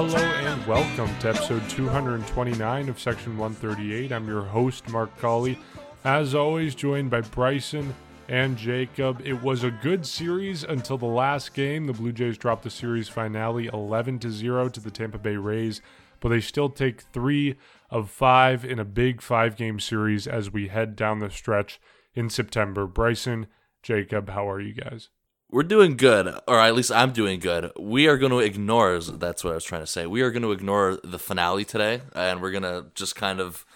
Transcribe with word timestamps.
Hello 0.00 0.16
and 0.16 0.66
welcome 0.66 1.14
to 1.18 1.28
episode 1.28 1.68
229 1.68 2.88
of 2.88 2.98
Section 2.98 3.36
138. 3.36 4.10
I'm 4.10 4.26
your 4.26 4.40
host, 4.40 4.88
Mark 4.88 5.14
Colley. 5.18 5.58
As 6.04 6.34
always, 6.34 6.74
joined 6.74 7.10
by 7.10 7.20
Bryson 7.20 7.94
and 8.26 8.56
Jacob. 8.56 9.20
It 9.22 9.42
was 9.42 9.62
a 9.62 9.70
good 9.70 10.06
series 10.06 10.64
until 10.64 10.96
the 10.96 11.04
last 11.04 11.52
game. 11.52 11.86
The 11.86 11.92
Blue 11.92 12.12
Jays 12.12 12.38
dropped 12.38 12.62
the 12.62 12.70
series 12.70 13.10
finale 13.10 13.66
11 13.66 14.20
to 14.20 14.30
0 14.30 14.70
to 14.70 14.80
the 14.80 14.90
Tampa 14.90 15.18
Bay 15.18 15.36
Rays, 15.36 15.82
but 16.20 16.30
they 16.30 16.40
still 16.40 16.70
take 16.70 17.02
three 17.12 17.56
of 17.90 18.08
five 18.08 18.64
in 18.64 18.78
a 18.78 18.86
big 18.86 19.20
five 19.20 19.54
game 19.54 19.78
series 19.78 20.26
as 20.26 20.50
we 20.50 20.68
head 20.68 20.96
down 20.96 21.18
the 21.18 21.28
stretch 21.28 21.78
in 22.14 22.30
September. 22.30 22.86
Bryson, 22.86 23.48
Jacob, 23.82 24.30
how 24.30 24.48
are 24.48 24.62
you 24.62 24.72
guys? 24.72 25.10
We're 25.52 25.64
doing 25.64 25.96
good, 25.96 26.32
or 26.46 26.60
at 26.60 26.76
least 26.76 26.92
I'm 26.92 27.10
doing 27.10 27.40
good. 27.40 27.72
We 27.76 28.06
are 28.06 28.16
going 28.16 28.30
to 28.30 28.38
ignore, 28.38 29.00
that's 29.00 29.42
what 29.42 29.50
I 29.50 29.54
was 29.54 29.64
trying 29.64 29.82
to 29.82 29.86
say. 29.86 30.06
We 30.06 30.22
are 30.22 30.30
going 30.30 30.44
to 30.44 30.52
ignore 30.52 31.00
the 31.02 31.18
finale 31.18 31.64
today, 31.64 32.02
and 32.14 32.40
we're 32.40 32.52
going 32.52 32.62
to 32.62 32.86
just 32.94 33.16
kind 33.16 33.40
of 33.40 33.66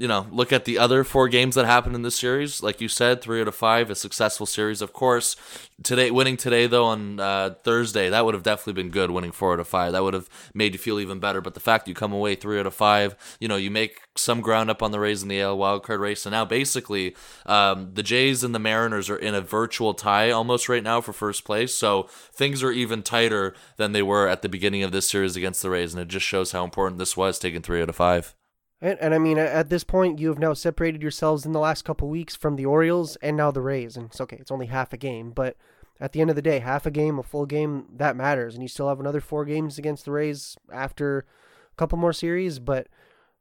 you 0.00 0.08
know, 0.08 0.26
look 0.30 0.50
at 0.50 0.64
the 0.64 0.78
other 0.78 1.04
four 1.04 1.28
games 1.28 1.56
that 1.56 1.66
happened 1.66 1.94
in 1.94 2.00
this 2.00 2.18
series. 2.18 2.62
Like 2.62 2.80
you 2.80 2.88
said, 2.88 3.20
three 3.20 3.42
out 3.42 3.48
of 3.48 3.54
five, 3.54 3.90
a 3.90 3.94
successful 3.94 4.46
series. 4.46 4.80
Of 4.80 4.94
course, 4.94 5.36
today 5.82 6.10
winning 6.10 6.38
today 6.38 6.66
though 6.66 6.86
on 6.86 7.20
uh, 7.20 7.56
Thursday, 7.64 8.08
that 8.08 8.24
would 8.24 8.32
have 8.32 8.42
definitely 8.42 8.82
been 8.82 8.90
good. 8.90 9.10
Winning 9.10 9.30
four 9.30 9.52
out 9.52 9.60
of 9.60 9.68
five, 9.68 9.92
that 9.92 10.02
would 10.02 10.14
have 10.14 10.30
made 10.54 10.72
you 10.72 10.78
feel 10.78 11.00
even 11.00 11.20
better. 11.20 11.42
But 11.42 11.52
the 11.52 11.60
fact 11.60 11.86
you 11.86 11.92
come 11.92 12.14
away 12.14 12.34
three 12.34 12.58
out 12.58 12.66
of 12.66 12.72
five, 12.72 13.14
you 13.40 13.46
know, 13.46 13.56
you 13.56 13.70
make 13.70 14.00
some 14.16 14.40
ground 14.40 14.70
up 14.70 14.82
on 14.82 14.90
the 14.90 14.98
Rays 14.98 15.22
in 15.22 15.28
the 15.28 15.42
AL 15.42 15.58
wildcard 15.58 16.00
race, 16.00 16.24
and 16.24 16.32
now 16.32 16.46
basically 16.46 17.14
um, 17.44 17.92
the 17.92 18.02
Jays 18.02 18.42
and 18.42 18.54
the 18.54 18.58
Mariners 18.58 19.10
are 19.10 19.18
in 19.18 19.34
a 19.34 19.42
virtual 19.42 19.92
tie 19.92 20.30
almost 20.30 20.70
right 20.70 20.82
now 20.82 21.02
for 21.02 21.12
first 21.12 21.44
place. 21.44 21.74
So 21.74 22.04
things 22.32 22.62
are 22.62 22.72
even 22.72 23.02
tighter 23.02 23.54
than 23.76 23.92
they 23.92 24.02
were 24.02 24.28
at 24.28 24.40
the 24.40 24.48
beginning 24.48 24.82
of 24.82 24.92
this 24.92 25.10
series 25.10 25.36
against 25.36 25.60
the 25.60 25.68
Rays, 25.68 25.92
and 25.92 26.00
it 26.00 26.08
just 26.08 26.24
shows 26.24 26.52
how 26.52 26.64
important 26.64 26.98
this 26.98 27.18
was 27.18 27.38
taking 27.38 27.60
three 27.60 27.82
out 27.82 27.90
of 27.90 27.96
five. 27.96 28.34
And, 28.82 28.98
and 28.98 29.14
I 29.14 29.18
mean, 29.18 29.38
at 29.38 29.68
this 29.68 29.84
point, 29.84 30.18
you 30.18 30.28
have 30.28 30.38
now 30.38 30.54
separated 30.54 31.02
yourselves 31.02 31.44
in 31.44 31.52
the 31.52 31.60
last 31.60 31.84
couple 31.84 32.08
weeks 32.08 32.34
from 32.34 32.56
the 32.56 32.64
Orioles 32.64 33.16
and 33.16 33.36
now 33.36 33.50
the 33.50 33.60
Rays. 33.60 33.96
And 33.96 34.06
it's 34.06 34.20
okay, 34.20 34.38
it's 34.40 34.50
only 34.50 34.66
half 34.66 34.92
a 34.92 34.96
game, 34.96 35.32
but 35.32 35.56
at 36.00 36.12
the 36.12 36.20
end 36.22 36.30
of 36.30 36.36
the 36.36 36.42
day, 36.42 36.60
half 36.60 36.86
a 36.86 36.90
game, 36.90 37.18
a 37.18 37.22
full 37.22 37.44
game, 37.44 37.86
that 37.96 38.16
matters. 38.16 38.54
And 38.54 38.62
you 38.62 38.68
still 38.68 38.88
have 38.88 39.00
another 39.00 39.20
four 39.20 39.44
games 39.44 39.76
against 39.76 40.06
the 40.06 40.12
Rays 40.12 40.56
after 40.72 41.18
a 41.18 41.76
couple 41.76 41.98
more 41.98 42.14
series, 42.14 42.58
but 42.58 42.88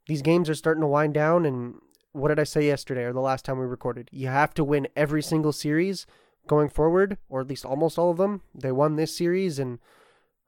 these 0.07 0.21
games 0.21 0.49
are 0.49 0.55
starting 0.55 0.81
to 0.81 0.87
wind 0.87 1.13
down. 1.13 1.45
And 1.45 1.75
what 2.11 2.27
did 2.27 2.39
I 2.39 2.43
say 2.43 2.67
yesterday 2.67 3.03
or 3.03 3.13
the 3.13 3.21
last 3.21 3.45
time 3.45 3.59
we 3.59 3.65
recorded? 3.65 4.09
You 4.11 4.27
have 4.27 4.53
to 4.55 4.63
win 4.65 4.89
every 4.95 5.23
single 5.23 5.53
series 5.53 6.05
going 6.47 6.67
forward, 6.67 7.17
or 7.29 7.39
at 7.39 7.47
least 7.47 7.63
almost 7.63 7.97
all 7.97 8.11
of 8.11 8.17
them. 8.17 8.41
They 8.53 8.73
won 8.73 8.97
this 8.97 9.15
series, 9.15 9.57
and 9.57 9.79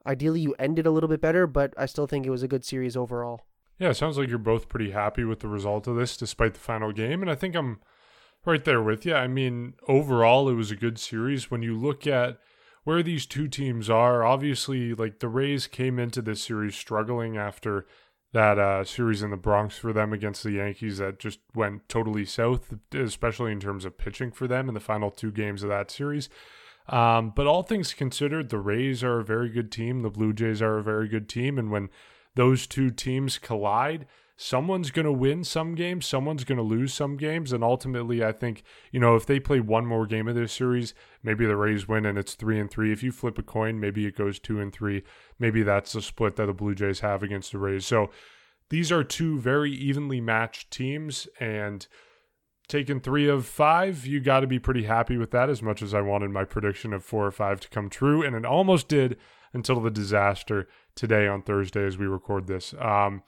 ideally 0.06 0.40
you 0.40 0.54
ended 0.58 0.84
a 0.84 0.90
little 0.90 1.08
bit 1.08 1.22
better, 1.22 1.46
but 1.46 1.72
I 1.78 1.86
still 1.86 2.06
think 2.06 2.26
it 2.26 2.30
was 2.30 2.42
a 2.42 2.48
good 2.48 2.64
series 2.64 2.94
overall. 2.94 3.46
Yeah, 3.82 3.88
it 3.90 3.96
sounds 3.96 4.16
like 4.16 4.28
you're 4.28 4.38
both 4.38 4.68
pretty 4.68 4.92
happy 4.92 5.24
with 5.24 5.40
the 5.40 5.48
result 5.48 5.88
of 5.88 5.96
this 5.96 6.16
despite 6.16 6.54
the 6.54 6.60
final 6.60 6.92
game. 6.92 7.20
And 7.20 7.28
I 7.28 7.34
think 7.34 7.56
I'm 7.56 7.80
right 8.46 8.64
there 8.64 8.80
with 8.80 9.04
you. 9.04 9.12
I 9.12 9.26
mean, 9.26 9.74
overall, 9.88 10.48
it 10.48 10.54
was 10.54 10.70
a 10.70 10.76
good 10.76 11.00
series. 11.00 11.50
When 11.50 11.62
you 11.62 11.76
look 11.76 12.06
at 12.06 12.38
where 12.84 13.02
these 13.02 13.26
two 13.26 13.48
teams 13.48 13.90
are, 13.90 14.24
obviously, 14.24 14.94
like 14.94 15.18
the 15.18 15.26
Rays 15.26 15.66
came 15.66 15.98
into 15.98 16.22
this 16.22 16.44
series 16.44 16.76
struggling 16.76 17.36
after 17.36 17.84
that 18.32 18.56
uh, 18.56 18.84
series 18.84 19.20
in 19.20 19.30
the 19.30 19.36
Bronx 19.36 19.78
for 19.78 19.92
them 19.92 20.12
against 20.12 20.44
the 20.44 20.52
Yankees 20.52 20.98
that 20.98 21.18
just 21.18 21.40
went 21.52 21.88
totally 21.88 22.24
south, 22.24 22.72
especially 22.94 23.50
in 23.50 23.58
terms 23.58 23.84
of 23.84 23.98
pitching 23.98 24.30
for 24.30 24.46
them 24.46 24.68
in 24.68 24.74
the 24.74 24.80
final 24.80 25.10
two 25.10 25.32
games 25.32 25.64
of 25.64 25.70
that 25.70 25.90
series. 25.90 26.28
Um, 26.88 27.32
but 27.34 27.48
all 27.48 27.64
things 27.64 27.94
considered, 27.94 28.48
the 28.48 28.60
Rays 28.60 29.02
are 29.02 29.18
a 29.18 29.24
very 29.24 29.48
good 29.48 29.72
team. 29.72 30.02
The 30.02 30.08
Blue 30.10 30.32
Jays 30.32 30.62
are 30.62 30.78
a 30.78 30.84
very 30.84 31.08
good 31.08 31.28
team. 31.28 31.58
And 31.58 31.68
when 31.68 31.88
those 32.34 32.66
two 32.66 32.90
teams 32.90 33.38
collide, 33.38 34.06
someone's 34.36 34.90
going 34.90 35.04
to 35.04 35.12
win 35.12 35.44
some 35.44 35.74
games, 35.74 36.06
someone's 36.06 36.44
going 36.44 36.58
to 36.58 36.64
lose 36.64 36.92
some 36.92 37.16
games. 37.16 37.52
And 37.52 37.62
ultimately, 37.62 38.24
I 38.24 38.32
think, 38.32 38.62
you 38.90 38.98
know, 38.98 39.14
if 39.14 39.26
they 39.26 39.38
play 39.38 39.60
one 39.60 39.86
more 39.86 40.06
game 40.06 40.28
of 40.28 40.34
this 40.34 40.52
series, 40.52 40.94
maybe 41.22 41.46
the 41.46 41.56
Rays 41.56 41.86
win 41.86 42.06
and 42.06 42.18
it's 42.18 42.34
three 42.34 42.58
and 42.58 42.70
three. 42.70 42.92
If 42.92 43.02
you 43.02 43.12
flip 43.12 43.38
a 43.38 43.42
coin, 43.42 43.78
maybe 43.78 44.06
it 44.06 44.16
goes 44.16 44.38
two 44.38 44.60
and 44.60 44.72
three. 44.72 45.02
Maybe 45.38 45.62
that's 45.62 45.92
the 45.92 46.02
split 46.02 46.36
that 46.36 46.46
the 46.46 46.52
Blue 46.52 46.74
Jays 46.74 47.00
have 47.00 47.22
against 47.22 47.52
the 47.52 47.58
Rays. 47.58 47.86
So 47.86 48.10
these 48.70 48.90
are 48.90 49.04
two 49.04 49.38
very 49.38 49.70
evenly 49.70 50.20
matched 50.20 50.70
teams. 50.70 51.28
And 51.38 51.86
taking 52.68 53.00
three 53.00 53.28
of 53.28 53.44
five, 53.46 54.06
you 54.06 54.18
got 54.18 54.40
to 54.40 54.46
be 54.46 54.58
pretty 54.58 54.84
happy 54.84 55.18
with 55.18 55.30
that 55.32 55.50
as 55.50 55.62
much 55.62 55.82
as 55.82 55.92
I 55.92 56.00
wanted 56.00 56.30
my 56.30 56.44
prediction 56.44 56.92
of 56.92 57.04
four 57.04 57.26
or 57.26 57.30
five 57.32 57.60
to 57.60 57.68
come 57.68 57.90
true. 57.90 58.24
And 58.24 58.34
it 58.34 58.46
almost 58.46 58.88
did 58.88 59.18
until 59.52 59.80
the 59.80 59.90
disaster 59.90 60.66
today 60.94 61.26
on 61.26 61.42
Thursday 61.42 61.86
as 61.86 61.98
we 61.98 62.06
record 62.06 62.46
this. 62.46 62.74
Um, 62.78 63.22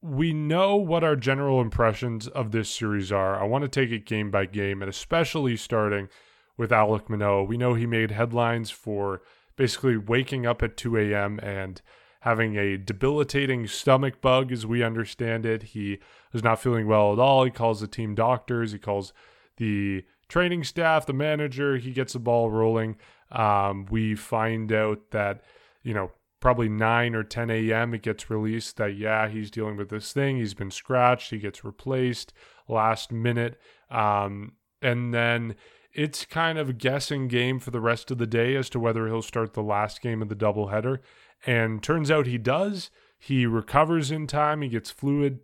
we 0.00 0.32
know 0.32 0.76
what 0.76 1.04
our 1.04 1.14
general 1.14 1.60
impressions 1.60 2.26
of 2.26 2.50
this 2.50 2.68
series 2.68 3.12
are. 3.12 3.40
I 3.40 3.44
want 3.44 3.62
to 3.62 3.68
take 3.68 3.90
it 3.90 4.04
game 4.04 4.30
by 4.30 4.46
game, 4.46 4.82
and 4.82 4.88
especially 4.88 5.56
starting 5.56 6.08
with 6.56 6.70
Alek 6.70 7.08
Manoah. 7.08 7.44
We 7.44 7.56
know 7.56 7.74
he 7.74 7.86
made 7.86 8.10
headlines 8.10 8.70
for 8.70 9.22
basically 9.56 9.96
waking 9.96 10.44
up 10.44 10.62
at 10.62 10.76
2 10.76 10.96
a.m. 10.98 11.38
and 11.40 11.80
having 12.20 12.56
a 12.56 12.76
debilitating 12.76 13.66
stomach 13.66 14.20
bug, 14.20 14.50
as 14.50 14.66
we 14.66 14.82
understand 14.82 15.46
it. 15.46 15.62
He 15.62 15.98
is 16.32 16.42
not 16.42 16.60
feeling 16.60 16.88
well 16.88 17.12
at 17.12 17.18
all. 17.18 17.44
He 17.44 17.50
calls 17.50 17.80
the 17.80 17.86
team 17.86 18.14
doctors, 18.14 18.72
he 18.72 18.78
calls 18.78 19.12
the 19.56 20.04
training 20.28 20.64
staff, 20.64 21.06
the 21.06 21.12
manager. 21.12 21.76
He 21.76 21.92
gets 21.92 22.14
the 22.14 22.18
ball 22.18 22.50
rolling. 22.50 22.96
Um, 23.32 23.86
we 23.90 24.14
find 24.14 24.72
out 24.72 25.10
that, 25.10 25.42
you 25.82 25.94
know, 25.94 26.12
probably 26.40 26.68
9 26.68 27.14
or 27.14 27.22
10 27.22 27.50
a.m. 27.50 27.94
it 27.94 28.02
gets 28.02 28.28
released 28.28 28.76
that, 28.76 28.96
yeah, 28.96 29.28
he's 29.28 29.50
dealing 29.50 29.76
with 29.76 29.88
this 29.88 30.12
thing. 30.12 30.36
He's 30.36 30.54
been 30.54 30.70
scratched. 30.70 31.30
He 31.30 31.38
gets 31.38 31.64
replaced 31.64 32.32
last 32.68 33.10
minute. 33.12 33.58
Um, 33.90 34.52
and 34.80 35.14
then 35.14 35.54
it's 35.94 36.24
kind 36.24 36.58
of 36.58 36.68
a 36.68 36.74
guessing 36.74 37.28
game 37.28 37.58
for 37.58 37.70
the 37.70 37.80
rest 37.80 38.10
of 38.10 38.18
the 38.18 38.26
day 38.26 38.56
as 38.56 38.68
to 38.70 38.80
whether 38.80 39.06
he'll 39.06 39.22
start 39.22 39.54
the 39.54 39.62
last 39.62 40.00
game 40.00 40.20
of 40.20 40.28
the 40.28 40.36
doubleheader. 40.36 40.98
And 41.46 41.82
turns 41.82 42.10
out 42.10 42.26
he 42.26 42.38
does. 42.38 42.90
He 43.18 43.46
recovers 43.46 44.10
in 44.10 44.26
time. 44.26 44.62
He 44.62 44.68
gets 44.68 44.90
fluid 44.90 45.40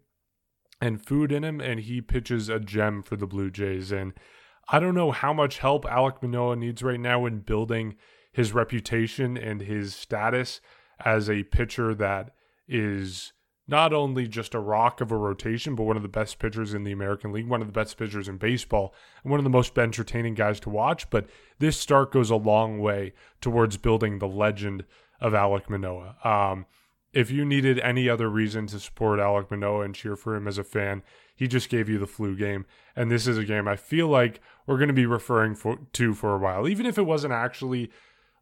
and 0.81 1.05
food 1.05 1.32
in 1.32 1.44
him, 1.44 1.60
and 1.60 1.81
he 1.81 2.00
pitches 2.00 2.49
a 2.49 2.60
gem 2.60 3.03
for 3.03 3.16
the 3.16 3.26
Blue 3.26 3.50
Jays. 3.50 3.93
And 3.93 4.15
I 4.68 4.78
don't 4.80 4.94
know 4.94 5.12
how 5.12 5.32
much 5.32 5.58
help 5.58 5.84
Alek 5.84 6.22
Manoah 6.22 6.56
needs 6.56 6.82
right 6.82 7.00
now 7.00 7.24
in 7.24 7.40
building 7.40 7.96
his 8.32 8.52
reputation 8.52 9.36
and 9.36 9.62
his 9.62 9.94
status 9.94 10.60
as 11.04 11.30
a 11.30 11.44
pitcher 11.44 11.94
that 11.94 12.34
is 12.66 13.32
not 13.66 13.92
only 13.92 14.26
just 14.26 14.54
a 14.54 14.60
rock 14.60 15.00
of 15.00 15.10
a 15.10 15.16
rotation, 15.16 15.74
but 15.74 15.84
one 15.84 15.96
of 15.96 16.02
the 16.02 16.08
best 16.08 16.38
pitchers 16.38 16.72
in 16.72 16.84
the 16.84 16.92
American 16.92 17.32
League, 17.32 17.48
one 17.48 17.60
of 17.60 17.66
the 17.66 17.72
best 17.72 17.98
pitchers 17.98 18.28
in 18.28 18.38
baseball, 18.38 18.94
and 19.22 19.30
one 19.30 19.40
of 19.40 19.44
the 19.44 19.50
most 19.50 19.78
entertaining 19.78 20.34
guys 20.34 20.58
to 20.60 20.70
watch. 20.70 21.08
But 21.10 21.26
this 21.58 21.78
start 21.78 22.10
goes 22.10 22.31
a 22.31 22.37
long 22.37 22.78
way 22.78 23.12
towards 23.40 23.76
building 23.76 24.19
the 24.19 24.28
legend 24.28 24.84
of 25.20 25.34
Alek 25.34 25.69
Manoah. 25.69 26.16
Um, 26.25 26.66
if 27.12 27.31
you 27.31 27.44
needed 27.44 27.78
any 27.81 28.08
other 28.08 28.28
reason 28.28 28.66
to 28.69 28.81
support 28.81 29.19
Alek 29.19 29.50
Manoah 29.50 29.82
and 29.84 29.94
cheer 29.94 30.16
for 30.16 30.34
him 30.34 30.48
as 30.48 30.58
a 30.58 30.64
fan, 30.64 31.02
he 31.38 31.46
just 31.46 31.69
gave 31.69 31.88
you 31.88 31.99
the 31.99 32.06
flu 32.06 32.35
game. 32.35 32.67
And 32.96 33.12
this 33.12 33.29
is 33.29 33.38
a 33.38 33.44
game 33.44 33.69
I 33.69 33.76
feel 33.76 34.08
like 34.08 34.40
we're 34.67 34.76
going 34.76 34.88
to 34.88 34.94
be 34.94 35.06
referring 35.06 35.55
for, 35.55 35.79
to 35.93 36.12
for 36.12 36.35
a 36.35 36.38
while, 36.38 36.67
even 36.67 36.85
if 36.85 36.99
it 36.99 37.06
wasn't 37.06 37.32
actually 37.32 37.93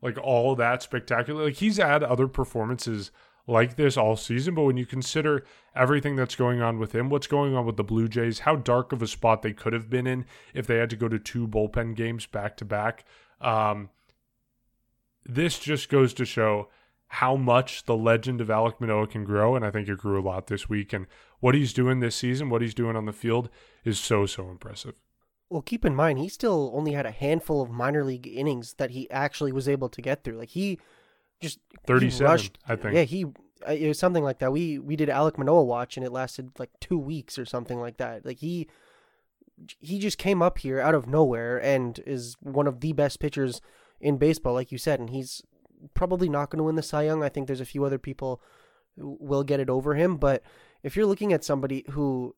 like 0.01 0.17
all 0.17 0.57
that 0.57 0.83
spectacular. 0.83 1.45
Like 1.45 1.57
he's 1.57 1.77
had 1.77 2.03
other 2.03 2.27
performances 2.27 3.11
like 3.47 3.77
this 3.77 3.99
all 3.99 4.17
season, 4.17 4.55
but 4.55 4.65
when 4.65 4.79
you 4.79 4.87
consider 4.87 5.45
everything 5.75 6.17
that's 6.17 6.37
going 6.37 6.63
on 6.63 6.79
with 6.79 6.95
him, 6.95 7.11
what's 7.11 7.27
going 7.27 7.55
on 7.55 7.67
with 7.67 7.77
the 7.77 7.85
Blue 7.85 8.09
Jays, 8.09 8.41
how 8.41 8.57
dark 8.57 8.93
of 8.93 9.03
a 9.03 9.07
spot 9.07 9.43
they 9.43 9.53
could 9.53 9.75
have 9.75 9.91
been 9.91 10.07
in 10.07 10.25
if 10.55 10.67
they 10.67 10.79
had 10.79 10.89
to 10.89 10.97
go 10.97 11.07
to 11.07 11.19
two 11.19 11.47
bullpen 11.47 11.95
games 11.95 12.25
back 12.25 12.57
to 12.57 12.65
back, 12.65 13.05
um, 13.43 13.91
this 15.27 15.59
just 15.59 15.91
goes 15.91 16.15
to 16.15 16.25
show 16.25 16.71
how 17.09 17.37
much 17.37 17.85
the 17.85 17.97
legend 17.97 18.41
of 18.41 18.49
Alek 18.49 18.81
Manoah 18.81 19.07
can 19.07 19.25
grow, 19.25 19.55
and 19.55 19.65
I 19.65 19.71
think 19.71 19.89
it 19.89 19.99
grew 19.99 20.21
a 20.21 20.23
lot 20.23 20.47
this 20.47 20.69
week. 20.69 20.93
And 20.93 21.07
what 21.47 21.55
he's 21.55 21.73
doing 21.73 22.01
this 22.01 22.17
season, 22.17 22.51
what 22.51 22.61
he's 22.61 22.75
doing 22.75 22.97
on 22.97 23.05
the 23.07 23.13
field, 23.13 23.49
is 23.85 24.01
so 24.01 24.27
so 24.27 24.51
impressive. 24.51 25.01
Well, 25.49 25.63
keep 25.63 25.85
in 25.85 25.95
mind 25.95 26.19
he 26.19 26.29
still 26.29 26.73
only 26.75 26.91
had 26.91 27.07
a 27.07 27.13
handful 27.13 27.63
of 27.63 27.71
minor 27.71 28.03
league 28.03 28.27
innings 28.27 28.75
that 28.79 28.91
he 28.91 29.09
actually 29.13 29.53
was 29.53 29.69
able 29.69 29.89
to 29.91 30.03
get 30.03 30.25
through. 30.25 30.39
Like 30.39 30.49
he 30.49 30.81
just 31.41 31.61
thirty-seven, 31.87 32.27
rushed, 32.27 32.59
I 32.67 32.75
think. 32.75 32.95
Yeah, 32.97 33.03
he 33.03 33.27
uh, 33.65 33.71
it 33.71 33.87
was 33.87 33.97
something 33.97 34.25
like 34.25 34.41
that. 34.41 34.51
We 34.51 34.81
we 34.81 34.97
did 34.97 35.09
Alek 35.09 35.39
Manoah 35.39 35.63
watch, 35.63 35.97
and 35.97 36.05
it 36.05 36.11
lasted 36.11 36.51
like 36.59 36.71
two 36.81 36.99
weeks 36.99 37.39
or 37.39 37.45
something 37.45 37.79
like 37.79 37.99
that. 37.99 38.27
Like 38.27 38.39
he 38.39 38.67
he 39.79 40.01
just 40.01 40.19
came 40.19 40.43
up 40.43 40.59
here 40.59 40.81
out 40.81 40.97
of 40.97 41.07
nowhere 41.07 41.63
and 41.63 42.01
is 42.05 42.35
one 42.41 42.67
of 42.67 42.81
the 42.81 42.93
best 42.93 43.21
pitchers 43.21 43.61
in 44.01 44.17
baseball, 44.19 44.55
like 44.55 44.73
you 44.73 44.79
said, 44.79 44.99
and 44.99 45.11
he's 45.11 45.43
probably 45.95 46.29
not 46.29 46.51
going 46.51 46.59
to 46.59 46.65
win 46.65 46.75
the 46.75 46.83
Cy 46.83 47.05
Young. 47.05 47.23
I 47.23 47.29
think 47.29 47.47
there's 47.47 47.61
a 47.61 47.65
few 47.65 47.85
other 47.85 47.99
people 47.99 48.43
who 48.99 49.17
will 49.21 49.45
get 49.45 49.61
it 49.61 49.71
over 49.71 49.95
him, 49.95 50.17
but 50.17 50.43
if 50.87 50.95
you're 50.95 51.05
looking 51.05 51.33
at 51.33 51.43
somebody 51.43 51.85
who 51.91 52.37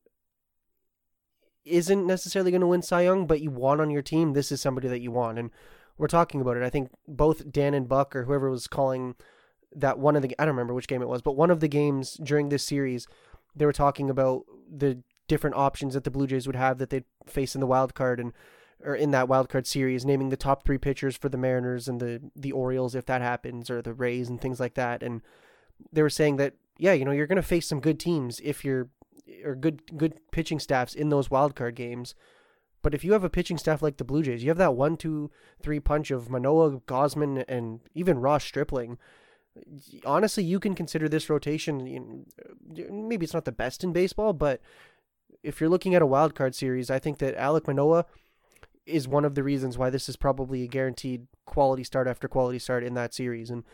isn't 1.65 2.07
necessarily 2.07 2.49
going 2.49 2.61
to 2.61 2.67
win 2.67 2.81
Cy 2.81 3.03
Young, 3.03 3.27
but 3.27 3.41
you 3.41 3.51
want 3.51 3.79
on 3.79 3.91
your 3.91 4.01
team, 4.01 4.33
this 4.33 4.51
is 4.51 4.59
somebody 4.59 4.87
that 4.87 5.01
you 5.01 5.11
want. 5.11 5.37
And 5.37 5.51
we're 5.99 6.07
talking 6.07 6.41
about 6.41 6.57
it. 6.57 6.63
I 6.63 6.71
think 6.71 6.89
both 7.07 7.51
Dan 7.51 7.75
and 7.75 7.87
Buck 7.87 8.15
or 8.15 8.23
whoever 8.23 8.49
was 8.49 8.65
calling 8.65 9.13
that 9.75 9.99
one 9.99 10.15
of 10.15 10.23
the 10.23 10.33
I 10.39 10.45
don't 10.45 10.55
remember 10.55 10.73
which 10.73 10.87
game 10.87 11.03
it 11.03 11.07
was, 11.07 11.21
but 11.21 11.35
one 11.35 11.51
of 11.51 11.59
the 11.59 11.67
games 11.67 12.19
during 12.23 12.49
this 12.49 12.63
series, 12.63 13.07
they 13.55 13.67
were 13.67 13.71
talking 13.71 14.09
about 14.09 14.45
the 14.67 15.03
different 15.27 15.55
options 15.55 15.93
that 15.93 16.03
the 16.03 16.09
Blue 16.09 16.25
Jays 16.25 16.47
would 16.47 16.55
have 16.55 16.79
that 16.79 16.89
they'd 16.89 17.05
face 17.27 17.53
in 17.53 17.61
the 17.61 17.67
wild 17.67 17.93
card 17.93 18.19
and 18.19 18.33
or 18.83 18.95
in 18.95 19.11
that 19.11 19.27
wild 19.27 19.49
card 19.49 19.67
series, 19.67 20.05
naming 20.05 20.29
the 20.29 20.37
top 20.37 20.65
three 20.65 20.79
pitchers 20.79 21.15
for 21.15 21.29
the 21.29 21.37
Mariners 21.37 21.87
and 21.87 21.99
the 21.99 22.31
the 22.35 22.51
Orioles 22.51 22.95
if 22.95 23.05
that 23.05 23.21
happens, 23.21 23.69
or 23.69 23.83
the 23.83 23.93
Rays 23.93 24.27
and 24.27 24.41
things 24.41 24.59
like 24.59 24.73
that. 24.73 25.03
And 25.03 25.21
they 25.93 26.01
were 26.01 26.09
saying 26.09 26.37
that 26.37 26.55
yeah, 26.79 26.93
you 26.93 27.05
know, 27.05 27.11
you're 27.11 27.27
going 27.27 27.35
to 27.35 27.43
face 27.43 27.67
some 27.67 27.81
good 27.81 27.99
teams 27.99 28.39
if 28.43 28.65
you're 28.65 28.89
or 29.45 29.53
good 29.53 29.95
good 29.95 30.19
pitching 30.31 30.59
staffs 30.59 30.95
in 30.95 31.09
those 31.09 31.29
wild 31.29 31.55
card 31.55 31.75
games. 31.75 32.15
But 32.81 32.93
if 32.93 33.03
you 33.03 33.11
have 33.11 33.25
a 33.25 33.29
pitching 33.29 33.57
staff 33.57 33.81
like 33.81 33.97
the 33.97 34.05
Blue 34.05 34.23
Jays, 34.23 34.41
you 34.41 34.49
have 34.49 34.57
that 34.57 34.75
one, 34.75 34.95
two, 34.95 35.29
three 35.61 35.81
punch 35.81 36.09
of 36.09 36.29
Manoah, 36.29 36.79
Gausman, 36.81 37.43
and 37.47 37.81
even 37.93 38.19
Ross 38.19 38.45
Stripling. 38.45 38.97
Honestly, 40.05 40.43
you 40.43 40.59
can 40.59 40.73
consider 40.73 41.09
this 41.09 41.29
rotation. 41.29 42.25
Maybe 42.89 43.25
it's 43.25 43.33
not 43.33 43.43
the 43.43 43.51
best 43.51 43.83
in 43.83 43.91
baseball, 43.91 44.31
but 44.31 44.61
if 45.43 45.59
you're 45.59 45.69
looking 45.69 45.93
at 45.93 46.01
a 46.01 46.07
wild 46.07 46.33
card 46.33 46.55
series, 46.55 46.89
I 46.89 46.99
think 46.99 47.17
that 47.17 47.37
Alek 47.37 47.67
Manoah 47.67 48.05
is 48.85 49.07
one 49.07 49.25
of 49.25 49.35
the 49.35 49.43
reasons 49.43 49.77
why 49.77 49.89
this 49.89 50.07
is 50.07 50.15
probably 50.15 50.63
a 50.63 50.67
guaranteed 50.67 51.27
quality 51.45 51.83
start 51.83 52.07
after 52.07 52.29
quality 52.29 52.59
start 52.59 52.85
in 52.85 52.93
that 52.93 53.13
series. 53.13 53.49
And 53.49 53.65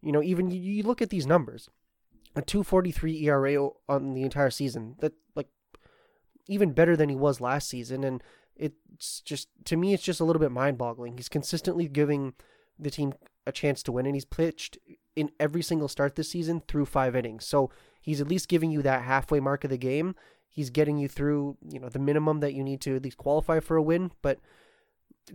you 0.00 0.12
know, 0.12 0.22
even 0.22 0.50
you 0.50 0.82
look 0.82 1.02
at 1.02 1.10
these 1.10 1.26
numbers, 1.26 1.68
a 2.36 2.42
2.43 2.42 3.22
ERA 3.22 3.68
on 3.88 4.14
the 4.14 4.22
entire 4.22 4.50
season. 4.50 4.94
That 5.00 5.14
like 5.34 5.48
even 6.46 6.72
better 6.72 6.96
than 6.96 7.08
he 7.08 7.16
was 7.16 7.40
last 7.40 7.68
season, 7.68 8.04
and 8.04 8.22
it's 8.54 9.20
just 9.20 9.48
to 9.64 9.76
me, 9.76 9.92
it's 9.94 10.02
just 10.02 10.20
a 10.20 10.24
little 10.24 10.40
bit 10.40 10.52
mind-boggling. 10.52 11.16
He's 11.16 11.28
consistently 11.28 11.88
giving 11.88 12.34
the 12.78 12.90
team 12.90 13.14
a 13.46 13.52
chance 13.52 13.82
to 13.84 13.92
win, 13.92 14.06
and 14.06 14.14
he's 14.14 14.24
pitched 14.24 14.78
in 15.16 15.30
every 15.40 15.62
single 15.62 15.88
start 15.88 16.14
this 16.14 16.30
season 16.30 16.62
through 16.68 16.84
five 16.84 17.16
innings. 17.16 17.46
So 17.46 17.70
he's 18.00 18.20
at 18.20 18.28
least 18.28 18.48
giving 18.48 18.70
you 18.70 18.82
that 18.82 19.02
halfway 19.02 19.40
mark 19.40 19.64
of 19.64 19.70
the 19.70 19.78
game. 19.78 20.14
He's 20.48 20.70
getting 20.70 20.98
you 20.98 21.08
through, 21.08 21.56
you 21.68 21.80
know, 21.80 21.88
the 21.88 21.98
minimum 21.98 22.40
that 22.40 22.54
you 22.54 22.62
need 22.62 22.80
to 22.82 22.96
at 22.96 23.02
least 23.02 23.16
qualify 23.16 23.60
for 23.60 23.76
a 23.76 23.82
win. 23.82 24.12
But 24.22 24.40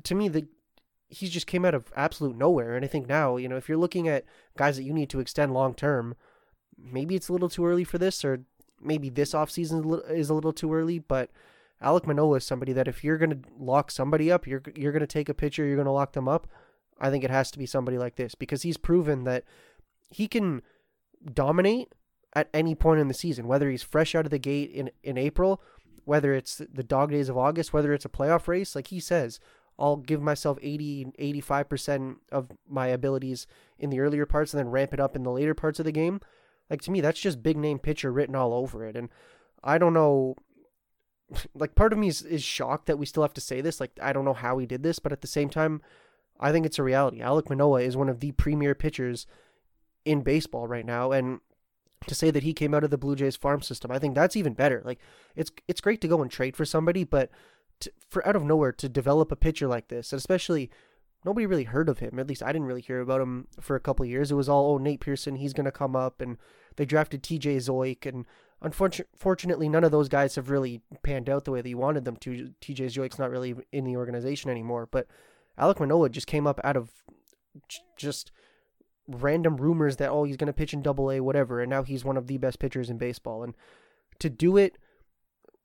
to 0.03 0.15
me, 0.15 0.29
the 0.29 0.47
he's 1.09 1.29
just 1.29 1.47
came 1.47 1.65
out 1.65 1.75
of 1.75 1.91
absolute 1.95 2.37
nowhere. 2.37 2.75
And 2.75 2.85
I 2.85 2.87
think 2.87 3.07
now, 3.07 3.37
you 3.37 3.49
know, 3.49 3.57
if 3.57 3.67
you're 3.67 3.77
looking 3.77 4.07
at 4.07 4.25
guys 4.57 4.77
that 4.77 4.83
you 4.83 4.93
need 4.93 5.09
to 5.09 5.19
extend 5.19 5.53
long 5.53 5.73
term, 5.73 6.15
maybe 6.83 7.15
it's 7.15 7.29
a 7.29 7.33
little 7.33 7.49
too 7.49 7.65
early 7.65 7.83
for 7.83 7.97
this, 7.97 8.23
or 8.23 8.41
maybe 8.81 9.09
this 9.09 9.33
offseason 9.33 10.09
is 10.09 10.29
a 10.29 10.33
little 10.33 10.53
too 10.53 10.73
early. 10.73 10.99
But 10.99 11.29
Alek 11.81 12.05
Manoah 12.05 12.37
is 12.37 12.45
somebody 12.45 12.73
that 12.73 12.87
if 12.87 13.03
you're 13.03 13.17
going 13.17 13.41
to 13.41 13.49
lock 13.59 13.91
somebody 13.91 14.31
up, 14.31 14.47
you're 14.47 14.63
you're 14.75 14.91
going 14.91 15.01
to 15.01 15.07
take 15.07 15.29
a 15.29 15.33
pitcher, 15.33 15.65
you're 15.65 15.75
going 15.75 15.85
to 15.85 15.91
lock 15.91 16.13
them 16.13 16.27
up. 16.27 16.47
I 16.99 17.09
think 17.09 17.23
it 17.23 17.31
has 17.31 17.49
to 17.51 17.59
be 17.59 17.65
somebody 17.65 17.97
like 17.97 18.15
this 18.15 18.35
because 18.35 18.61
he's 18.61 18.77
proven 18.77 19.23
that 19.23 19.43
he 20.09 20.27
can 20.27 20.61
dominate 21.33 21.93
at 22.33 22.49
any 22.53 22.75
point 22.75 22.99
in 22.99 23.07
the 23.07 23.13
season, 23.13 23.47
whether 23.47 23.69
he's 23.69 23.83
fresh 23.83 24.15
out 24.15 24.25
of 24.25 24.31
the 24.31 24.39
gate 24.39 24.71
in, 24.71 24.91
in 25.03 25.17
April, 25.17 25.61
whether 26.05 26.33
it's 26.33 26.61
the 26.71 26.83
dog 26.83 27.11
days 27.11 27.29
of 27.29 27.37
August, 27.37 27.73
whether 27.73 27.93
it's 27.93 28.05
a 28.05 28.09
playoff 28.09 28.47
race. 28.47 28.75
Like 28.75 28.87
he 28.87 28.99
says, 28.99 29.39
I'll 29.77 29.97
give 29.97 30.21
myself 30.21 30.57
80, 30.61 31.13
85% 31.19 32.17
of 32.31 32.51
my 32.69 32.87
abilities 32.87 33.47
in 33.79 33.89
the 33.89 33.99
earlier 33.99 34.25
parts 34.25 34.53
and 34.53 34.59
then 34.59 34.69
ramp 34.69 34.93
it 34.93 34.99
up 34.99 35.15
in 35.15 35.23
the 35.23 35.31
later 35.31 35.53
parts 35.53 35.79
of 35.79 35.85
the 35.85 35.91
game. 35.91 36.21
Like 36.71 36.81
to 36.83 36.91
me, 36.91 37.01
that's 37.01 37.19
just 37.19 37.43
big 37.43 37.57
name 37.57 37.77
pitcher 37.77 38.11
written 38.11 38.35
all 38.35 38.53
over 38.53 38.85
it. 38.85 38.95
And 38.95 39.09
I 39.63 39.77
don't 39.77 39.93
know, 39.93 40.35
like 41.53 41.75
part 41.75 41.93
of 41.93 41.99
me 41.99 42.07
is, 42.07 42.23
is 42.23 42.41
shocked 42.41 42.87
that 42.87 42.97
we 42.97 43.05
still 43.05 43.23
have 43.23 43.33
to 43.35 43.41
say 43.41 43.61
this. 43.61 43.79
Like 43.79 43.91
I 44.01 44.13
don't 44.13 44.25
know 44.25 44.33
how 44.33 44.57
he 44.57 44.65
did 44.65 44.81
this, 44.81 44.97
but 44.97 45.11
at 45.11 45.21
the 45.21 45.27
same 45.27 45.49
time, 45.49 45.81
I 46.39 46.51
think 46.51 46.65
it's 46.65 46.79
a 46.79 46.83
reality. 46.83 47.19
Alek 47.19 47.49
Manoah 47.49 47.81
is 47.81 47.97
one 47.97 48.09
of 48.09 48.21
the 48.21 48.31
premier 48.31 48.73
pitchers 48.73 49.27
in 50.05 50.21
baseball 50.21 50.67
right 50.67 50.85
now. 50.85 51.11
And 51.11 51.41
to 52.07 52.15
say 52.15 52.31
that 52.31 52.43
he 52.43 52.53
came 52.53 52.73
out 52.73 52.83
of 52.83 52.89
the 52.89 52.97
Blue 52.97 53.15
Jays 53.15 53.35
farm 53.35 53.61
system, 53.61 53.91
I 53.91 53.99
think 53.99 54.15
that's 54.15 54.35
even 54.35 54.53
better. 54.53 54.81
Like 54.83 54.99
it's 55.35 55.51
it's 55.67 55.81
great 55.81 56.01
to 56.01 56.07
go 56.07 56.21
and 56.21 56.31
trade 56.31 56.55
for 56.55 56.65
somebody, 56.65 57.03
but 57.03 57.29
to, 57.81 57.91
for 58.09 58.25
out 58.25 58.37
of 58.37 58.43
nowhere 58.43 58.71
to 58.71 58.87
develop 58.87 59.31
a 59.31 59.35
pitcher 59.35 59.67
like 59.67 59.89
this, 59.89 60.13
and 60.13 60.17
especially 60.17 60.71
nobody 61.25 61.45
really 61.45 61.65
heard 61.65 61.89
of 61.89 61.99
him. 61.99 62.17
At 62.17 62.27
least 62.27 62.43
I 62.43 62.51
didn't 62.51 62.67
really 62.67 62.81
hear 62.81 63.01
about 63.01 63.21
him 63.21 63.47
for 63.59 63.75
a 63.75 63.81
couple 63.81 64.05
years. 64.05 64.31
It 64.31 64.35
was 64.35 64.49
all, 64.49 64.73
oh, 64.73 64.77
Nate 64.77 65.01
Pearson, 65.01 65.35
he's 65.35 65.53
going 65.53 65.65
to 65.65 65.71
come 65.71 65.95
up, 65.95 66.21
and 66.21 66.37
they 66.75 66.85
drafted 66.85 67.23
T.J. 67.23 67.57
Zeuch, 67.57 68.05
and 68.05 68.25
unfortunately, 68.61 69.69
none 69.69 69.83
of 69.83 69.91
those 69.91 70.09
guys 70.09 70.35
have 70.35 70.49
really 70.49 70.81
panned 71.03 71.29
out 71.29 71.45
the 71.45 71.51
way 71.51 71.61
that 71.61 71.69
you 71.69 71.77
wanted 71.77 72.05
them 72.05 72.17
to. 72.17 72.53
T.J. 72.61 72.85
Zeuch's 72.87 73.19
not 73.19 73.31
really 73.31 73.55
in 73.71 73.85
the 73.85 73.97
organization 73.97 74.49
anymore, 74.49 74.87
but 74.89 75.07
Alek 75.57 75.79
Manoah 75.79 76.09
just 76.09 76.27
came 76.27 76.47
up 76.47 76.59
out 76.63 76.77
of 76.77 76.89
just 77.97 78.31
random 79.07 79.57
rumors 79.57 79.97
that 79.97 80.09
oh 80.09 80.23
he's 80.23 80.37
going 80.37 80.47
to 80.47 80.53
pitch 80.53 80.73
in 80.73 80.81
Double 80.81 81.11
A, 81.11 81.19
whatever, 81.19 81.61
and 81.61 81.69
now 81.69 81.83
he's 81.83 82.05
one 82.05 82.17
of 82.17 82.27
the 82.27 82.37
best 82.37 82.59
pitchers 82.59 82.89
in 82.89 82.97
baseball, 82.97 83.43
and 83.43 83.55
to 84.19 84.29
do 84.29 84.57
it 84.57 84.77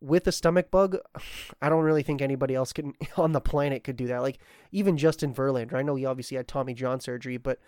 with 0.01 0.27
a 0.27 0.33
stomach 0.33 0.71
bug, 0.71 0.99
I 1.63 1.69
don't 1.69 1.85
really 1.85 2.03
think 2.03 2.21
anybody 2.21 2.55
else 2.55 2.73
can 2.73 2.95
on 3.17 3.33
the 3.33 3.41
planet 3.41 3.85
could 3.85 3.97
do 3.97 4.07
that. 4.09 4.23
Like 4.23 4.39
even 4.73 4.97
Justin 4.97 5.35
Verlander, 5.35 5.75
I 5.75 5.83
know 5.83 5.95
he 5.95 6.07
obviously 6.07 6.37
had 6.37 6.49
Tommy 6.49 6.75
John 6.75 7.01
surgery, 7.01 7.37
but 7.37 7.59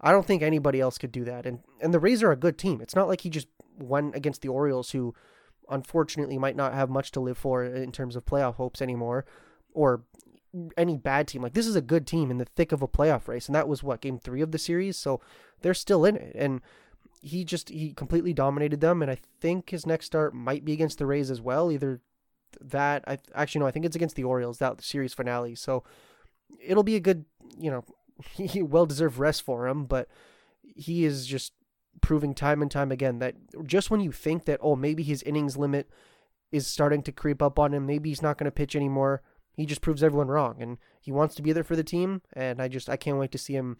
I 0.00 0.12
don't 0.12 0.26
think 0.26 0.42
anybody 0.42 0.80
else 0.80 0.98
could 0.98 1.12
do 1.12 1.24
that. 1.24 1.46
And 1.46 1.60
and 1.80 1.92
the 1.92 2.00
Rays 2.00 2.22
are 2.22 2.32
a 2.32 2.36
good 2.36 2.58
team. 2.58 2.80
It's 2.80 2.96
not 2.96 3.08
like 3.08 3.22
he 3.22 3.30
just 3.30 3.48
won 3.78 4.12
against 4.14 4.42
the 4.42 4.48
Orioles, 4.48 4.90
who 4.90 5.14
unfortunately 5.68 6.38
might 6.38 6.56
not 6.56 6.74
have 6.74 6.90
much 6.90 7.12
to 7.12 7.20
live 7.20 7.38
for 7.38 7.64
in 7.64 7.92
terms 7.92 8.16
of 8.16 8.26
playoff 8.26 8.54
hopes 8.56 8.82
anymore, 8.82 9.24
or 9.72 10.02
any 10.76 10.96
bad 10.96 11.28
team. 11.28 11.42
Like 11.42 11.54
this 11.54 11.66
is 11.66 11.76
a 11.76 11.80
good 11.80 12.06
team 12.06 12.30
in 12.30 12.38
the 12.38 12.44
thick 12.44 12.72
of 12.72 12.82
a 12.82 12.88
playoff 12.88 13.28
race, 13.28 13.46
and 13.46 13.54
that 13.54 13.68
was 13.68 13.82
what 13.82 14.00
game 14.00 14.18
three 14.18 14.40
of 14.40 14.52
the 14.52 14.58
series. 14.58 14.96
So 14.96 15.20
they're 15.62 15.74
still 15.74 16.04
in 16.04 16.16
it, 16.16 16.34
and 16.34 16.60
he 17.22 17.44
just 17.44 17.68
he 17.68 17.92
completely 17.92 18.32
dominated 18.32 18.80
them, 18.80 19.02
and 19.02 19.10
I 19.10 19.18
think 19.40 19.70
his 19.70 19.86
next 19.86 20.06
start 20.06 20.34
might 20.34 20.64
be 20.64 20.72
against 20.72 20.98
the 20.98 21.06
Rays 21.06 21.30
as 21.30 21.40
well. 21.40 21.70
Either 21.70 22.00
that, 22.60 23.04
I 23.06 23.18
actually 23.34 23.60
no, 23.60 23.66
I 23.66 23.70
think 23.70 23.84
it's 23.84 23.96
against 23.96 24.16
the 24.16 24.24
Orioles 24.24 24.58
that 24.58 24.82
series 24.82 25.14
finale. 25.14 25.54
So 25.54 25.84
it'll 26.64 26.82
be 26.82 26.96
a 26.96 27.00
good, 27.00 27.24
you 27.58 27.70
know, 27.70 27.84
well 28.56 28.86
deserved 28.86 29.18
rest 29.18 29.42
for 29.42 29.68
him. 29.68 29.84
But 29.84 30.08
he 30.62 31.04
is 31.04 31.26
just 31.26 31.52
proving 32.00 32.34
time 32.34 32.62
and 32.62 32.70
time 32.70 32.90
again 32.90 33.18
that 33.18 33.34
just 33.66 33.90
when 33.90 34.00
you 34.00 34.12
think 34.12 34.44
that 34.46 34.60
oh 34.62 34.74
maybe 34.76 35.02
his 35.02 35.22
innings 35.24 35.56
limit 35.56 35.90
is 36.52 36.66
starting 36.66 37.02
to 37.02 37.12
creep 37.12 37.42
up 37.42 37.58
on 37.58 37.72
him, 37.74 37.86
maybe 37.86 38.08
he's 38.08 38.22
not 38.22 38.38
going 38.38 38.46
to 38.46 38.50
pitch 38.50 38.74
anymore. 38.74 39.22
He 39.56 39.66
just 39.66 39.82
proves 39.82 40.02
everyone 40.02 40.28
wrong, 40.28 40.56
and 40.60 40.78
he 41.00 41.12
wants 41.12 41.34
to 41.34 41.42
be 41.42 41.52
there 41.52 41.64
for 41.64 41.76
the 41.76 41.84
team. 41.84 42.22
And 42.32 42.60
I 42.62 42.68
just 42.68 42.88
I 42.88 42.96
can't 42.96 43.18
wait 43.18 43.32
to 43.32 43.38
see 43.38 43.54
him 43.54 43.76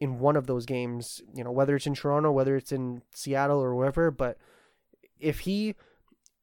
in 0.00 0.18
one 0.18 0.36
of 0.36 0.46
those 0.46 0.66
games, 0.66 1.22
you 1.32 1.44
know, 1.44 1.52
whether 1.52 1.76
it's 1.76 1.86
in 1.86 1.94
Toronto, 1.94 2.32
whether 2.32 2.56
it's 2.56 2.72
in 2.72 3.02
Seattle 3.14 3.62
or 3.62 3.74
wherever, 3.74 4.10
but 4.10 4.36
if 5.20 5.40
he 5.40 5.76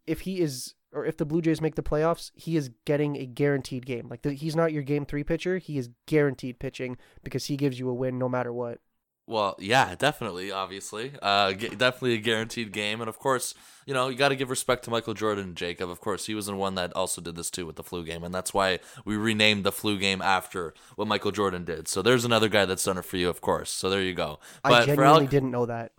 if 0.07 0.21
he 0.21 0.39
is 0.39 0.75
or 0.93 1.05
if 1.05 1.17
the 1.17 1.25
Blue 1.25 1.41
Jays 1.41 1.62
make 1.62 1.75
the 1.75 1.84
playoffs, 1.84 2.31
he 2.36 2.55
is 2.55 2.72
getting 2.86 3.15
a 3.17 3.25
guaranteed 3.25 3.86
game. 3.86 4.08
Like 4.10 4.22
the, 4.24 4.34
he's 4.34 4.55
not 4.55 4.74
your 4.74 4.84
game 4.84 5.05
3 5.05 5.24
pitcher, 5.24 5.58
he 5.58 5.77
is 5.77 5.89
guaranteed 6.08 6.60
pitching 6.60 6.98
because 7.24 7.46
he 7.46 7.58
gives 7.58 7.79
you 7.79 7.89
a 7.89 7.93
win 7.93 8.17
no 8.17 8.29
matter 8.29 8.51
what. 8.51 8.79
Well, 9.29 9.55
yeah, 9.60 9.93
definitely, 9.93 10.51
obviously. 10.51 11.12
Uh, 11.22 11.51
definitely 11.51 12.15
a 12.15 12.17
guaranteed 12.17 12.72
game. 12.72 13.00
And 13.00 13.08
of 13.08 13.19
course, 13.19 13.53
you 13.86 13.93
know, 13.93 14.10
you 14.10 14.17
got 14.17 14.29
to 14.29 14.36
give 14.36 14.50
respect 14.50 14.86
to 14.86 14.89
Michael 14.89 15.13
Jordan 15.13 15.43
and 15.43 15.55
Jacob. 15.55 15.91
Of 15.91 16.01
course, 16.01 16.25
he 16.25 16.34
was 16.34 16.48
the 16.48 16.55
one 16.55 16.74
that 16.75 16.91
also 16.93 17.22
did 17.22 17.36
this 17.36 17.51
too 17.51 17.67
with 17.67 17.75
the 17.75 17.84
flu 17.84 18.03
game. 18.03 18.24
And 18.24 18.34
that's 18.34 18.55
why 18.55 18.79
we 19.05 19.17
renamed 19.17 19.65
the 19.65 19.72
flu 19.72 20.00
game 20.00 20.19
after 20.19 20.74
what 20.96 21.08
Michael 21.08 21.29
Jordan 21.29 21.63
did. 21.63 21.88
So 21.88 22.01
there's 22.01 22.25
another 22.25 22.50
guy 22.50 22.65
that's 22.65 22.84
done 22.84 22.98
it 22.98 23.05
for 23.05 23.17
you, 23.17 23.29
of 23.29 23.39
course. 23.39 23.69
So 23.69 23.88
there 23.88 24.01
you 24.01 24.15
go. 24.15 24.39
But 24.63 24.74
I 24.74 24.86
genuinely 24.88 25.27
didn't 25.27 25.51
know 25.51 25.67
that. 25.67 25.91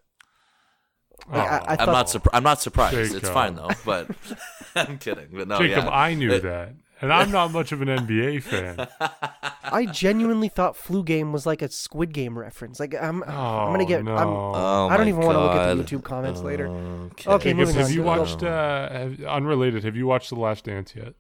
Like, 1.29 1.81
I, 1.81 1.83
am 1.83 1.87
not. 1.87 2.07
Surpri- 2.07 2.31
I'm 2.33 2.43
not 2.43 2.61
surprised. 2.61 2.97
Jacob. 2.97 3.17
It's 3.17 3.29
fine 3.29 3.55
though. 3.55 3.71
But 3.85 4.11
I'm 4.75 4.99
kidding. 4.99 5.29
But 5.33 5.49
no, 5.49 5.59
Jacob, 5.59 5.85
yeah. 5.85 5.91
I 5.91 6.15
knew 6.15 6.33
it, 6.33 6.43
that. 6.43 6.75
And 7.03 7.13
I'm 7.13 7.31
not 7.31 7.51
much 7.51 7.73
of 7.73 7.81
an 7.81 7.89
NBA 7.89 8.43
fan. 8.43 8.87
I 9.65 9.87
genuinely 9.87 10.49
thought 10.49 10.77
Flu 10.77 11.03
Game 11.03 11.33
was 11.33 11.47
like 11.47 11.63
a 11.63 11.71
Squid 11.71 12.13
Game 12.13 12.39
reference. 12.39 12.79
Like 12.79 12.95
I'm, 12.95 13.23
oh, 13.27 13.31
I'm 13.31 13.73
gonna 13.73 13.87
get. 13.87 14.05
No. 14.05 14.17
I'm, 14.17 14.29
oh 14.29 14.89
I 14.91 14.97
don't 14.97 15.09
even 15.09 15.21
God. 15.21 15.27
want 15.27 15.39
to 15.39 15.43
look 15.45 15.55
at 15.55 15.75
the 15.75 15.97
YouTube 15.97 16.05
comments 16.05 16.41
later. 16.41 16.69
Okay, 16.69 17.31
okay 17.31 17.55
moving 17.55 17.75
have 17.77 17.87
on. 17.87 17.93
you 17.93 18.03
watched? 18.03 18.43
Uh, 18.43 18.91
have, 18.91 19.23
unrelated. 19.23 19.85
Have 19.85 19.97
you 19.97 20.07
watched 20.07 20.29
The 20.29 20.37
Last 20.37 20.65
Dance 20.65 20.95
yet? 20.95 21.15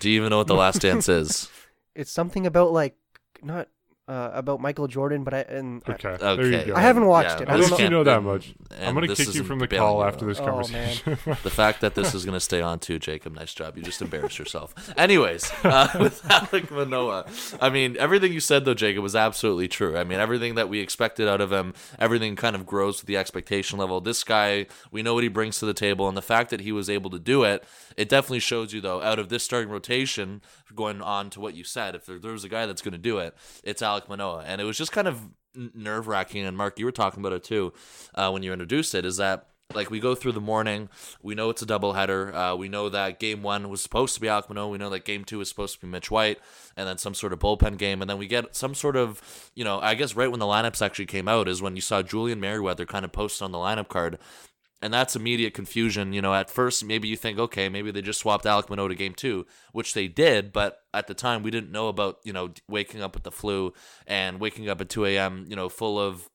Do 0.00 0.10
you 0.10 0.18
even 0.18 0.30
know 0.30 0.38
what 0.38 0.46
the 0.46 0.54
Last 0.54 0.80
Dance 0.82 1.08
is? 1.08 1.48
It's 1.92 2.12
something 2.12 2.46
about 2.46 2.72
like 2.72 2.94
not 3.42 3.68
uh, 4.10 4.30
about 4.34 4.60
Michael 4.60 4.88
Jordan, 4.88 5.22
but 5.24 5.32
I 5.32 5.40
and 5.48 5.82
I- 5.86 5.92
Okay. 5.92 6.16
There 6.18 6.28
Okay. 6.30 6.60
you 6.60 6.64
go. 6.66 6.74
I 6.74 6.80
haven't 6.80 7.06
watched 7.06 7.36
Yeah, 7.38 7.42
it. 7.42 7.48
I 7.48 7.56
don't 7.56 7.78
you 7.78 7.84
know. 7.90 7.98
know 7.98 8.04
that 8.04 8.22
much. 8.22 8.54
I'm 8.82 8.94
gonna 8.94 9.14
kick 9.14 9.34
you 9.34 9.44
from 9.44 9.60
the 9.60 9.68
call 9.68 10.02
after 10.04 10.24
out. 10.24 10.28
this 10.28 10.40
Oh, 10.40 10.44
conversation. 10.44 11.18
The 11.42 11.50
fact 11.50 11.80
that 11.82 11.94
this 11.94 12.14
is 12.14 12.24
going 12.24 12.34
to 12.34 12.40
stay 12.40 12.60
on 12.60 12.78
too, 12.80 12.98
Jacob. 12.98 13.34
Nice 13.34 13.54
job. 13.54 13.76
You 13.76 13.82
just 13.84 14.02
embarrassed 14.02 14.38
yourself. 14.38 14.74
Anyways, 14.98 15.50
uh, 15.64 15.88
with 16.00 16.22
Alek 16.24 16.70
Manoah, 16.70 17.26
I 17.60 17.70
mean, 17.70 17.96
everything 17.98 18.32
you 18.32 18.40
said 18.40 18.64
though, 18.64 18.74
Jacob, 18.74 19.02
was 19.02 19.14
absolutely 19.16 19.68
true. 19.68 19.96
I 19.96 20.04
mean, 20.04 20.18
everything 20.18 20.56
that 20.56 20.68
we 20.68 20.80
expected 20.80 21.28
out 21.28 21.40
of 21.40 21.52
him, 21.52 21.72
everything 21.98 22.34
kind 22.36 22.56
of 22.56 22.66
grows 22.66 23.00
with 23.00 23.06
the 23.06 23.16
expectation 23.16 23.78
level. 23.78 24.00
This 24.00 24.24
guy, 24.24 24.66
we 24.90 25.02
know 25.02 25.14
what 25.14 25.22
he 25.22 25.28
brings 25.28 25.58
to 25.60 25.66
the 25.66 25.74
table, 25.74 26.08
and 26.08 26.16
the 26.16 26.22
fact 26.22 26.50
that 26.50 26.60
he 26.60 26.72
was 26.72 26.90
able 26.90 27.10
to 27.10 27.18
do 27.18 27.44
it, 27.44 27.64
it 27.96 28.08
definitely 28.08 28.40
shows 28.40 28.72
you 28.72 28.80
though, 28.80 29.00
out 29.02 29.18
of 29.18 29.28
this 29.28 29.42
starting 29.44 29.70
rotation, 29.70 30.40
going 30.74 31.02
on 31.02 31.30
to 31.30 31.40
what 31.40 31.54
you 31.54 31.64
said, 31.64 31.94
if 31.94 32.06
there, 32.06 32.18
there 32.18 32.32
was 32.32 32.44
a 32.44 32.48
guy 32.48 32.66
that's 32.66 32.82
going 32.82 32.92
to 32.92 32.98
do 32.98 33.18
it, 33.18 33.34
it's 33.64 33.82
Alek 33.82 34.08
Manoah, 34.08 34.44
and 34.46 34.60
it 34.60 34.64
was 34.64 34.76
just 34.78 34.92
kind 34.92 35.08
of 35.08 35.28
nerve 35.54 36.06
wracking, 36.06 36.44
and 36.44 36.56
Mark, 36.56 36.78
you 36.78 36.84
were 36.84 36.92
talking 36.92 37.20
about 37.20 37.32
it 37.32 37.44
too 37.44 37.72
uh, 38.14 38.30
when 38.30 38.42
you 38.42 38.52
introduced 38.52 38.94
it, 38.94 39.04
is 39.04 39.16
that 39.16 39.46
like 39.74 39.90
we 39.90 40.00
go 40.00 40.14
through 40.14 40.32
the 40.32 40.40
morning. 40.40 40.88
We 41.22 41.34
know 41.34 41.50
it's 41.50 41.62
a 41.62 41.66
doubleheader. 41.66 42.34
Uh, 42.34 42.56
we 42.56 42.68
know 42.68 42.88
that 42.88 43.20
game 43.20 43.42
one 43.42 43.68
was 43.68 43.80
supposed 43.80 44.14
to 44.14 44.20
be 44.20 44.26
Alek 44.26 44.48
Manoah. 44.48 44.68
We 44.68 44.78
know 44.78 44.90
that 44.90 45.04
game 45.04 45.24
two 45.24 45.38
was 45.38 45.48
supposed 45.48 45.74
to 45.74 45.80
be 45.80 45.86
Mitch 45.86 46.10
White, 46.10 46.38
and 46.76 46.88
then 46.88 46.98
some 46.98 47.14
sort 47.14 47.32
of 47.32 47.38
bullpen 47.38 47.78
game. 47.78 48.00
And 48.00 48.10
then 48.10 48.18
we 48.18 48.26
get 48.26 48.56
some 48.56 48.74
sort 48.74 48.96
of, 48.96 49.50
you 49.54 49.64
know, 49.64 49.80
I 49.80 49.94
guess 49.94 50.16
right 50.16 50.30
when 50.30 50.40
the 50.40 50.46
lineups 50.46 50.84
actually 50.84 51.06
came 51.06 51.28
out 51.28 51.48
is 51.48 51.62
when 51.62 51.76
you 51.76 51.82
saw 51.82 52.02
Julian 52.02 52.40
Merryweather 52.40 52.86
kind 52.86 53.04
of 53.04 53.12
post 53.12 53.42
on 53.42 53.52
the 53.52 53.58
lineup 53.58 53.88
card. 53.88 54.18
And 54.82 54.94
that's 54.94 55.14
immediate 55.14 55.52
confusion. 55.52 56.12
You 56.12 56.22
know, 56.22 56.32
at 56.32 56.50
first, 56.50 56.84
maybe 56.84 57.06
you 57.06 57.16
think, 57.16 57.38
okay, 57.38 57.68
maybe 57.68 57.90
they 57.90 58.00
just 58.00 58.20
swapped 58.20 58.44
Alek 58.44 58.70
Manoah 58.70 58.88
to 58.88 58.94
game 58.94 59.14
two, 59.14 59.46
which 59.72 59.92
they 59.92 60.08
did. 60.08 60.52
But 60.52 60.82
at 60.94 61.06
the 61.06 61.14
time, 61.14 61.42
we 61.42 61.50
didn't 61.50 61.70
know 61.70 61.88
about, 61.88 62.18
you 62.24 62.32
know, 62.32 62.50
waking 62.68 63.02
up 63.02 63.14
with 63.14 63.24
the 63.24 63.30
flu 63.30 63.74
and 64.06 64.40
waking 64.40 64.68
up 64.68 64.80
at 64.80 64.88
2 64.88 65.04
a.m., 65.04 65.44
you 65.48 65.56
know, 65.56 65.68
full 65.68 65.98
of 65.98 66.30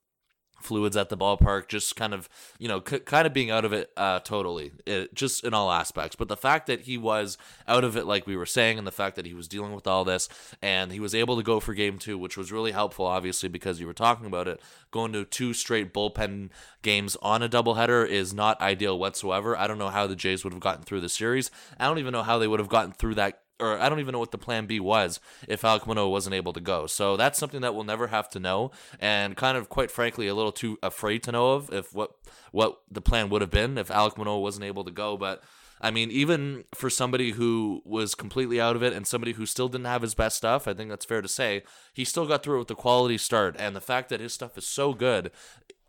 fluids 0.62 0.98
at 0.98 1.10
the 1.10 1.18
ballpark, 1.18 1.68
just 1.68 1.96
kind 1.96 2.14
of, 2.14 2.28
you 2.58 2.68
know, 2.68 2.82
c- 2.88 3.00
kind 3.00 3.28
of 3.28 3.34
being 3.34 3.52
out 3.52 3.66
of 3.66 3.74
it 3.74 3.92
uh, 3.98 4.20
totally, 4.20 4.72
it, 4.86 5.14
just 5.14 5.44
in 5.44 5.54
all 5.54 5.72
aspects. 5.72 6.16
But 6.16 6.28
the 6.28 6.38
fact 6.38 6.68
that 6.68 6.82
he 6.82 6.98
was 6.98 7.38
out 7.68 7.84
of 7.84 7.96
it, 7.96 8.06
like 8.06 8.26
we 8.26 8.36
were 8.36 8.46
saying, 8.46 8.78
and 8.78 8.88
the 8.88 8.92
fact 8.92 9.16
that 9.16 9.26
he 9.26 9.34
was 9.34 9.48
dealing 9.48 9.74
with 9.74 9.88
all 9.88 10.04
this 10.04 10.28
and 10.62 10.92
he 10.92 11.00
was 11.00 11.14
able 11.14 11.38
to 11.38 11.44
go 11.44 11.60
for 11.60 11.74
game 11.74 11.98
two, 11.98 12.18
which 12.18 12.38
was 12.38 12.52
really 12.52 12.72
helpful, 12.72 13.06
obviously, 13.06 13.50
because 13.50 13.80
you 13.80 13.88
were 13.88 13.94
talking 13.94 14.26
about 14.26 14.48
it, 14.48 14.62
going 14.92 15.14
to 15.14 15.26
two 15.26 15.54
straight 15.54 15.94
bullpen 15.94 16.50
games 16.82 17.16
on 17.22 17.44
a 17.44 17.50
doubleheader 17.50 18.08
is 18.08 18.34
not 18.34 18.60
ideal 18.62 18.98
whatsoever. 18.98 19.58
I 19.58 19.68
don't 19.68 19.80
know 19.80 19.90
how 19.90 20.08
the 20.08 20.16
Jays 20.16 20.44
would 20.44 20.54
have 20.54 20.62
gotten 20.62 20.84
through 20.84 21.02
the 21.02 21.10
series. 21.10 21.52
I 21.80 21.88
don't 21.88 22.00
even 22.00 22.14
know 22.14 22.24
how 22.24 22.40
they 22.40 22.48
would 22.48 22.60
have 22.60 22.70
gotten 22.70 22.92
through 22.92 23.16
that 23.16 23.42
or 23.60 23.78
I 23.80 23.90
don't 23.90 24.00
even 24.00 24.14
know 24.14 24.20
what 24.20 24.32
the 24.32 24.38
plan 24.38 24.66
B 24.66 24.80
was 24.80 25.20
if 25.48 25.62
Alek 25.62 25.88
Manoah 25.88 26.10
wasn't 26.10 26.36
able 26.36 26.54
to 26.54 26.60
go. 26.60 26.88
So 26.88 27.18
that's 27.18 27.40
something 27.40 27.62
that 27.62 27.74
we'll 27.74 27.84
never 27.84 28.08
have 28.08 28.30
to 28.30 28.40
know, 28.40 28.72
and 29.00 29.36
kind 29.36 29.58
of, 29.58 29.70
quite 29.70 29.92
frankly, 29.92 30.28
a 30.28 30.36
little 30.36 30.52
too 30.52 30.78
afraid 30.84 31.24
to 31.24 31.32
know 31.32 31.54
of 31.54 31.72
if 31.74 31.94
what 31.94 32.12
what 32.52 32.80
the 32.90 33.02
plan 33.02 33.30
would 33.30 33.42
have 33.42 33.52
been 33.52 33.78
if 33.78 33.90
Alek 33.90 34.18
Manoah 34.18 34.40
wasn't 34.40 34.66
able 34.66 34.84
to 34.84 34.92
go. 34.92 35.18
But 35.18 35.44
I 35.82 35.92
mean, 35.92 36.10
even 36.10 36.64
for 36.74 36.90
somebody 36.90 37.32
who 37.32 37.82
was 37.86 38.16
completely 38.16 38.62
out 38.62 38.76
of 38.76 38.84
it 38.84 38.94
and 38.94 39.06
somebody 39.06 39.34
who 39.34 39.46
still 39.46 39.68
didn't 39.68 39.86
have 39.86 40.02
his 40.02 40.16
best 40.16 40.38
stuff, 40.38 40.68
I 40.68 40.74
think 40.74 40.90
that's 40.90 41.06
fair 41.06 41.22
to 41.22 41.28
say, 41.28 41.64
he 41.94 42.06
still 42.06 42.26
got 42.26 42.44
through 42.44 42.56
it 42.56 42.60
with 42.60 42.72
a 42.72 42.76
quality 42.76 43.18
start. 43.18 43.56
And 43.60 43.76
the 43.76 43.82
fact 43.82 44.10
that 44.10 44.22
his 44.22 44.34
stuff 44.34 44.58
is 44.58 44.66
so 44.66 44.94
good 44.94 45.32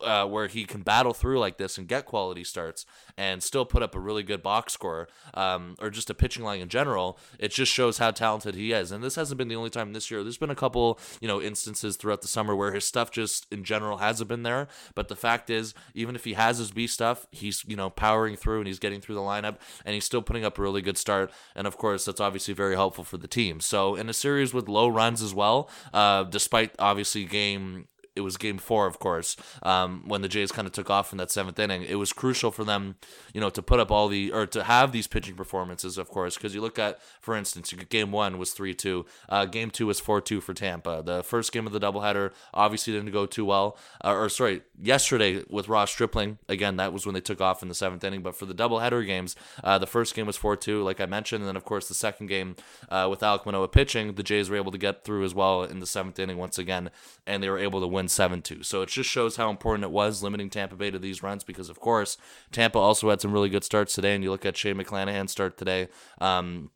uh, 0.01 0.27
where 0.27 0.47
he 0.47 0.65
can 0.65 0.83
battle 0.83 1.15
through 1.15 1.39
like 1.39 1.57
this 1.57 1.79
and 1.79 1.89
get 1.89 2.05
quality 2.05 2.45
starts 2.45 2.85
and 3.17 3.43
still 3.43 3.65
put 3.65 3.83
up 3.83 3.95
a 3.95 4.01
really 4.01 4.23
good 4.23 4.43
box 4.43 4.73
score 4.73 5.09
um, 5.35 5.75
or 5.81 5.91
just 5.91 6.11
a 6.11 6.15
pitching 6.15 6.45
line 6.45 6.61
in 6.61 6.69
general, 6.69 7.19
it 7.39 7.51
just 7.51 7.73
shows 7.73 7.99
how 7.99 8.11
talented 8.11 8.55
he 8.55 8.73
is. 8.73 8.93
And 8.93 9.03
this 9.03 9.15
hasn't 9.15 9.39
been 9.39 9.49
the 9.49 9.57
only 9.57 9.71
time 9.71 9.93
this 9.93 10.11
year. 10.11 10.23
There's 10.23 10.37
been 10.37 10.51
a 10.51 10.55
couple, 10.55 10.99
you 11.21 11.29
know, 11.29 11.41
instances 11.41 11.97
throughout 11.97 12.23
the 12.23 12.29
summer 12.29 12.55
where 12.55 12.73
his 12.73 12.85
stuff 12.85 13.11
just 13.11 13.47
in 13.51 13.65
general 13.65 13.99
hasn't 13.99 14.29
been 14.29 14.43
there. 14.43 14.69
But 14.95 15.09
the 15.09 15.17
fact 15.17 15.51
is, 15.51 15.75
even 15.95 16.15
if 16.15 16.25
he 16.25 16.35
has 16.35 16.59
his 16.59 16.71
B 16.71 16.87
stuff, 16.87 17.27
he's, 17.31 17.65
you 17.67 17.77
know, 17.77 17.91
powering 17.91 18.37
through 18.37 18.59
and 18.59 18.67
he's 18.67 18.79
getting 18.79 19.01
through 19.01 19.15
the 19.15 19.21
lineup 19.23 19.57
and 19.85 19.95
he's 19.95 20.05
still 20.05 20.23
putting 20.23 20.45
up 20.45 20.59
a 20.59 20.63
really 20.63 20.83
good 20.83 20.99
start. 20.99 21.33
And 21.55 21.67
of 21.67 21.79
course, 21.79 22.05
that's 22.05 22.21
obviously 22.21 22.55
very 22.55 22.75
helpful 22.75 23.05
for 23.05 23.17
the 23.17 23.29
team. 23.29 23.61
So 23.61 23.95
in 23.95 24.09
a 24.09 24.15
series 24.15 24.53
with 24.53 24.69
low 24.69 24.89
runs 24.89 25.23
as 25.23 25.35
well, 25.35 25.71
uh, 25.95 26.25
despite 26.25 26.75
obviously 26.79 27.25
game 27.25 27.89
it 28.17 28.23
was 28.23 28.37
game 28.37 28.59
four, 28.59 28.87
of 28.87 28.99
course, 28.99 29.37
um, 29.63 30.03
when 30.07 30.23
the 30.23 30.29
Jays 30.29 30.51
kind 30.51 30.67
of 30.67 30.73
took 30.73 30.91
off 30.91 31.13
in 31.13 31.19
that 31.19 31.31
seventh 31.31 31.59
inning. 31.59 31.83
It 31.83 31.97
was 31.97 32.13
crucial 32.13 32.51
for 32.51 32.65
them, 32.65 32.97
you 33.33 33.41
know, 33.41 33.51
to 33.51 33.63
put 33.63 33.79
up 33.79 33.91
all 33.91 34.09
the 34.09 34.33
or 34.33 34.47
to 34.47 34.65
have 34.65 34.93
these 34.93 35.07
pitching 35.07 35.35
performances, 35.35 35.99
of 35.99 36.09
course, 36.09 36.37
because 36.37 36.55
you 36.55 36.61
look 36.61 36.79
at, 36.79 36.99
for 37.21 37.37
instance, 37.37 37.73
game 37.91 38.11
one 38.11 38.39
was 38.39 38.53
three 38.53 38.75
two, 38.75 39.07
uh, 39.29 39.45
game 39.45 39.71
two 39.71 39.87
was 39.87 40.01
four 40.01 40.21
two 40.21 40.41
for 40.41 40.55
Tampa. 40.55 41.03
The 41.05 41.23
first 41.23 41.53
game 41.53 41.67
of 41.67 41.73
the 41.73 41.81
doubleheader 41.81 42.33
obviously 42.55 42.93
didn't 42.93 43.13
go 43.13 43.27
too 43.27 43.45
well, 43.45 43.77
uh, 44.05 44.15
or 44.15 44.29
sorry, 44.29 44.63
yesterday 44.81 45.45
with 45.49 45.69
Ross 45.69 45.91
Stripling 45.91 46.39
again, 46.49 46.77
that 46.77 46.93
was 46.93 47.07
when 47.07 47.15
they 47.15 47.21
took 47.21 47.41
off 47.41 47.63
in 47.63 47.69
the 47.69 47.75
seventh 47.75 48.03
inning. 48.03 48.23
But 48.23 48.35
for 48.35 48.47
the 48.47 48.55
doubleheader 48.55 49.05
games, 49.07 49.37
uh, 49.63 49.79
the 49.79 49.87
first 49.87 50.15
game 50.15 50.27
was 50.27 50.37
four 50.37 50.57
two, 50.57 50.83
like 50.83 51.01
I 51.01 51.07
mentioned, 51.07 51.43
and 51.43 51.49
then 51.49 51.57
of 51.57 51.65
course 51.65 51.89
the 51.89 51.95
second 51.95 52.29
game 52.29 52.57
uh, 52.89 53.09
with 53.11 53.21
Alek 53.21 53.45
Manoah 53.45 53.69
pitching, 53.69 54.15
the 54.15 54.23
Jays 54.23 54.49
were 54.49 54.57
able 54.57 54.73
to 54.73 54.79
get 54.79 55.05
through 55.05 55.25
as 55.25 55.35
well 55.35 55.63
in 55.63 55.81
the 55.81 55.87
seventh 55.87 56.19
inning 56.19 56.39
once 56.39 56.59
again, 56.59 56.91
and 57.27 57.43
they 57.43 57.51
were 57.51 57.59
able 57.59 57.81
to 57.81 57.87
win 57.87 58.06
win 58.07 58.09
7 58.09 58.43
2. 58.43 58.63
So 58.63 58.83
it 58.83 58.89
just 58.89 59.11
shows 59.11 59.37
how 59.37 59.51
important 59.51 59.85
it 59.85 59.91
was 59.91 60.23
limiting 60.23 60.51
Tampa 60.51 60.77
Bay 60.77 60.91
to 60.91 60.99
these 60.99 61.23
runs 61.23 61.45
because, 61.45 61.69
of 61.69 61.81
course, 61.81 62.17
Tampa 62.53 62.79
also 62.79 63.11
had 63.11 63.21
some 63.21 63.33
really 63.33 63.49
good 63.49 63.65
starts 63.65 63.95
today. 63.95 64.15
And 64.15 64.23
you 64.23 64.31
look 64.31 64.47
at 64.47 64.57
Shane 64.57 64.77
McClanahan 64.77 65.29
start 65.29 65.59
today. 65.59 65.89
Um, 66.21 66.71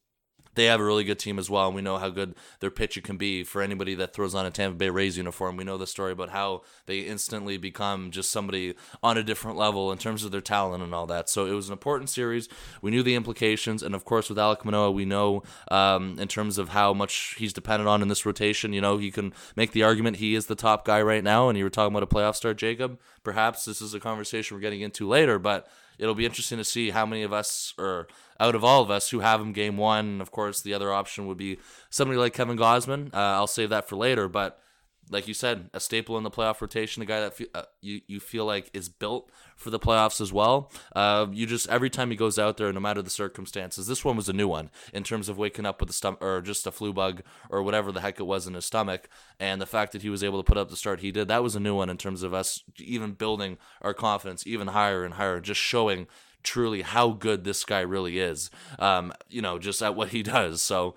they 0.61 0.67
have 0.67 0.81
a 0.81 0.85
really 0.85 1.05
good 1.05 1.19
team 1.19 1.39
as 1.39 1.49
well, 1.49 1.69
and 1.69 1.75
we 1.75 1.81
know 1.81 1.97
how 1.97 2.11
good 2.11 2.35
their 2.61 2.71
pitcher 2.71 3.01
can 3.01 3.17
be. 3.17 3.43
For 3.45 3.63
anybody 3.63 3.95
that 3.95 4.13
throws 4.13 4.35
on 4.35 4.45
a 4.45 4.51
Tampa 4.51 4.77
Bay 4.77 4.91
Rays 4.91 5.17
uniform, 5.17 5.57
we 5.57 5.65
know 5.65 5.79
the 5.79 5.87
story 5.87 6.13
about 6.13 6.29
how 6.29 6.63
they 6.85 7.01
instantly 7.01 7.57
become 7.57 8.11
just 8.11 8.31
somebody 8.31 8.75
on 9.03 9.17
a 9.17 9.23
different 9.23 9.57
level 9.57 9.91
in 9.91 9.97
terms 9.97 10.23
of 10.23 10.33
their 10.33 10.43
talent 10.43 10.83
and 10.83 10.95
all 10.95 11.07
that. 11.07 11.31
So 11.31 11.47
it 11.47 11.53
was 11.53 11.69
an 11.69 11.73
important 11.73 12.11
series. 12.11 12.47
We 12.83 12.91
knew 12.91 13.03
the 13.03 13.15
implications, 13.15 13.83
and 13.83 13.95
of 13.95 14.05
course, 14.05 14.29
with 14.29 14.37
Alek 14.37 14.65
Manoah, 14.65 14.91
we 14.91 15.07
know 15.07 15.43
um, 15.71 16.19
in 16.19 16.29
terms 16.29 16.59
of 16.59 16.69
how 16.69 16.93
much 16.93 17.37
he's 17.39 17.55
dependent 17.55 17.89
on 17.89 18.03
in 18.03 18.09
this 18.09 18.27
rotation. 18.27 18.75
You 18.75 18.83
know, 18.83 18.99
he 18.99 19.11
can 19.11 19.33
make 19.57 19.73
the 19.73 19.83
argument 19.83 20.19
he 20.19 20.35
is 20.35 20.45
the 20.45 20.55
top 20.55 20.85
guy 20.85 21.01
right 21.01 21.25
now, 21.25 21.49
and 21.49 21.57
you 21.57 21.65
were 21.65 21.71
talking 21.71 21.97
about 21.97 22.03
a 22.03 22.15
playoff 22.15 22.37
start, 22.37 22.59
Jacob. 22.59 22.99
Perhaps 23.23 23.65
this 23.65 23.81
is 23.81 23.95
a 23.95 24.01
conversation 24.01 24.57
we're 24.57 24.63
getting 24.63 24.81
into 24.81 25.07
later, 25.07 25.39
but 25.39 25.69
it'll 25.99 26.15
be 26.15 26.25
interesting 26.25 26.59
to 26.59 26.65
see 26.65 26.91
how 26.91 27.05
many 27.05 27.23
of 27.23 27.33
us, 27.33 27.75
or 27.79 28.09
out 28.39 28.55
of 28.55 28.65
all 28.65 28.83
of 28.83 28.91
us, 28.91 29.11
who 29.11 29.21
have 29.21 29.41
him 29.41 29.53
game 29.53 29.77
one. 29.77 30.21
Of 30.21 30.31
course, 30.31 30.63
the 30.63 30.75
other 30.75 30.93
option 30.93 31.27
would 31.27 31.37
be 31.37 31.59
somebody 31.91 32.19
like 32.19 32.33
Kevin 32.33 32.57
Gausman. 32.57 33.13
Uh, 33.13 33.19
I'll 33.19 33.47
save 33.47 33.71
that 33.71 33.89
for 33.89 33.97
later, 33.97 34.29
but 34.29 34.59
like 35.11 35.27
you 35.27 35.35
said, 35.35 35.69
a 35.75 35.81
staple 35.81 36.17
in 36.17 36.23
the 36.23 36.31
playoff 36.31 36.61
rotation, 36.61 37.03
a 37.03 37.07
guy 37.07 37.21
that 37.21 37.35
fe- 37.35 37.49
uh, 37.55 37.65
you 37.81 38.01
you 38.07 38.21
feel 38.21 38.47
like 38.47 38.71
is 38.73 38.89
built 38.89 39.31
for 39.57 39.71
the 39.71 39.79
playoffs 39.79 40.21
as 40.21 40.33
well. 40.33 40.71
Uh, 40.95 41.27
you 41.33 41.47
just 41.47 41.69
every 41.69 41.91
time 41.91 42.11
he 42.11 42.17
goes 42.17 42.39
out 42.39 42.57
there, 42.57 42.73
no 42.73 42.81
matter 42.81 43.03
the 43.03 43.11
circumstances, 43.11 43.87
this 43.87 44.05
one 44.05 44.17
was 44.17 44.29
a 44.29 44.33
new 44.33 44.49
one 44.49 44.71
in 44.95 45.03
terms 45.03 45.29
of 45.29 45.37
waking 45.37 45.67
up 45.67 45.81
with 45.81 45.91
a 45.91 45.93
stomach 45.93 46.23
or 46.23 46.41
just 46.41 46.67
a 46.67 46.71
flu 46.71 46.93
bug 46.93 47.23
or 47.51 47.63
whatever 47.63 47.91
the 47.93 48.01
heck 48.01 48.21
it 48.21 48.25
was 48.25 48.47
in 48.47 48.55
his 48.55 48.65
stomach, 48.65 49.09
and 49.39 49.61
the 49.61 49.67
fact 49.67 49.93
that 49.93 50.03
he 50.03 50.11
was 50.11 50.23
able 50.23 50.43
to 50.43 50.47
put 50.47 50.57
up 50.57 50.71
the 50.71 50.77
start 50.77 51.01
he 51.01 51.11
did, 51.11 51.29
that 51.29 51.43
was 51.43 51.57
a 51.57 51.61
new 51.61 51.75
one 51.75 51.91
in 51.91 51.99
terms 51.99 52.23
of 52.23 52.33
us 52.33 52.63
even 52.79 53.13
building 53.13 53.59
our 53.83 53.93
confidence 53.93 54.47
even 54.47 54.69
higher 54.69 55.05
and 55.05 55.15
higher, 55.15 55.41
just 55.41 55.61
showing 55.61 56.07
truly 56.43 56.83
how 56.83 57.11
good 57.11 57.45
this 57.45 57.65
guy 57.65 57.81
really 57.81 58.19
is. 58.19 58.51
Um, 58.79 59.13
you 59.29 59.43
know, 59.43 59.59
just 59.59 59.83
at 59.83 59.95
what 59.95 60.11
he 60.11 60.23
does. 60.37 60.63
So 60.63 60.95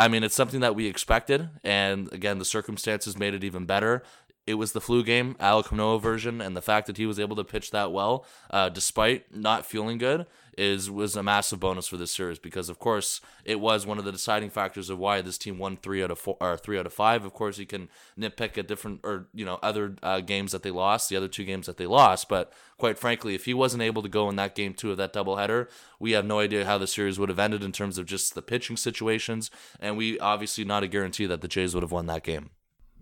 I 0.00 0.08
mean, 0.08 0.24
it's 0.24 0.34
something 0.34 0.60
that 0.60 0.74
we 0.74 0.86
expected, 0.86 1.50
and 1.62 2.10
again, 2.10 2.38
the 2.38 2.44
circumstances 2.46 3.18
made 3.18 3.34
it 3.34 3.44
even 3.44 3.66
better. 3.66 4.02
It 4.46 4.54
was 4.54 4.72
the 4.72 4.80
flu 4.80 5.04
game, 5.04 5.36
Alek 5.38 5.70
Manoah 5.70 6.00
version, 6.00 6.40
and 6.40 6.56
the 6.56 6.62
fact 6.62 6.86
that 6.86 6.96
he 6.96 7.06
was 7.06 7.20
able 7.20 7.36
to 7.36 7.44
pitch 7.44 7.70
that 7.70 7.92
well, 7.92 8.24
uh, 8.50 8.68
despite 8.68 9.34
not 9.34 9.66
feeling 9.66 9.98
good, 9.98 10.26
is 10.58 10.90
was 10.90 11.16
a 11.16 11.22
massive 11.22 11.60
bonus 11.60 11.86
for 11.86 11.96
this 11.96 12.10
series 12.10 12.38
because 12.38 12.68
of 12.68 12.78
course 12.78 13.20
it 13.44 13.60
was 13.60 13.86
one 13.86 13.98
of 13.98 14.04
the 14.04 14.12
deciding 14.12 14.50
factors 14.50 14.90
of 14.90 14.98
why 14.98 15.22
this 15.22 15.38
team 15.38 15.58
won 15.58 15.76
three 15.76 16.02
out 16.02 16.10
of 16.10 16.18
four 16.18 16.36
or 16.40 16.56
three 16.56 16.78
out 16.78 16.86
of 16.86 16.92
five. 16.92 17.24
Of 17.24 17.32
course, 17.32 17.58
you 17.58 17.66
can 17.66 17.88
nitpick 18.18 18.58
at 18.58 18.68
different 18.68 19.00
or 19.04 19.28
you 19.32 19.44
know 19.44 19.58
other 19.62 19.96
uh, 20.02 20.20
games 20.20 20.52
that 20.52 20.62
they 20.62 20.70
lost, 20.70 21.08
the 21.08 21.16
other 21.16 21.28
two 21.28 21.44
games 21.44 21.66
that 21.66 21.76
they 21.76 21.86
lost, 21.86 22.28
but 22.28 22.52
quite 22.76 22.98
frankly, 22.98 23.34
if 23.34 23.44
he 23.44 23.54
wasn't 23.54 23.82
able 23.82 24.02
to 24.02 24.08
go 24.08 24.28
in 24.28 24.36
that 24.36 24.54
game 24.54 24.74
two 24.74 24.90
of 24.90 24.96
that 24.96 25.12
doubleheader, 25.12 25.68
we 25.98 26.12
have 26.12 26.24
no 26.24 26.40
idea 26.40 26.64
how 26.64 26.78
the 26.78 26.86
series 26.86 27.18
would 27.18 27.28
have 27.28 27.38
ended 27.38 27.62
in 27.62 27.72
terms 27.72 27.98
of 27.98 28.06
just 28.06 28.34
the 28.34 28.42
pitching 28.42 28.76
situations, 28.76 29.50
and 29.78 29.96
we 29.96 30.18
obviously 30.18 30.64
not 30.64 30.82
a 30.82 30.88
guarantee 30.88 31.26
that 31.26 31.40
the 31.40 31.48
Jays 31.48 31.74
would 31.74 31.82
have 31.82 31.92
won 31.92 32.06
that 32.06 32.24
game. 32.24 32.50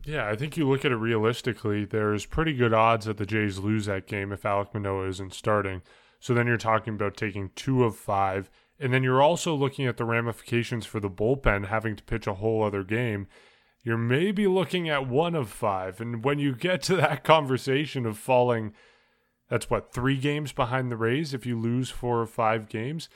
Yeah, 0.08 0.26
I 0.26 0.36
think 0.36 0.56
you 0.56 0.66
look 0.66 0.86
at 0.86 0.90
it 0.92 0.96
realistically, 0.96 1.84
there's 1.84 2.24
pretty 2.24 2.54
good 2.54 2.72
odds 2.72 3.04
that 3.04 3.18
the 3.18 3.26
Jays 3.26 3.58
lose 3.58 3.84
that 3.84 4.06
game 4.06 4.32
if 4.32 4.40
Alek 4.40 4.72
Manoah 4.72 5.06
isn't 5.08 5.34
starting. 5.34 5.82
So 6.18 6.32
then 6.32 6.46
you're 6.46 6.56
talking 6.56 6.94
about 6.94 7.14
taking 7.14 7.50
two 7.54 7.84
of 7.84 7.94
five. 7.94 8.48
And 8.80 8.90
then 8.90 9.02
you're 9.02 9.20
also 9.20 9.54
looking 9.54 9.86
at 9.86 9.98
the 9.98 10.06
ramifications 10.06 10.86
for 10.86 10.98
the 10.98 11.10
bullpen 11.10 11.66
having 11.66 11.94
to 11.94 12.02
pitch 12.02 12.26
a 12.26 12.34
whole 12.34 12.62
other 12.64 12.84
game. 12.84 13.26
You're 13.82 13.98
maybe 13.98 14.46
looking 14.46 14.88
at 14.88 15.06
one 15.06 15.34
of 15.34 15.50
five. 15.50 16.00
And 16.00 16.24
when 16.24 16.38
you 16.38 16.54
get 16.54 16.80
to 16.84 16.96
that 16.96 17.22
conversation 17.34 18.06
of 18.06 18.16
falling, 18.16 18.72
that's 19.50 19.68
what, 19.68 19.92
three 19.92 20.16
games 20.16 20.52
behind 20.52 20.90
the 20.90 20.96
Rays 20.96 21.34
if 21.34 21.44
you 21.44 21.60
lose 21.60 21.90
four 21.90 22.18
or 22.22 22.26
five 22.26 22.70
games, 22.70 23.10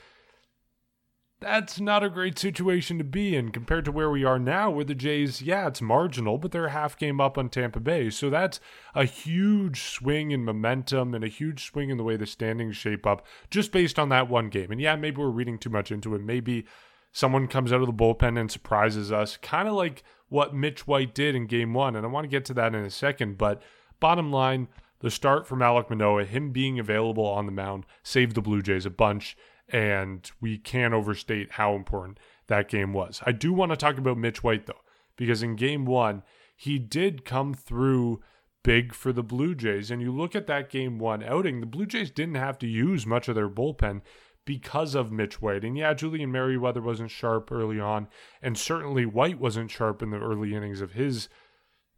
that's 1.43 1.79
not 1.79 2.03
a 2.03 2.09
great 2.09 2.39
situation 2.39 2.97
to 2.97 3.03
be 3.03 3.35
in 3.35 3.49
compared 3.49 3.85
to 3.85 3.91
where 3.91 4.09
we 4.09 4.23
are 4.23 4.39
now, 4.39 4.69
where 4.69 4.85
the 4.85 4.95
Jays, 4.95 5.41
yeah, 5.41 5.67
it's 5.67 5.81
marginal, 5.81 6.37
but 6.37 6.51
they're 6.51 6.65
a 6.65 6.71
half 6.71 6.97
game 6.97 7.19
up 7.19 7.37
on 7.37 7.49
Tampa 7.49 7.79
Bay. 7.79 8.09
So 8.09 8.29
that's 8.29 8.59
a 8.95 9.05
huge 9.05 9.81
swing 9.81 10.31
in 10.31 10.45
momentum 10.45 11.13
and 11.13 11.23
a 11.23 11.27
huge 11.27 11.65
swing 11.65 11.89
in 11.89 11.97
the 11.97 12.03
way 12.03 12.15
the 12.15 12.25
standings 12.25 12.77
shape 12.77 13.05
up 13.05 13.25
just 13.49 13.71
based 13.71 13.99
on 13.99 14.09
that 14.09 14.29
one 14.29 14.49
game. 14.49 14.71
And 14.71 14.79
yeah, 14.79 14.95
maybe 14.95 15.17
we're 15.17 15.29
reading 15.29 15.57
too 15.57 15.69
much 15.69 15.91
into 15.91 16.15
it. 16.15 16.21
Maybe 16.21 16.65
someone 17.11 17.47
comes 17.47 17.73
out 17.73 17.81
of 17.81 17.87
the 17.87 17.93
bullpen 17.93 18.39
and 18.39 18.49
surprises 18.49 19.11
us, 19.11 19.37
kind 19.37 19.67
of 19.67 19.73
like 19.73 20.03
what 20.29 20.55
Mitch 20.55 20.87
White 20.87 21.13
did 21.13 21.35
in 21.35 21.45
game 21.45 21.73
one. 21.73 21.95
And 21.95 22.05
I 22.05 22.09
want 22.09 22.23
to 22.23 22.29
get 22.29 22.45
to 22.45 22.53
that 22.55 22.73
in 22.73 22.83
a 22.83 22.89
second. 22.89 23.37
But 23.37 23.61
bottom 23.99 24.31
line, 24.31 24.67
the 24.99 25.11
start 25.11 25.45
from 25.45 25.59
Alek 25.59 25.89
Manoah, 25.89 26.25
him 26.25 26.51
being 26.51 26.79
available 26.79 27.25
on 27.25 27.45
the 27.45 27.51
mound, 27.51 27.85
saved 28.01 28.35
the 28.35 28.41
Blue 28.41 28.61
Jays 28.61 28.85
a 28.85 28.89
bunch 28.89 29.35
and 29.73 30.31
we 30.39 30.57
can't 30.57 30.93
overstate 30.93 31.53
how 31.53 31.73
important 31.73 32.19
that 32.47 32.69
game 32.69 32.93
was. 32.93 33.21
I 33.25 33.31
do 33.31 33.51
want 33.51 33.71
to 33.71 33.75
talk 33.75 33.97
about 33.97 34.17
Mitch 34.17 34.43
White 34.43 34.67
though, 34.67 34.81
because 35.17 35.41
in 35.41 35.55
game 35.55 35.83
one, 35.85 36.21
he 36.55 36.77
did 36.77 37.25
come 37.25 37.55
through 37.55 38.21
big 38.63 38.93
for 38.93 39.11
the 39.11 39.23
Blue 39.23 39.55
Jays. 39.55 39.89
And 39.89 40.01
you 40.01 40.11
look 40.11 40.35
at 40.35 40.47
that 40.47 40.69
game 40.69 40.99
one 40.99 41.23
outing, 41.23 41.59
the 41.59 41.65
Blue 41.65 41.87
Jays 41.87 42.11
didn't 42.11 42.35
have 42.35 42.59
to 42.59 42.67
use 42.67 43.05
much 43.05 43.27
of 43.27 43.35
their 43.35 43.49
bullpen 43.49 44.01
because 44.45 44.93
of 44.93 45.11
Mitch 45.11 45.41
White. 45.41 45.63
And 45.63 45.75
yeah, 45.75 45.93
Julian 45.93 46.31
Merryweather 46.31 46.81
wasn't 46.81 47.11
sharp 47.11 47.51
early 47.51 47.79
on, 47.79 48.07
and 48.41 48.57
certainly 48.57 49.05
White 49.05 49.39
wasn't 49.39 49.71
sharp 49.71 50.03
in 50.03 50.11
the 50.11 50.19
early 50.19 50.53
innings 50.53 50.81
of 50.81 50.93
his 50.93 51.29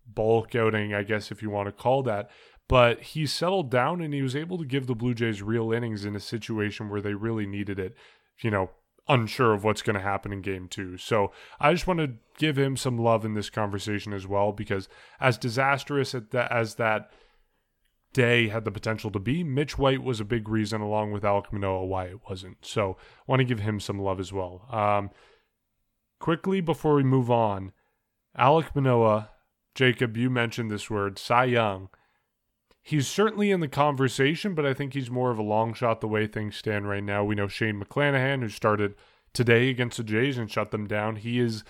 bulk 0.07 0.55
outing, 0.55 0.93
I 0.93 1.03
guess, 1.03 1.31
if 1.31 1.41
you 1.41 1.49
want 1.49 1.67
to 1.67 1.71
call 1.71 2.03
that. 2.03 2.29
But 2.67 3.01
he 3.01 3.27
settled 3.27 3.69
down 3.69 4.01
and 4.01 4.13
he 4.13 4.23
was 4.23 4.35
able 4.35 4.57
to 4.57 4.65
give 4.65 4.87
the 4.87 4.95
Blue 4.95 5.13
Jays 5.13 5.41
real 5.41 5.71
innings 5.71 6.03
in 6.03 6.15
a 6.15 6.19
situation 6.19 6.89
where 6.89 7.01
they 7.01 7.13
really 7.13 7.45
needed 7.45 7.77
it. 7.77 7.95
You 8.41 8.49
know, 8.49 8.71
unsure 9.07 9.53
of 9.53 9.63
what's 9.63 9.83
going 9.83 9.95
to 9.95 10.01
happen 10.01 10.33
in 10.33 10.41
game 10.41 10.67
two. 10.67 10.97
So 10.97 11.31
I 11.59 11.71
just 11.71 11.85
want 11.85 11.99
to 11.99 12.13
give 12.39 12.57
him 12.57 12.75
some 12.75 12.97
love 12.97 13.23
in 13.23 13.35
this 13.35 13.51
conversation 13.51 14.13
as 14.13 14.25
well, 14.25 14.51
because 14.51 14.89
as 15.19 15.37
disastrous 15.37 16.15
as 16.33 16.75
that 16.75 17.11
day 18.13 18.47
had 18.47 18.65
the 18.65 18.71
potential 18.71 19.11
to 19.11 19.19
be, 19.19 19.43
Mitch 19.43 19.77
White 19.77 20.01
was 20.01 20.19
a 20.19 20.25
big 20.25 20.49
reason, 20.49 20.81
along 20.81 21.11
with 21.11 21.21
Alek 21.21 21.51
Manoah, 21.51 21.85
why 21.85 22.05
it 22.05 22.21
wasn't. 22.27 22.57
So 22.65 22.97
I 22.99 23.23
want 23.27 23.41
to 23.41 23.45
give 23.45 23.59
him 23.59 23.79
some 23.79 23.99
love 23.99 24.19
as 24.19 24.33
well. 24.33 24.65
Um, 24.71 25.11
quickly 26.19 26.61
before 26.61 26.95
we 26.95 27.03
move 27.03 27.29
on, 27.29 27.73
Alek 28.39 28.73
Manoah, 28.73 29.29
Jacob, 29.75 30.17
you 30.17 30.31
mentioned 30.31 30.71
this 30.71 30.89
word, 30.89 31.19
Cy 31.19 31.45
Young. 31.45 31.89
He's 32.87 33.07
certainly 33.07 33.49
in 33.49 33.61
the 33.61 33.67
conversation, 33.67 34.53
but 34.53 34.63
I 34.63 34.75
think 34.75 34.93
he's 34.93 35.09
more 35.09 35.31
of 35.31 35.39
a 35.39 35.43
long 35.43 35.73
shot 35.73 36.01
the 36.01 36.07
way 36.07 36.27
things 36.27 36.55
stand 36.55 36.87
right 36.87 37.03
now. 37.03 37.23
We 37.23 37.33
know 37.33 37.47
Shane 37.47 37.81
McClanahan, 37.83 38.41
who 38.41 38.49
started 38.49 38.93
today 39.33 39.71
against 39.71 39.97
the 39.97 40.03
Jays 40.03 40.37
and 40.37 40.51
shut 40.51 40.69
them 40.69 40.85
down. 40.85 41.15
He 41.15 41.39
is 41.39 41.63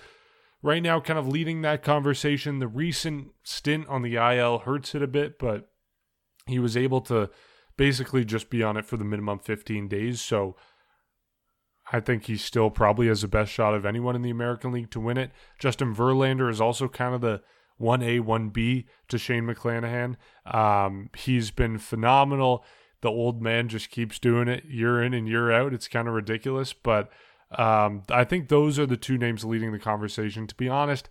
right 0.62 0.82
now 0.82 1.00
kind 1.00 1.18
of 1.18 1.26
leading 1.26 1.62
that 1.62 1.82
conversation. 1.82 2.58
The 2.58 2.68
recent 2.68 3.28
stint 3.44 3.88
on 3.88 4.02
the 4.02 4.16
IL 4.16 4.58
hurts 4.58 4.94
it 4.94 5.02
a 5.02 5.06
bit, 5.06 5.38
but 5.38 5.70
he 6.46 6.58
was 6.58 6.76
able 6.76 7.00
to 7.02 7.30
basically 7.78 8.26
just 8.26 8.50
be 8.50 8.62
on 8.62 8.76
it 8.76 8.84
for 8.84 8.98
the 8.98 9.04
minimum 9.04 9.38
15 9.38 9.88
days. 9.88 10.20
So 10.20 10.54
I 11.90 12.00
think 12.00 12.24
he 12.24 12.36
still 12.36 12.68
probably 12.68 13.06
has 13.06 13.22
the 13.22 13.28
best 13.28 13.50
shot 13.50 13.72
of 13.72 13.86
anyone 13.86 14.16
in 14.16 14.22
the 14.22 14.28
American 14.28 14.70
League 14.70 14.90
to 14.90 15.00
win 15.00 15.16
it. 15.16 15.30
Justin 15.58 15.94
Verlander 15.94 16.50
is 16.50 16.60
also 16.60 16.88
kind 16.88 17.14
of 17.14 17.22
the 17.22 17.40
1A, 17.80 18.20
1B 18.20 18.84
to 19.08 19.18
Shane 19.18 19.44
McClanahan. 19.44 20.16
Um, 20.46 21.10
he's 21.16 21.50
been 21.50 21.78
phenomenal. 21.78 22.64
The 23.02 23.10
old 23.10 23.42
man 23.42 23.68
just 23.68 23.90
keeps 23.90 24.18
doing 24.18 24.48
it 24.48 24.64
year 24.64 25.02
in 25.02 25.14
and 25.14 25.28
year 25.28 25.52
out. 25.52 25.74
It's 25.74 25.88
kind 25.88 26.08
of 26.08 26.14
ridiculous, 26.14 26.72
but 26.72 27.10
um, 27.56 28.02
I 28.10 28.24
think 28.24 28.48
those 28.48 28.78
are 28.78 28.86
the 28.86 28.96
two 28.96 29.18
names 29.18 29.44
leading 29.44 29.72
the 29.72 29.78
conversation. 29.78 30.46
To 30.46 30.54
be 30.54 30.68
honest, 30.68 31.08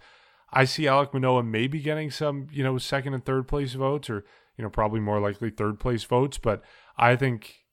I 0.52 0.66
see 0.66 0.84
Alek 0.84 1.14
Manoah 1.14 1.44
maybe 1.44 1.80
getting 1.80 2.12
some, 2.12 2.48
you 2.52 2.64
know, 2.64 2.78
second 2.78 3.14
and 3.14 3.24
third 3.24 3.48
place 3.48 3.74
votes, 3.74 4.10
or 4.10 4.26
you 4.58 4.64
know, 4.64 4.70
probably 4.70 5.00
more 5.00 5.20
likely 5.20 5.50
third 5.50 5.80
place 5.80 6.04
votes. 6.04 6.38
But 6.38 6.64
I 6.98 7.16
think 7.16 7.65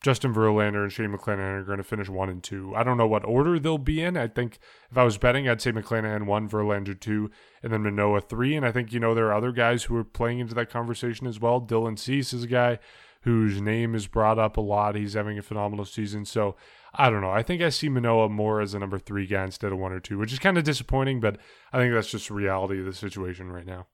Justin 0.00 0.32
Verlander 0.32 0.84
and 0.84 0.92
Shane 0.92 1.12
McClanahan 1.12 1.60
are 1.60 1.64
going 1.64 1.78
to 1.78 1.84
finish 1.84 2.08
one 2.08 2.28
and 2.28 2.42
two. 2.42 2.72
I 2.76 2.84
don't 2.84 2.96
know 2.96 3.06
what 3.06 3.24
order 3.24 3.58
they'll 3.58 3.78
be 3.78 4.00
in. 4.00 4.16
I 4.16 4.28
think 4.28 4.58
if 4.90 4.96
I 4.96 5.02
was 5.02 5.18
betting, 5.18 5.48
I'd 5.48 5.60
say 5.60 5.72
McClanahan 5.72 6.26
one, 6.26 6.48
Verlander 6.48 6.98
two, 6.98 7.30
and 7.62 7.72
then 7.72 7.82
Manoah 7.82 8.20
three. 8.20 8.54
And 8.54 8.64
I 8.64 8.70
think 8.70 8.92
you 8.92 9.00
know 9.00 9.14
there 9.14 9.26
are 9.26 9.34
other 9.34 9.50
guys 9.50 9.84
who 9.84 9.96
are 9.96 10.04
playing 10.04 10.38
into 10.38 10.54
that 10.54 10.70
conversation 10.70 11.26
as 11.26 11.40
well. 11.40 11.60
Dylan 11.60 11.98
Cease 11.98 12.32
is 12.32 12.44
a 12.44 12.48
guy 12.48 12.78
whose 13.22 13.60
name 13.60 13.96
is 13.96 14.06
brought 14.06 14.38
up 14.38 14.56
a 14.56 14.60
lot. 14.60 14.94
He's 14.94 15.14
having 15.14 15.36
a 15.36 15.42
phenomenal 15.42 15.84
season. 15.84 16.24
So 16.24 16.54
I 16.94 17.10
don't 17.10 17.20
know. 17.20 17.30
I 17.30 17.42
think 17.42 17.60
I 17.60 17.68
see 17.68 17.88
Manoah 17.88 18.28
more 18.28 18.60
as 18.60 18.74
a 18.74 18.78
number 18.78 18.98
three 18.98 19.26
guy 19.26 19.44
instead 19.44 19.72
of 19.72 19.78
one 19.78 19.92
or 19.92 20.00
two, 20.00 20.18
which 20.18 20.32
is 20.32 20.38
kind 20.38 20.56
of 20.56 20.64
disappointing. 20.64 21.18
But 21.18 21.38
I 21.72 21.78
think 21.78 21.92
that's 21.92 22.10
just 22.10 22.30
reality 22.30 22.78
of 22.78 22.86
the 22.86 22.92
situation 22.92 23.50
right 23.50 23.66
now. 23.66 23.86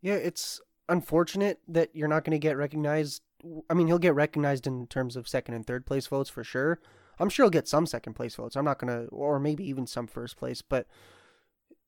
Yeah, 0.00 0.14
it's 0.14 0.60
unfortunate 0.88 1.60
that 1.68 1.90
you're 1.94 2.08
not 2.08 2.24
going 2.24 2.32
to 2.32 2.38
get 2.38 2.56
recognized 2.56 3.22
I 3.68 3.74
mean, 3.74 3.86
he'll 3.88 3.98
get 3.98 4.14
recognized 4.14 4.66
in 4.66 4.86
terms 4.86 5.16
of 5.16 5.28
second 5.28 5.54
and 5.54 5.66
third 5.66 5.86
place 5.86 6.06
votes 6.06 6.30
for 6.30 6.44
sure. 6.44 6.80
I'm 7.18 7.28
sure 7.28 7.44
he'll 7.44 7.50
get 7.50 7.68
some 7.68 7.86
second 7.86 8.14
place 8.14 8.34
votes. 8.34 8.56
I'm 8.56 8.64
not 8.64 8.78
gonna, 8.78 9.06
or 9.10 9.38
maybe 9.38 9.68
even 9.68 9.86
some 9.86 10.06
first 10.06 10.36
place, 10.36 10.62
but 10.62 10.86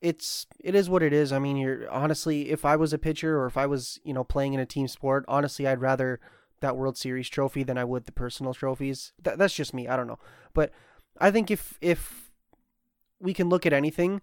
it's 0.01 0.47
it 0.61 0.75
is 0.75 0.91
what 0.91 1.03
it 1.03 1.13
is. 1.13 1.33
I 1.33 1.39
mean, 1.39 1.57
you're 1.57 1.91
honestly, 1.91 2.51
if 2.51 2.65
I 2.65 2.77
was 2.77 2.93
a 2.93 2.99
pitcher 2.99 3.39
or 3.39 3.47
if 3.47 3.57
I 3.57 3.67
was, 3.67 3.99
you 4.05 4.13
know, 4.13 4.25
playing 4.25 4.55
in 4.55 4.61
a 4.61 4.67
team 4.67 4.89
sport, 4.89 5.25
honestly, 5.29 5.67
I'd 5.67 5.81
rather 5.81 6.21
that 6.61 6.77
World 6.77 6.97
Series 6.97 7.29
trophy 7.29 7.63
than 7.63 7.79
I 7.79 7.85
would 7.85 8.05
the 8.05 8.13
personal 8.13 8.55
trophies. 8.55 9.13
That, 9.23 9.39
that's 9.39 9.55
just 9.55 9.75
me. 9.75 9.89
I 9.89 9.97
don't 9.97 10.07
know, 10.07 10.19
but 10.53 10.73
I 11.21 11.31
think 11.31 11.51
if 11.51 11.79
if 11.81 12.31
we 13.21 13.33
can 13.33 13.49
look 13.49 13.65
at 13.65 13.73
anything, 13.73 14.21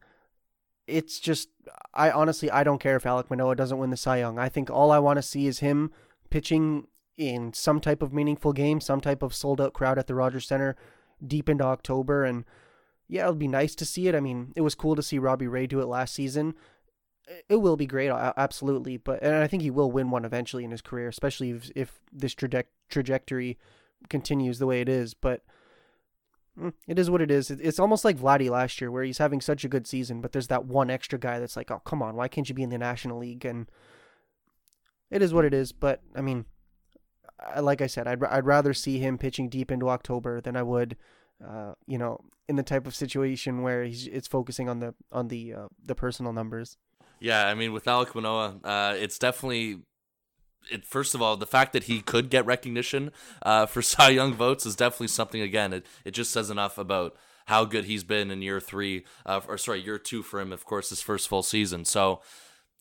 it's 0.87 1.19
just 1.19 1.49
I 1.93 2.11
honestly 2.11 2.51
I 2.51 2.63
don't 2.63 2.79
care 2.79 2.95
if 2.95 3.03
Alek 3.03 3.29
Manoah 3.29 3.55
doesn't 3.55 3.77
win 3.77 3.89
the 3.89 3.97
Cy 3.97 4.19
Young. 4.19 4.37
I 4.37 4.49
think 4.49 4.69
all 4.69 4.91
I 4.91 4.99
want 4.99 5.17
to 5.17 5.23
see 5.23 5.47
is 5.47 5.59
him 5.59 5.91
pitching 6.29 6.87
in 7.17 7.53
some 7.53 7.79
type 7.79 8.01
of 8.01 8.13
meaningful 8.13 8.53
game, 8.53 8.81
some 8.81 9.01
type 9.01 9.21
of 9.21 9.33
sold 9.33 9.61
out 9.61 9.73
crowd 9.73 9.97
at 9.97 10.07
the 10.07 10.15
Rogers 10.15 10.47
Center 10.47 10.75
deep 11.25 11.49
into 11.49 11.63
October. 11.63 12.23
And 12.25 12.45
yeah, 13.07 13.23
it'll 13.23 13.35
be 13.35 13.47
nice 13.47 13.75
to 13.75 13.85
see 13.85 14.07
it. 14.07 14.15
I 14.15 14.19
mean, 14.19 14.53
it 14.55 14.61
was 14.61 14.75
cool 14.75 14.95
to 14.95 15.03
see 15.03 15.19
Robbie 15.19 15.47
Ray 15.47 15.67
do 15.67 15.81
it 15.81 15.87
last 15.87 16.13
season. 16.13 16.55
It 17.47 17.57
will 17.57 17.77
be 17.77 17.85
great, 17.85 18.09
absolutely. 18.09 18.97
But 18.97 19.21
and 19.21 19.35
I 19.35 19.47
think 19.47 19.63
he 19.63 19.71
will 19.71 19.91
win 19.91 20.09
one 20.09 20.25
eventually 20.25 20.63
in 20.63 20.71
his 20.71 20.81
career, 20.81 21.07
especially 21.07 21.51
if, 21.51 21.71
if 21.75 21.99
this 22.11 22.33
traje- 22.33 22.63
trajectory 22.89 23.57
continues 24.09 24.59
the 24.59 24.65
way 24.65 24.81
it 24.81 24.89
is. 24.89 25.13
But 25.13 25.41
mm, 26.59 26.73
it 26.87 26.97
is 26.97 27.09
what 27.09 27.21
it 27.21 27.29
is. 27.29 27.51
It's 27.51 27.79
almost 27.79 28.03
like 28.03 28.17
Vladdy 28.17 28.49
last 28.49 28.81
year, 28.81 28.91
where 28.91 29.03
he's 29.03 29.19
having 29.19 29.41
such 29.41 29.63
a 29.63 29.69
good 29.69 29.87
season, 29.87 30.21
but 30.21 30.31
there's 30.31 30.47
that 30.47 30.65
one 30.65 30.89
extra 30.89 31.19
guy 31.19 31.39
that's 31.39 31.55
like, 31.55 31.69
oh, 31.71 31.81
come 31.85 32.01
on, 32.01 32.15
why 32.15 32.27
can't 32.27 32.49
you 32.49 32.55
be 32.55 32.63
in 32.63 32.69
the 32.69 32.77
National 32.77 33.19
League? 33.19 33.45
And 33.45 33.69
it 35.09 35.21
is 35.21 35.33
what 35.33 35.45
it 35.45 35.53
is. 35.53 35.71
But 35.71 36.01
I 36.15 36.21
mean, 36.21 36.45
like 37.59 37.81
I 37.81 37.87
said, 37.87 38.07
I'd 38.07 38.23
I'd 38.23 38.45
rather 38.45 38.73
see 38.73 38.99
him 38.99 39.17
pitching 39.17 39.49
deep 39.49 39.71
into 39.71 39.89
October 39.89 40.41
than 40.41 40.55
I 40.55 40.63
would, 40.63 40.97
uh, 41.45 41.73
you 41.87 41.97
know, 41.97 42.21
in 42.47 42.55
the 42.55 42.63
type 42.63 42.85
of 42.85 42.95
situation 42.95 43.61
where 43.61 43.83
he's 43.83 44.07
it's 44.07 44.27
focusing 44.27 44.69
on 44.69 44.79
the 44.79 44.93
on 45.11 45.27
the 45.27 45.53
uh, 45.53 45.67
the 45.85 45.95
personal 45.95 46.33
numbers. 46.33 46.77
Yeah, 47.19 47.47
I 47.47 47.53
mean, 47.53 47.71
with 47.71 47.85
Alek 47.85 48.15
Manoah, 48.15 48.59
uh, 48.63 48.95
it's 48.97 49.17
definitely. 49.19 49.79
It, 50.71 50.85
first 50.85 51.15
of 51.15 51.23
all, 51.23 51.37
the 51.37 51.47
fact 51.47 51.73
that 51.73 51.83
he 51.83 52.01
could 52.01 52.29
get 52.29 52.45
recognition 52.45 53.11
uh, 53.41 53.65
for 53.65 53.81
Cy 53.91 54.09
Young 54.09 54.33
votes 54.33 54.65
is 54.65 54.75
definitely 54.75 55.07
something. 55.07 55.41
Again, 55.41 55.73
it, 55.73 55.85
it 56.05 56.11
just 56.11 56.31
says 56.31 56.49
enough 56.49 56.77
about 56.77 57.15
how 57.45 57.65
good 57.65 57.85
he's 57.85 58.03
been 58.03 58.31
in 58.31 58.41
year 58.41 58.59
three, 58.59 59.03
uh, 59.25 59.41
or 59.47 59.57
sorry, 59.57 59.81
year 59.81 59.97
two 59.97 60.21
for 60.23 60.39
him. 60.39 60.51
Of 60.51 60.65
course, 60.65 60.89
his 60.89 61.01
first 61.01 61.27
full 61.27 61.43
season. 61.43 61.85
So, 61.85 62.21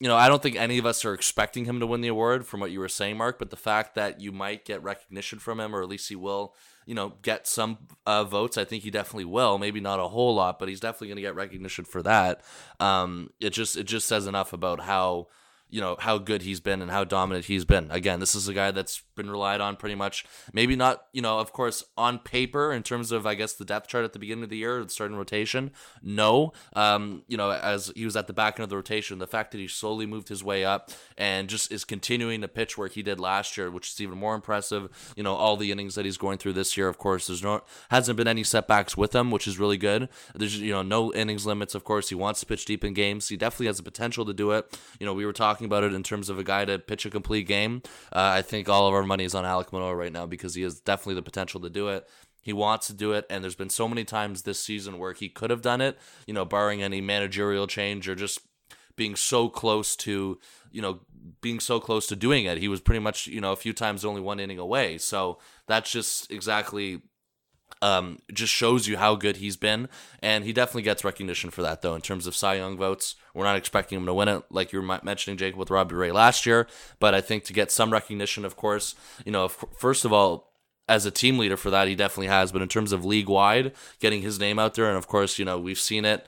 you 0.00 0.08
know, 0.08 0.16
I 0.16 0.28
don't 0.28 0.42
think 0.42 0.56
any 0.56 0.78
of 0.78 0.86
us 0.86 1.04
are 1.04 1.12
expecting 1.12 1.66
him 1.66 1.78
to 1.78 1.86
win 1.86 2.00
the 2.00 2.08
award 2.08 2.46
from 2.46 2.60
what 2.60 2.70
you 2.70 2.80
were 2.80 2.88
saying, 2.88 3.18
Mark, 3.18 3.38
but 3.38 3.50
the 3.50 3.56
fact 3.56 3.94
that 3.96 4.18
you 4.18 4.32
might 4.32 4.64
get 4.64 4.82
recognition 4.82 5.38
from 5.38 5.60
him, 5.60 5.76
or 5.76 5.82
at 5.82 5.90
least 5.90 6.08
he 6.08 6.16
will, 6.16 6.54
you 6.86 6.94
know, 6.94 7.12
get 7.20 7.46
some 7.46 7.76
uh, 8.06 8.24
votes, 8.24 8.56
I 8.56 8.64
think 8.64 8.82
he 8.82 8.90
definitely 8.90 9.26
will. 9.26 9.58
Maybe 9.58 9.78
not 9.78 10.00
a 10.00 10.08
whole 10.08 10.34
lot, 10.34 10.58
but 10.58 10.70
he's 10.70 10.80
definitely 10.80 11.08
going 11.08 11.16
to 11.16 11.22
get 11.22 11.34
recognition 11.34 11.84
for 11.84 12.02
that. 12.02 12.40
Um, 12.80 13.28
it 13.40 13.50
just 13.50 13.76
it 13.76 13.84
just 13.84 14.08
says 14.08 14.26
enough 14.26 14.54
about 14.54 14.80
how 14.80 15.28
you 15.70 15.80
know 15.80 15.96
how 16.00 16.18
good 16.18 16.42
he's 16.42 16.61
been 16.61 16.83
and 16.83 16.90
how 16.90 17.04
dominant 17.04 17.46
he's 17.46 17.64
been. 17.64 17.90
Again, 17.90 18.20
this 18.20 18.35
is 18.35 18.48
a 18.48 18.54
guy 18.54 18.70
that's 18.70 19.02
been 19.16 19.30
relied 19.30 19.61
on 19.61 19.76
pretty 19.76 19.94
much. 19.94 20.24
Maybe 20.52 20.76
not, 20.76 21.06
you 21.12 21.22
know, 21.22 21.38
of 21.38 21.52
course, 21.52 21.85
on 21.96 22.18
paper 22.18 22.72
in 22.72 22.83
terms 22.83 23.12
of 23.12 23.26
I 23.26 23.35
guess 23.35 23.54
the 23.54 23.64
depth 23.64 23.88
chart 23.88 24.04
at 24.04 24.12
the 24.12 24.18
beginning 24.18 24.44
of 24.44 24.50
the 24.50 24.56
year, 24.56 24.83
the 24.83 24.90
starting 24.90 25.16
rotation. 25.16 25.70
No, 26.02 26.52
um, 26.74 27.22
you 27.28 27.37
know, 27.37 27.50
as 27.50 27.92
he 27.94 28.04
was 28.04 28.16
at 28.16 28.26
the 28.26 28.33
back 28.33 28.59
end 28.59 28.64
of 28.64 28.70
the 28.70 28.76
rotation, 28.76 29.18
the 29.18 29.26
fact 29.26 29.52
that 29.52 29.59
he 29.59 29.68
slowly 29.68 30.06
moved 30.06 30.28
his 30.28 30.42
way 30.42 30.64
up 30.64 30.90
and 31.16 31.48
just 31.48 31.70
is 31.70 31.85
continuing 31.85 32.40
to 32.40 32.48
pitch 32.48 32.76
where 32.76 32.88
he 32.88 33.02
did 33.02 33.20
last 33.20 33.56
year, 33.56 33.70
which 33.70 33.90
is 33.90 34.00
even 34.00 34.18
more 34.18 34.35
impressive. 34.35 35.14
You 35.16 35.22
know, 35.22 35.35
all 35.35 35.56
the 35.56 35.70
innings 35.70 35.94
that 35.94 36.04
he's 36.04 36.18
going 36.18 36.38
through 36.38 36.54
this 36.54 36.76
year. 36.76 36.88
Of 36.88 36.98
course, 36.98 37.26
there's 37.26 37.42
no 37.42 37.62
hasn't 37.90 38.16
been 38.16 38.28
any 38.28 38.44
setbacks 38.44 38.96
with 38.96 39.14
him, 39.14 39.30
which 39.30 39.46
is 39.46 39.59
really 39.59 39.78
good. 39.78 40.09
There's 40.35 40.59
you 40.59 40.72
know 40.72 40.83
no 40.83 41.12
innings 41.12 41.46
limits. 41.46 41.74
Of 41.74 41.85
course, 41.85 42.09
he 42.09 42.14
wants 42.14 42.40
to 42.40 42.46
pitch 42.46 42.64
deep 42.64 42.85
in 42.85 42.94
games. 42.94 43.28
He 43.28 43.37
definitely 43.37 43.66
has 43.66 43.76
the 43.76 43.83
potential 43.83 44.24
to 44.24 44.33
do 44.33 44.50
it. 44.52 44.78
You 44.98 45.06
know, 45.06 45.14
we 45.14 45.26
were 45.26 45.33
talking 45.33 45.60
about 45.66 45.85
it 45.85 45.92
in 45.92 46.03
terms 46.03 46.29
of 46.29 46.38
a 46.38 46.44
guy 46.44 46.64
to 46.64 46.79
pitch 46.79 47.07
a 47.07 47.11
complete 47.11 47.46
game. 47.46 47.83
Uh, 48.12 48.33
I 48.35 48.42
think 48.42 48.68
all 48.68 48.88
of 48.88 48.94
our 48.94 49.03
money 49.03 49.25
is 49.25 49.35
on 49.35 49.44
Alek 49.44 49.73
Manoah 49.73 49.94
right 49.94 50.12
now 50.12 50.27
because 50.27 50.55
he 50.55 50.62
has 50.62 50.81
definitely 50.81 51.14
the 51.14 51.23
potential 51.23 51.61
to 51.61 51.70
do 51.70 51.88
it. 51.88 52.09
He 52.42 52.53
wants 52.53 52.87
to 52.87 52.94
do 52.94 53.12
it, 53.12 53.27
and 53.29 53.44
there's 53.44 53.55
been 53.55 53.70
so 53.70 53.87
many 53.87 54.05
times 54.05 54.42
this 54.42 54.59
season 54.59 54.99
where 54.99 55.12
he 55.12 55.29
could 55.29 55.51
have 55.51 55.61
done 55.61 55.81
it, 55.81 55.99
you 56.27 56.33
know, 56.33 56.44
barring 56.44 56.83
any 56.83 57.01
managerial 57.01 57.66
change 57.66 58.09
or 58.09 58.14
just 58.14 58.40
being 58.96 59.14
so 59.14 59.49
close 59.49 59.94
to, 59.96 60.38
you 60.73 60.81
know, 60.81 61.01
being 61.40 61.61
so 61.61 61.81
close 61.81 62.07
to 62.07 62.16
doing 62.16 62.46
it. 62.46 62.59
He 62.59 62.68
was 62.68 62.81
pretty 62.81 62.99
much, 63.01 63.27
you 63.27 63.40
know, 63.40 63.53
a 63.53 63.57
few 63.57 63.73
times 63.73 64.05
only 64.05 64.20
one 64.20 64.40
inning 64.40 64.59
away. 64.59 64.99
So 64.99 65.38
that's 65.66 65.90
just 65.90 66.31
exactly 66.31 67.03
um, 67.83 68.18
just 68.33 68.52
shows 68.52 68.87
you 68.87 68.96
how 68.96 69.14
good 69.14 69.37
he's 69.37 69.56
been, 69.56 69.88
and 70.22 70.44
he 70.44 70.52
definitely 70.52 70.83
gets 70.83 71.04
recognition 71.04 71.50
for 71.50 71.62
that. 71.62 71.83
Though 71.83 71.94
in 71.94 72.00
terms 72.00 72.26
of 72.26 72.37
Cy 72.37 72.54
Young 72.54 72.76
votes, 72.76 73.14
we're 73.35 73.44
not 73.44 73.56
expecting 73.56 73.98
him 73.98 74.06
to 74.06 74.14
win 74.14 74.28
it, 74.28 74.42
like 74.50 74.72
you 74.72 74.80
were 74.80 75.00
mentioning, 75.02 75.37
Jacob, 75.37 75.59
with 75.59 75.70
Robbie 75.70 75.94
Ray 75.94 76.12
last 76.12 76.46
year. 76.46 76.66
But 76.98 77.14
I 77.14 77.20
think 77.20 77.44
to 77.44 77.52
get 77.52 77.70
some 77.70 77.92
recognition, 77.92 78.44
of 78.44 78.56
course, 78.56 78.94
you 79.24 79.33
know, 79.33 79.48
first 79.48 80.04
of 80.04 80.12
all, 80.12 80.52
as 80.88 81.06
a 81.06 81.11
team 81.11 81.38
leader 81.38 81.56
for 81.56 81.70
that, 81.70 81.88
he 81.88 81.94
definitely 81.94 82.26
has. 82.26 82.52
But 82.52 82.62
in 82.62 82.68
terms 82.68 82.92
of 82.92 83.04
league 83.04 83.28
wide, 83.28 83.72
getting 84.00 84.22
his 84.22 84.40
name 84.40 84.59
out 84.59 84.74
there, 84.74 84.88
and 84.88 84.98
of 84.98 85.06
course, 85.06 85.38
you 85.38 85.44
know, 85.44 85.59
we've 85.59 85.78
seen 85.78 86.04
it 86.04 86.26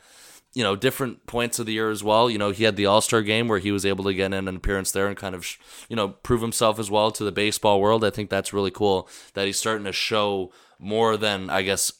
you 0.55 0.63
know, 0.63 0.77
different 0.77 1.27
points 1.27 1.59
of 1.59 1.67
the 1.67 1.73
year 1.73 1.91
as 1.91 2.05
well. 2.05 2.29
You 2.29 2.39
know, 2.39 2.51
he 2.51 2.65
had 2.65 2.77
the 2.77 2.87
All 2.87 3.01
Star 3.01 3.23
game 3.23 3.49
where 3.49 3.59
he 3.59 3.73
was 3.73 3.87
able 3.87 4.05
to 4.05 4.15
get 4.15 4.35
in 4.35 4.49
an 4.49 4.57
appearance 4.57 4.93
there 4.93 5.07
and 5.07 5.17
kind 5.17 5.35
of, 5.35 5.47
you 5.89 5.97
know, 5.97 6.09
prove 6.09 6.43
himself 6.43 6.79
as 6.79 6.91
well 6.91 7.11
to 7.13 7.25
the 7.25 7.33
baseball 7.33 7.81
world. 7.81 8.05
I 8.05 8.11
think 8.11 8.29
that's 8.29 8.53
really 8.53 8.71
cool 8.71 9.09
that 9.35 9.47
he's 9.47 9.57
starting 9.57 9.85
to 9.85 9.93
show 9.93 10.53
more 10.83 11.17
than, 11.17 11.49
I 11.49 11.63
guess, 11.63 11.93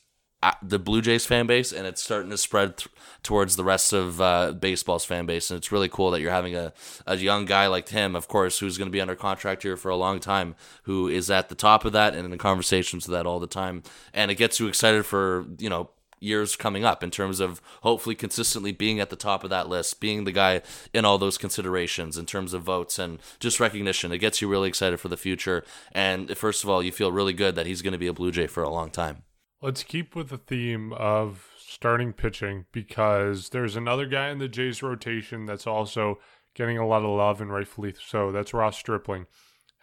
the 0.61 0.79
Blue 0.79 1.01
Jays 1.01 1.25
fan 1.25 1.47
base, 1.47 1.73
and 1.73 1.87
it's 1.87 2.03
starting 2.03 2.31
to 2.31 2.37
spread 2.37 2.77
th- 2.77 2.89
towards 3.23 3.55
the 3.55 3.63
rest 3.63 3.93
of 3.93 4.21
uh, 4.21 4.51
baseball's 4.51 5.05
fan 5.05 5.25
base. 5.25 5.51
And 5.51 5.59
it's 5.59 5.71
really 5.71 5.89
cool 5.89 6.11
that 6.11 6.21
you're 6.21 6.33
having 6.33 6.57
a, 6.57 6.73
a 7.07 7.17
young 7.17 7.45
guy 7.45 7.69
like 7.69 7.89
him, 7.91 8.17
of 8.17 8.27
course, 8.27 8.59
who's 8.59 8.77
going 8.77 8.89
to 8.89 8.93
be 8.93 9.01
under 9.01 9.15
contract 9.15 9.63
here 9.63 9.77
for 9.77 9.89
a 9.89 9.97
long 9.97 10.19
time, 10.19 10.57
who 10.83 11.07
is 11.07 11.31
at 11.31 11.49
the 11.49 11.55
top 11.55 11.85
of 11.85 11.93
that 11.93 12.17
and 12.17 12.33
in 12.33 12.39
conversations 12.39 13.07
with 13.07 13.15
that 13.15 13.25
all 13.25 13.39
the 13.39 13.47
time. 13.47 13.85
And 14.13 14.33
it 14.33 14.35
gets 14.35 14.59
you 14.59 14.67
excited 14.67 15.07
for, 15.07 15.47
you 15.59 15.71
know, 15.71 15.91
years 16.23 16.57
coming 16.57 16.85
up 16.85 17.03
in 17.03 17.11
terms 17.11 17.41
of 17.41 17.61
hopefully 17.83 18.15
consistently 18.15 18.73
being 18.73 19.01
at 19.01 19.11
the 19.11 19.17
top 19.17 19.45
of 19.45 19.51
that 19.51 19.69
list, 19.69 20.01
being 20.01 20.25
the 20.25 20.33
guy 20.33 20.63
in 20.93 21.05
all 21.05 21.19
those 21.19 21.39
considerations 21.39 22.17
in 22.17 22.27
terms 22.27 22.53
of 22.53 22.63
votes 22.63 22.99
and 22.99 23.19
just 23.41 23.61
recognition. 23.61 24.13
It 24.13 24.19
gets 24.19 24.41
you 24.41 24.49
really 24.49 24.69
excited 24.69 25.01
for 25.01 25.09
the 25.09 25.17
future. 25.17 25.65
And 25.93 26.37
first 26.37 26.65
of 26.65 26.71
all, 26.71 26.83
you 26.83 26.93
feel 26.93 27.13
really 27.13 27.33
good 27.33 27.55
that 27.57 27.67
he's 27.67 27.83
going 27.83 27.93
to 27.93 27.99
be 27.99 28.07
a 28.07 28.13
Blue 28.13 28.31
Jay 28.31 28.47
for 28.47 28.63
a 28.63 28.71
long 28.71 28.91
time. 28.91 29.23
Let's 29.61 29.83
keep 29.83 30.17
with 30.17 30.29
the 30.29 30.39
theme 30.39 30.93
of 30.93 31.49
starting 31.57 32.13
pitching 32.13 32.67
because 32.73 33.51
there's 33.51 33.77
another 33.77 34.07
guy 34.07 34.29
in 34.29 34.39
the 34.39 34.49
Jays 34.49 34.83
rotation 34.83 35.47
that's 35.47 35.67
also 35.67 36.19
getting 36.55 36.79
a 36.79 36.87
lot 36.87 37.03
of 37.03 37.11
love 37.11 37.41
and 37.41 37.53
rightfully 37.53 37.95
so. 38.05 38.31
That's 38.31 38.53
Ross 38.53 38.77
Stripling. 38.77 39.27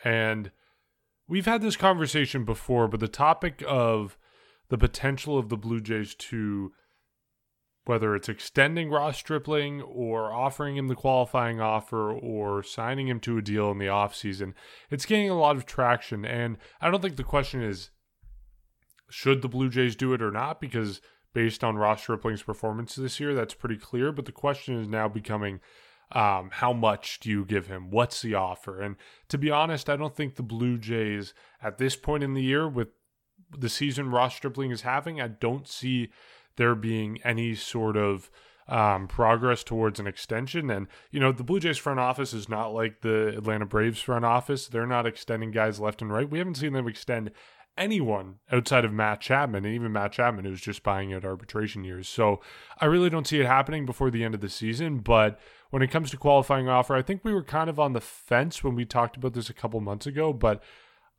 And 0.03 0.51
we've 1.27 1.45
had 1.45 1.61
this 1.61 1.75
conversation 1.75 2.43
before, 2.43 2.87
but 2.87 2.99
the 2.99 3.07
topic 3.07 3.63
of 3.67 4.17
the 4.69 4.77
potential 4.77 5.37
of 5.37 5.49
the 5.49 5.57
Blue 5.57 5.81
Jays 5.81 6.15
to 6.15 6.71
whether 7.85 8.15
it's 8.15 8.29
extending 8.29 8.91
Ross 8.91 9.17
Stripling 9.17 9.81
or 9.81 10.31
offering 10.31 10.77
him 10.77 10.89
the 10.89 10.95
qualifying 10.95 11.59
offer 11.59 12.11
or 12.11 12.61
signing 12.61 13.07
him 13.07 13.19
to 13.21 13.37
a 13.39 13.41
deal 13.41 13.71
in 13.71 13.79
the 13.79 13.87
offseason, 13.87 14.53
it's 14.91 15.07
gaining 15.07 15.31
a 15.31 15.39
lot 15.39 15.55
of 15.55 15.65
traction. 15.65 16.23
And 16.23 16.57
I 16.79 16.91
don't 16.91 17.01
think 17.01 17.15
the 17.15 17.23
question 17.23 17.63
is 17.63 17.89
should 19.09 19.41
the 19.41 19.47
Blue 19.47 19.69
Jays 19.69 19.95
do 19.95 20.13
it 20.13 20.21
or 20.21 20.29
not, 20.29 20.61
because 20.61 21.01
based 21.33 21.63
on 21.63 21.77
Ross 21.77 22.01
Stripling's 22.01 22.43
performance 22.43 22.93
this 22.93 23.19
year, 23.19 23.33
that's 23.33 23.55
pretty 23.55 23.77
clear. 23.77 24.11
But 24.11 24.25
the 24.25 24.31
question 24.31 24.79
is 24.79 24.87
now 24.87 25.07
becoming 25.07 25.59
um, 26.11 26.49
how 26.53 26.73
much 26.73 27.19
do 27.19 27.29
you 27.31 27.43
give 27.43 27.65
him? 27.65 27.89
What's 27.89 28.21
the 28.21 28.35
offer? 28.35 28.81
And 28.81 28.97
to 29.29 29.37
be 29.39 29.49
honest, 29.49 29.89
I 29.89 29.95
don't 29.95 30.15
think 30.15 30.35
the 30.35 30.43
Blue 30.43 30.77
Jays 30.77 31.33
at 31.61 31.79
this 31.79 31.95
point 31.95 32.23
in 32.23 32.35
the 32.35 32.43
year, 32.43 32.69
with 32.69 32.89
the 33.57 33.69
season 33.69 34.11
Ross 34.11 34.35
Stripling 34.35 34.71
is 34.71 34.81
having, 34.81 35.21
I 35.21 35.27
don't 35.27 35.67
see 35.67 36.09
there 36.55 36.75
being 36.75 37.19
any 37.23 37.55
sort 37.55 37.97
of 37.97 38.29
um, 38.67 39.07
progress 39.07 39.63
towards 39.63 39.99
an 39.99 40.07
extension. 40.07 40.69
And, 40.69 40.87
you 41.11 41.19
know, 41.19 41.31
the 41.31 41.43
Blue 41.43 41.59
Jays 41.59 41.77
front 41.77 41.99
office 41.99 42.33
is 42.33 42.47
not 42.47 42.73
like 42.73 43.01
the 43.01 43.29
Atlanta 43.29 43.65
Braves 43.65 44.01
front 44.01 44.25
office. 44.25 44.67
They're 44.67 44.85
not 44.85 45.07
extending 45.07 45.51
guys 45.51 45.79
left 45.79 46.01
and 46.01 46.11
right. 46.11 46.29
We 46.29 46.37
haven't 46.37 46.57
seen 46.57 46.73
them 46.73 46.87
extend 46.87 47.31
anyone 47.77 48.35
outside 48.51 48.83
of 48.83 48.91
Matt 48.91 49.21
Chapman, 49.21 49.65
and 49.65 49.73
even 49.73 49.93
Matt 49.93 50.11
Chapman, 50.11 50.43
who's 50.43 50.61
just 50.61 50.83
buying 50.83 51.13
out 51.13 51.23
arbitration 51.23 51.83
years. 51.83 52.09
So 52.09 52.41
I 52.79 52.85
really 52.85 53.09
don't 53.09 53.25
see 53.25 53.39
it 53.39 53.45
happening 53.45 53.85
before 53.85 54.11
the 54.11 54.23
end 54.23 54.35
of 54.35 54.41
the 54.41 54.49
season. 54.49 54.99
But 54.99 55.39
when 55.69 55.81
it 55.81 55.89
comes 55.89 56.11
to 56.11 56.17
qualifying 56.17 56.67
offer, 56.67 56.93
I 56.93 57.01
think 57.01 57.23
we 57.23 57.33
were 57.33 57.43
kind 57.43 57.69
of 57.69 57.79
on 57.79 57.93
the 57.93 58.01
fence 58.01 58.63
when 58.63 58.75
we 58.75 58.85
talked 58.85 59.15
about 59.15 59.33
this 59.33 59.49
a 59.49 59.53
couple 59.53 59.79
months 59.79 60.05
ago. 60.05 60.33
But 60.33 60.61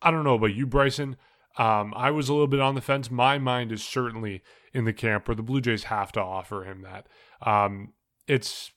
I 0.03 0.11
don't 0.11 0.25
know 0.25 0.35
about 0.35 0.55
you, 0.55 0.67
Bryson. 0.67 1.17
Um, 1.61 1.93
I 1.95 2.11
was 2.11 2.31
a 2.31 2.33
little 2.33 2.47
bit 2.47 2.61
on 2.61 2.75
the 2.75 2.81
fence. 2.81 3.11
My 3.11 3.37
mind 3.37 3.71
is 3.71 3.85
certainly 3.85 4.43
in 4.73 4.87
the 4.87 4.95
camp 4.95 5.29
where 5.29 5.35
the 5.35 5.43
Blue 5.43 5.61
Jays 5.61 5.85
have 5.85 6.11
to 6.13 6.21
offer 6.21 6.65
him 6.65 6.81
that. 6.81 7.07
Um, 7.47 7.93
it's 8.27 8.73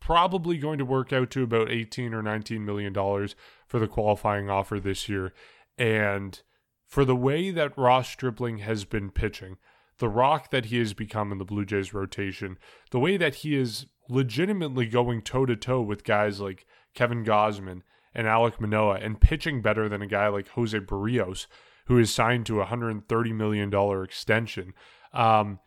probably 0.00 0.58
going 0.58 0.78
to 0.78 0.84
work 0.84 1.12
out 1.12 1.30
to 1.30 1.44
about 1.44 1.70
18 1.70 2.12
or 2.12 2.22
19 2.22 2.64
million 2.64 2.92
dollars 2.92 3.36
for 3.68 3.78
the 3.78 3.86
qualifying 3.86 4.50
offer 4.50 4.80
this 4.80 5.08
year. 5.08 5.32
And 5.78 6.42
for 6.84 7.04
the 7.04 7.14
way 7.14 7.52
that 7.52 7.78
Ross 7.78 8.08
Stripling 8.08 8.58
has 8.58 8.84
been 8.84 9.12
pitching, 9.12 9.56
the 9.98 10.08
rock 10.08 10.50
that 10.50 10.66
he 10.66 10.78
has 10.78 10.94
become 10.94 11.30
in 11.30 11.38
the 11.38 11.44
Blue 11.44 11.64
Jays 11.64 11.94
rotation, 11.94 12.58
the 12.90 12.98
way 12.98 13.16
that 13.16 13.36
he 13.36 13.54
is 13.54 13.86
legitimately 14.08 14.86
going 14.86 15.22
toe 15.22 15.46
to 15.46 15.54
toe 15.54 15.80
with 15.80 16.02
guys 16.02 16.40
like 16.40 16.66
Kevin 16.92 17.24
Gausman 17.24 17.82
and 18.12 18.26
Alek 18.26 18.58
Manoah 18.58 18.96
and 18.96 19.20
pitching 19.20 19.62
better 19.62 19.88
than 19.88 20.02
a 20.02 20.08
guy 20.08 20.26
like 20.26 20.48
Jose 20.48 20.76
Berrios, 20.80 21.46
who 21.86 21.98
is 21.98 22.12
signed 22.12 22.46
to 22.46 22.60
a 22.60 22.66
$130 22.66 23.34
million 23.34 24.04
extension. 24.04 24.74
Um, 25.12 25.60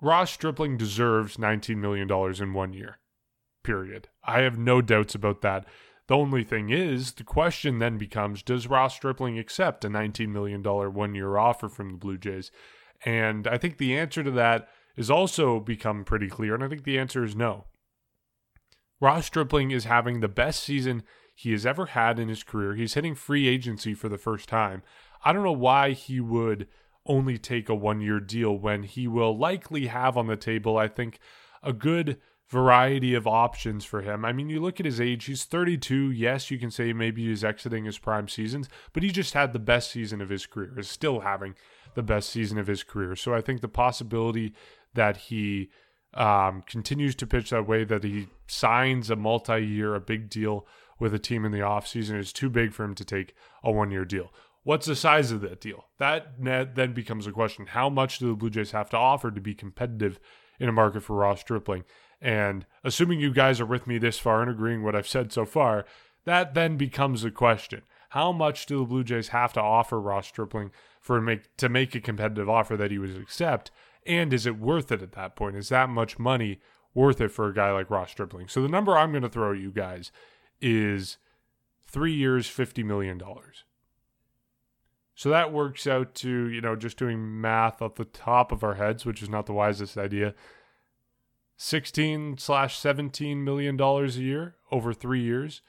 Ross 0.00 0.30
Stripling 0.30 0.76
deserves 0.76 1.36
$19 1.36 1.76
million 1.76 2.10
in 2.42 2.52
one 2.52 2.72
year, 2.72 2.98
period. 3.62 4.08
I 4.24 4.40
have 4.40 4.58
no 4.58 4.82
doubts 4.82 5.14
about 5.14 5.40
that. 5.42 5.66
The 6.08 6.16
only 6.16 6.44
thing 6.44 6.70
is, 6.70 7.12
the 7.12 7.24
question 7.24 7.78
then 7.78 7.98
becomes 7.98 8.42
Does 8.42 8.68
Ross 8.68 8.94
Stripling 8.94 9.38
accept 9.38 9.84
a 9.84 9.88
$19 9.88 10.28
million 10.28 10.62
one 10.62 11.14
year 11.14 11.36
offer 11.36 11.68
from 11.68 11.90
the 11.90 11.98
Blue 11.98 12.18
Jays? 12.18 12.50
And 13.04 13.46
I 13.46 13.58
think 13.58 13.78
the 13.78 13.96
answer 13.96 14.22
to 14.22 14.30
that 14.32 14.68
is 14.96 15.10
also 15.10 15.60
become 15.60 16.04
pretty 16.04 16.28
clear. 16.28 16.54
And 16.54 16.62
I 16.62 16.68
think 16.68 16.84
the 16.84 16.98
answer 16.98 17.24
is 17.24 17.34
no. 17.34 17.64
Ross 19.00 19.26
Stripling 19.26 19.70
is 19.70 19.84
having 19.84 20.20
the 20.20 20.28
best 20.28 20.62
season 20.62 21.02
he 21.38 21.52
has 21.52 21.66
ever 21.66 21.86
had 21.86 22.18
in 22.18 22.28
his 22.28 22.42
career. 22.42 22.74
He's 22.74 22.94
hitting 22.94 23.14
free 23.14 23.46
agency 23.46 23.92
for 23.92 24.08
the 24.08 24.16
first 24.16 24.48
time. 24.48 24.82
I 25.22 25.34
don't 25.34 25.44
know 25.44 25.52
why 25.52 25.92
he 25.92 26.18
would 26.18 26.66
only 27.04 27.36
take 27.36 27.68
a 27.68 27.74
one 27.74 28.00
year 28.00 28.20
deal 28.20 28.58
when 28.58 28.84
he 28.84 29.06
will 29.06 29.36
likely 29.36 29.88
have 29.88 30.16
on 30.16 30.28
the 30.28 30.36
table, 30.36 30.78
I 30.78 30.88
think, 30.88 31.18
a 31.62 31.74
good 31.74 32.16
variety 32.48 33.12
of 33.12 33.26
options 33.26 33.84
for 33.84 34.00
him. 34.00 34.24
I 34.24 34.32
mean, 34.32 34.48
you 34.48 34.60
look 34.60 34.80
at 34.80 34.86
his 34.86 34.98
age, 34.98 35.26
he's 35.26 35.44
32. 35.44 36.10
Yes, 36.10 36.50
you 36.50 36.58
can 36.58 36.70
say 36.70 36.94
maybe 36.94 37.26
he's 37.26 37.44
exiting 37.44 37.84
his 37.84 37.98
prime 37.98 38.28
seasons, 38.28 38.68
but 38.94 39.02
he 39.02 39.10
just 39.10 39.34
had 39.34 39.52
the 39.52 39.58
best 39.58 39.90
season 39.90 40.22
of 40.22 40.30
his 40.30 40.46
career, 40.46 40.78
is 40.78 40.88
still 40.88 41.20
having 41.20 41.54
the 41.94 42.02
best 42.02 42.30
season 42.30 42.56
of 42.56 42.66
his 42.66 42.82
career. 42.82 43.14
So 43.14 43.34
I 43.34 43.42
think 43.42 43.60
the 43.60 43.68
possibility 43.68 44.54
that 44.94 45.16
he 45.16 45.68
um, 46.14 46.62
continues 46.66 47.14
to 47.16 47.26
pitch 47.26 47.50
that 47.50 47.68
way, 47.68 47.84
that 47.84 48.04
he 48.04 48.28
signs 48.46 49.10
a 49.10 49.16
multi 49.16 49.58
year, 49.58 49.94
a 49.94 50.00
big 50.00 50.30
deal 50.30 50.66
with 50.98 51.14
a 51.14 51.18
team 51.18 51.44
in 51.44 51.52
the 51.52 51.58
offseason 51.58 52.18
is 52.18 52.32
too 52.32 52.48
big 52.48 52.72
for 52.72 52.84
him 52.84 52.94
to 52.94 53.04
take 53.04 53.34
a 53.62 53.70
one 53.70 53.90
year 53.90 54.04
deal. 54.04 54.32
What's 54.62 54.86
the 54.86 54.96
size 54.96 55.30
of 55.30 55.42
that 55.42 55.60
deal? 55.60 55.84
That 55.98 56.42
then 56.42 56.92
becomes 56.92 57.26
a 57.26 57.32
question. 57.32 57.66
How 57.66 57.88
much 57.88 58.18
do 58.18 58.28
the 58.28 58.34
Blue 58.34 58.50
Jays 58.50 58.72
have 58.72 58.90
to 58.90 58.96
offer 58.96 59.30
to 59.30 59.40
be 59.40 59.54
competitive 59.54 60.18
in 60.58 60.68
a 60.68 60.72
market 60.72 61.02
for 61.02 61.14
Ross 61.14 61.40
Stripling? 61.40 61.84
And 62.20 62.66
assuming 62.82 63.20
you 63.20 63.32
guys 63.32 63.60
are 63.60 63.66
with 63.66 63.86
me 63.86 63.98
this 63.98 64.18
far 64.18 64.42
and 64.42 64.50
agreeing 64.50 64.82
what 64.82 64.96
I've 64.96 65.06
said 65.06 65.32
so 65.32 65.44
far, 65.44 65.84
that 66.24 66.54
then 66.54 66.76
becomes 66.76 67.24
a 67.24 67.30
question. 67.30 67.82
How 68.10 68.32
much 68.32 68.66
do 68.66 68.78
the 68.78 68.84
Blue 68.84 69.04
Jays 69.04 69.28
have 69.28 69.52
to 69.52 69.60
offer 69.60 70.00
Ross 70.00 70.26
Stripling 70.26 70.72
for 71.00 71.20
make 71.20 71.56
to 71.58 71.68
make 71.68 71.94
a 71.94 72.00
competitive 72.00 72.48
offer 72.48 72.76
that 72.76 72.90
he 72.90 72.98
would 72.98 73.16
accept? 73.16 73.70
And 74.04 74.32
is 74.32 74.46
it 74.46 74.58
worth 74.58 74.90
it 74.90 75.02
at 75.02 75.12
that 75.12 75.36
point? 75.36 75.56
Is 75.56 75.68
that 75.68 75.88
much 75.90 76.18
money 76.18 76.60
worth 76.94 77.20
it 77.20 77.28
for 77.28 77.46
a 77.46 77.54
guy 77.54 77.70
like 77.70 77.90
Ross 77.90 78.10
Stripling? 78.10 78.48
So 78.48 78.62
the 78.62 78.68
number 78.68 78.96
I'm 78.96 79.12
going 79.12 79.22
to 79.22 79.28
throw 79.28 79.52
at 79.52 79.60
you 79.60 79.70
guys 79.70 80.10
is 80.60 81.18
three 81.86 82.14
years, 82.14 82.46
$50 82.48 82.84
million. 82.84 83.20
So 85.14 85.30
that 85.30 85.52
works 85.52 85.86
out 85.86 86.14
to, 86.16 86.48
you 86.48 86.60
know, 86.60 86.76
just 86.76 86.98
doing 86.98 87.40
math 87.40 87.80
off 87.80 87.94
the 87.94 88.04
top 88.04 88.52
of 88.52 88.62
our 88.62 88.74
heads, 88.74 89.06
which 89.06 89.22
is 89.22 89.30
not 89.30 89.46
the 89.46 89.54
wisest 89.54 89.96
idea, 89.96 90.34
16 91.56 92.36
slash 92.36 92.78
17 92.78 93.42
million 93.42 93.76
dollars 93.78 94.18
a 94.18 94.22
year 94.22 94.56
over 94.70 94.92
three 94.92 95.22
years. 95.22 95.62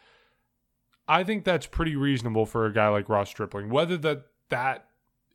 I 1.08 1.24
think 1.24 1.46
that's 1.46 1.66
pretty 1.66 1.96
reasonable 1.96 2.46
for 2.46 2.66
a 2.66 2.74
guy 2.74 2.90
like 2.90 3.08
Ross 3.08 3.30
Stripling. 3.30 3.70
Whether 3.70 3.98
that 4.00 4.26
that 4.50 4.88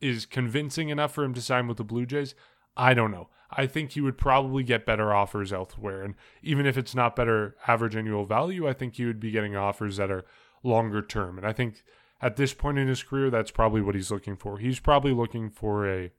is 0.03 0.27
convincing 0.27 0.91
enough 0.91 1.15
for 1.15 1.25
him 1.25 1.33
to 1.33 1.41
sign 1.41 1.67
with 1.67 1.79
the 1.79 1.85
Blue 1.85 2.05
Jays, 2.05 2.35
I 2.77 2.93
don't 2.93 3.11
know. 3.11 3.31
I 3.55 3.67
think 3.67 3.93
he 3.93 4.01
would 4.01 4.19
probably 4.19 4.63
get 4.63 4.87
better 4.87 5.15
offers 5.15 5.53
elsewhere. 5.53 6.03
And 6.03 6.15
even 6.43 6.67
if 6.67 6.79
it's 6.79 6.95
not 6.95 7.17
better 7.17 7.57
average 7.67 7.97
annual 7.97 8.25
value, 8.25 8.69
I 8.69 8.73
think 8.73 8.95
he 8.95 9.05
would 9.05 9.21
be 9.21 9.31
getting 9.31 9.57
offers 9.57 9.97
that 9.97 10.11
are 10.11 10.25
longer 10.63 11.03
term. 11.03 11.39
And 11.39 11.47
I 11.47 11.53
think 11.53 11.83
at 12.21 12.37
this 12.37 12.55
point 12.55 12.79
in 12.79 12.89
his 12.89 13.03
career, 13.03 13.31
that's 13.31 13.51
probably 13.51 13.83
what 13.83 13.95
he's 13.95 14.11
looking 14.11 14.37
for. 14.37 14.59
He's 14.59 14.81
probably 14.81 15.13
looking 15.13 15.51
for 15.51 15.89
a 15.89 16.11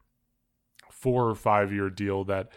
four 0.92 1.30
or 1.30 1.36
five 1.36 1.72
year 1.72 1.90
deal 1.90 2.24
that 2.26 2.50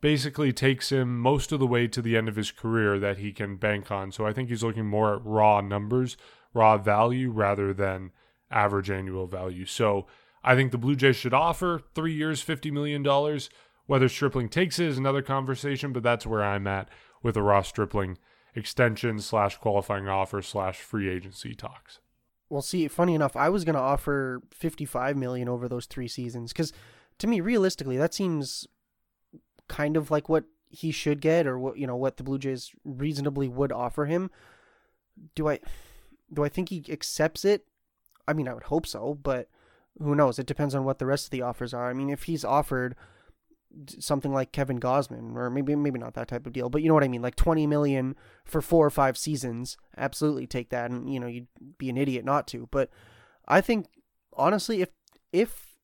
basically 0.00 0.52
takes 0.52 0.90
him 0.90 1.18
most 1.18 1.52
of 1.52 1.60
the 1.60 1.66
way 1.66 1.86
to 1.86 2.02
the 2.02 2.16
end 2.16 2.28
of 2.28 2.36
his 2.36 2.50
career 2.50 2.98
that 2.98 3.18
he 3.18 3.32
can 3.32 3.56
bank 3.56 3.90
on. 3.90 4.10
So 4.10 4.26
I 4.26 4.32
think 4.32 4.48
he's 4.48 4.64
looking 4.64 4.86
more 4.86 5.14
at 5.14 5.24
raw 5.24 5.60
numbers, 5.60 6.16
raw 6.54 6.78
value, 6.78 7.30
rather 7.30 7.72
than 7.72 8.10
average 8.50 8.90
annual 8.90 9.26
value. 9.26 9.66
So 9.66 10.06
I 10.42 10.54
think 10.54 10.72
the 10.72 10.78
Blue 10.78 10.96
Jays 10.96 11.16
should 11.16 11.34
offer 11.34 11.82
three 11.94 12.14
years, 12.14 12.44
$50 12.44 12.72
million. 12.72 13.04
Whether 13.86 14.08
Stripling 14.08 14.48
takes 14.48 14.78
it 14.78 14.86
is 14.86 14.98
another 14.98 15.22
conversation, 15.22 15.92
but 15.92 16.02
that's 16.02 16.26
where 16.26 16.42
I'm 16.42 16.66
at 16.66 16.88
with 17.22 17.34
the 17.34 17.42
Ross 17.42 17.68
Stripling 17.68 18.18
extension 18.54 19.18
slash 19.20 19.56
qualifying 19.56 20.08
offer 20.08 20.42
slash 20.42 20.80
free 20.80 21.08
agency 21.08 21.54
talks. 21.54 22.00
Well, 22.48 22.62
see, 22.62 22.88
funny 22.88 23.14
enough, 23.14 23.36
I 23.36 23.48
was 23.48 23.64
going 23.64 23.74
to 23.74 23.80
offer 23.80 24.42
55 24.52 25.16
million 25.16 25.48
over 25.48 25.68
those 25.68 25.86
three 25.86 26.08
seasons 26.08 26.52
because 26.52 26.72
to 27.18 27.26
me, 27.26 27.40
realistically, 27.40 27.96
that 27.96 28.14
seems 28.14 28.66
kind 29.68 29.96
of 29.96 30.10
like 30.10 30.28
what 30.28 30.44
he 30.68 30.90
should 30.90 31.20
get 31.20 31.46
or 31.46 31.58
what 31.58 31.78
you 31.78 31.86
know 31.86 31.96
what 31.96 32.16
the 32.16 32.22
Blue 32.22 32.38
Jays 32.38 32.72
reasonably 32.84 33.48
would 33.48 33.70
offer 33.72 34.06
him. 34.06 34.30
Do 35.34 35.48
I 35.48 35.60
do 36.32 36.44
I 36.44 36.48
think 36.48 36.70
he 36.70 36.84
accepts 36.88 37.44
it? 37.44 37.66
I 38.26 38.32
mean, 38.32 38.48
I 38.48 38.54
would 38.54 38.64
hope 38.64 38.86
so, 38.86 39.18
but 39.22 39.48
who 40.02 40.14
knows? 40.14 40.38
It 40.38 40.46
depends 40.46 40.74
on 40.74 40.84
what 40.84 40.98
the 40.98 41.06
rest 41.06 41.26
of 41.26 41.30
the 41.30 41.42
offers 41.42 41.74
are. 41.74 41.90
I 41.90 41.92
mean, 41.92 42.10
if 42.10 42.24
he's 42.24 42.44
offered 42.44 42.96
something 43.98 44.32
like 44.32 44.52
Kevin 44.52 44.80
Gausman, 44.80 45.36
or 45.36 45.50
maybe 45.50 45.76
maybe 45.76 45.98
not 45.98 46.14
that 46.14 46.28
type 46.28 46.46
of 46.46 46.52
deal, 46.52 46.68
but 46.68 46.82
you 46.82 46.88
know 46.88 46.94
what 46.94 47.04
I 47.04 47.08
mean, 47.08 47.22
like 47.22 47.36
twenty 47.36 47.66
million 47.66 48.16
for 48.44 48.60
four 48.60 48.86
or 48.86 48.90
five 48.90 49.16
seasons, 49.16 49.76
absolutely 49.96 50.46
take 50.46 50.70
that, 50.70 50.90
and 50.90 51.12
you 51.12 51.20
know 51.20 51.26
you'd 51.26 51.48
be 51.78 51.90
an 51.90 51.96
idiot 51.96 52.24
not 52.24 52.46
to. 52.48 52.68
But 52.70 52.90
I 53.46 53.60
think 53.60 53.86
honestly, 54.36 54.82
if 54.82 54.90
if 55.32 55.76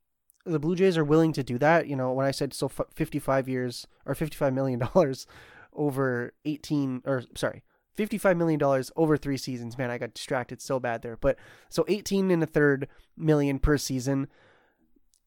the 0.45 0.59
Blue 0.59 0.77
Jays 0.77 0.97
are 0.97 1.05
willing 1.05 1.33
to 1.35 1.43
do 1.43 1.59
that, 1.59 1.87
you 1.87 1.97
know, 1.97 2.13
when 2.13 2.27
I 2.27 2.31
said 2.31 2.55
so, 2.55 2.69
fifty 2.69 3.19
five 3.19 3.49
years 3.49 3.87
or 4.05 4.15
fifty 4.15 4.37
five 4.37 4.55
million 4.55 4.81
dollars 4.81 5.27
over 5.73 6.33
eighteen, 6.45 7.03
or 7.05 7.25
sorry, 7.37 7.63
$55 7.97 8.37
million 8.37 8.61
over 8.97 9.17
three 9.17 9.37
seasons. 9.37 9.79
Man, 9.79 9.91
I 9.91 9.99
got 9.99 10.15
distracted 10.15 10.61
so 10.61 10.79
bad 10.79 11.03
there. 11.03 11.17
But 11.17 11.39
so 11.69 11.85
18 11.89 12.31
and 12.31 12.43
a 12.43 12.47
third 12.47 12.89
million 13.17 13.59
per 13.59 13.79
season. 13.79 14.29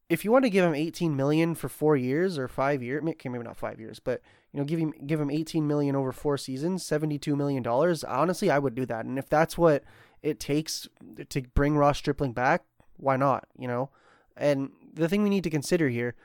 If 0.10 0.26
you 0.26 0.32
want 0.32 0.46
to 0.46 0.50
give 0.50 0.66
him 0.66 0.74
18 0.74 1.16
million 1.16 1.54
for 1.56 1.70
four 1.70 1.96
years 1.96 2.38
or 2.38 2.48
five 2.48 2.82
years, 2.82 3.04
okay, 3.08 3.30
maybe 3.30 3.44
not 3.44 3.58
five 3.58 3.80
years, 3.80 4.00
but 4.00 4.22
you 4.52 4.60
know, 4.60 4.66
give 4.66 4.80
him 4.80 4.94
give 5.06 5.22
him 5.22 5.30
18 5.30 5.68
million 5.68 5.96
over 5.96 6.12
four 6.12 6.38
seasons, 6.38 6.84
72 6.84 7.36
million 7.36 7.62
dollars. 7.62 8.04
Honestly, 8.04 8.50
I 8.50 8.58
would 8.58 8.74
do 8.74 8.86
that. 8.88 9.06
And 9.06 9.20
if 9.20 9.30
that's 9.30 9.58
what 9.58 9.84
it 10.24 10.40
takes 10.40 10.88
to 11.30 11.42
bring 11.54 11.78
Ross 11.78 12.00
Stripling 12.00 12.34
back, 12.34 12.64
why 12.98 13.16
not? 13.18 13.48
You 13.58 13.68
know, 13.68 13.90
and 14.36 14.72
the 14.94 15.08
thing 15.08 15.22
we 15.22 15.30
need 15.30 15.44
to 15.44 15.52
consider 15.52 15.90
here, 15.90 16.16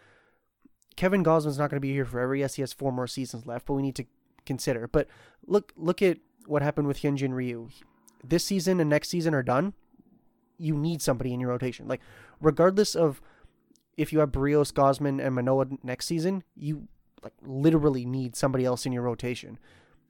Kevin 0.96 1.22
Gausman's 1.22 1.59
not 1.59 1.68
going 1.68 1.76
to 1.76 1.87
be 1.87 1.92
here 1.92 2.07
forever. 2.07 2.35
Yes, 2.35 2.54
he 2.54 2.62
has 2.62 2.72
four 2.72 2.92
more 2.92 3.07
seasons 3.07 3.46
left, 3.46 3.66
but 3.66 3.74
we 3.74 3.83
need 3.83 3.96
to 3.96 4.07
consider. 4.46 4.88
But 4.88 5.09
look, 5.46 5.72
look 5.76 6.00
at 6.00 6.18
what 6.46 6.62
happened 6.62 6.87
with 6.87 7.00
Hyunjin 7.00 7.33
Ryu. 7.33 7.68
This 8.22 8.44
season 8.44 8.80
and 8.80 8.90
next 8.90 9.09
season 9.09 9.35
are 9.35 9.42
done. 9.42 9.74
You 10.59 10.76
need 10.76 11.02
somebody 11.02 11.33
in 11.33 11.40
your 11.40 11.50
rotation. 11.50 11.88
Like, 11.88 12.00
regardless 12.40 12.94
of 12.94 13.20
if 13.96 14.12
you 14.12 14.20
have 14.20 14.33
Berrios, 14.33 14.72
Gausman, 14.72 15.24
and 15.24 15.35
Manoah 15.35 15.66
next 15.83 16.07
season, 16.07 16.42
you 16.57 16.88
like 17.22 17.35
literally 17.42 18.04
need 18.04 18.37
somebody 18.37 18.64
else 18.64 18.87
in 18.87 18.92
your 18.92 19.02
rotation. 19.02 19.59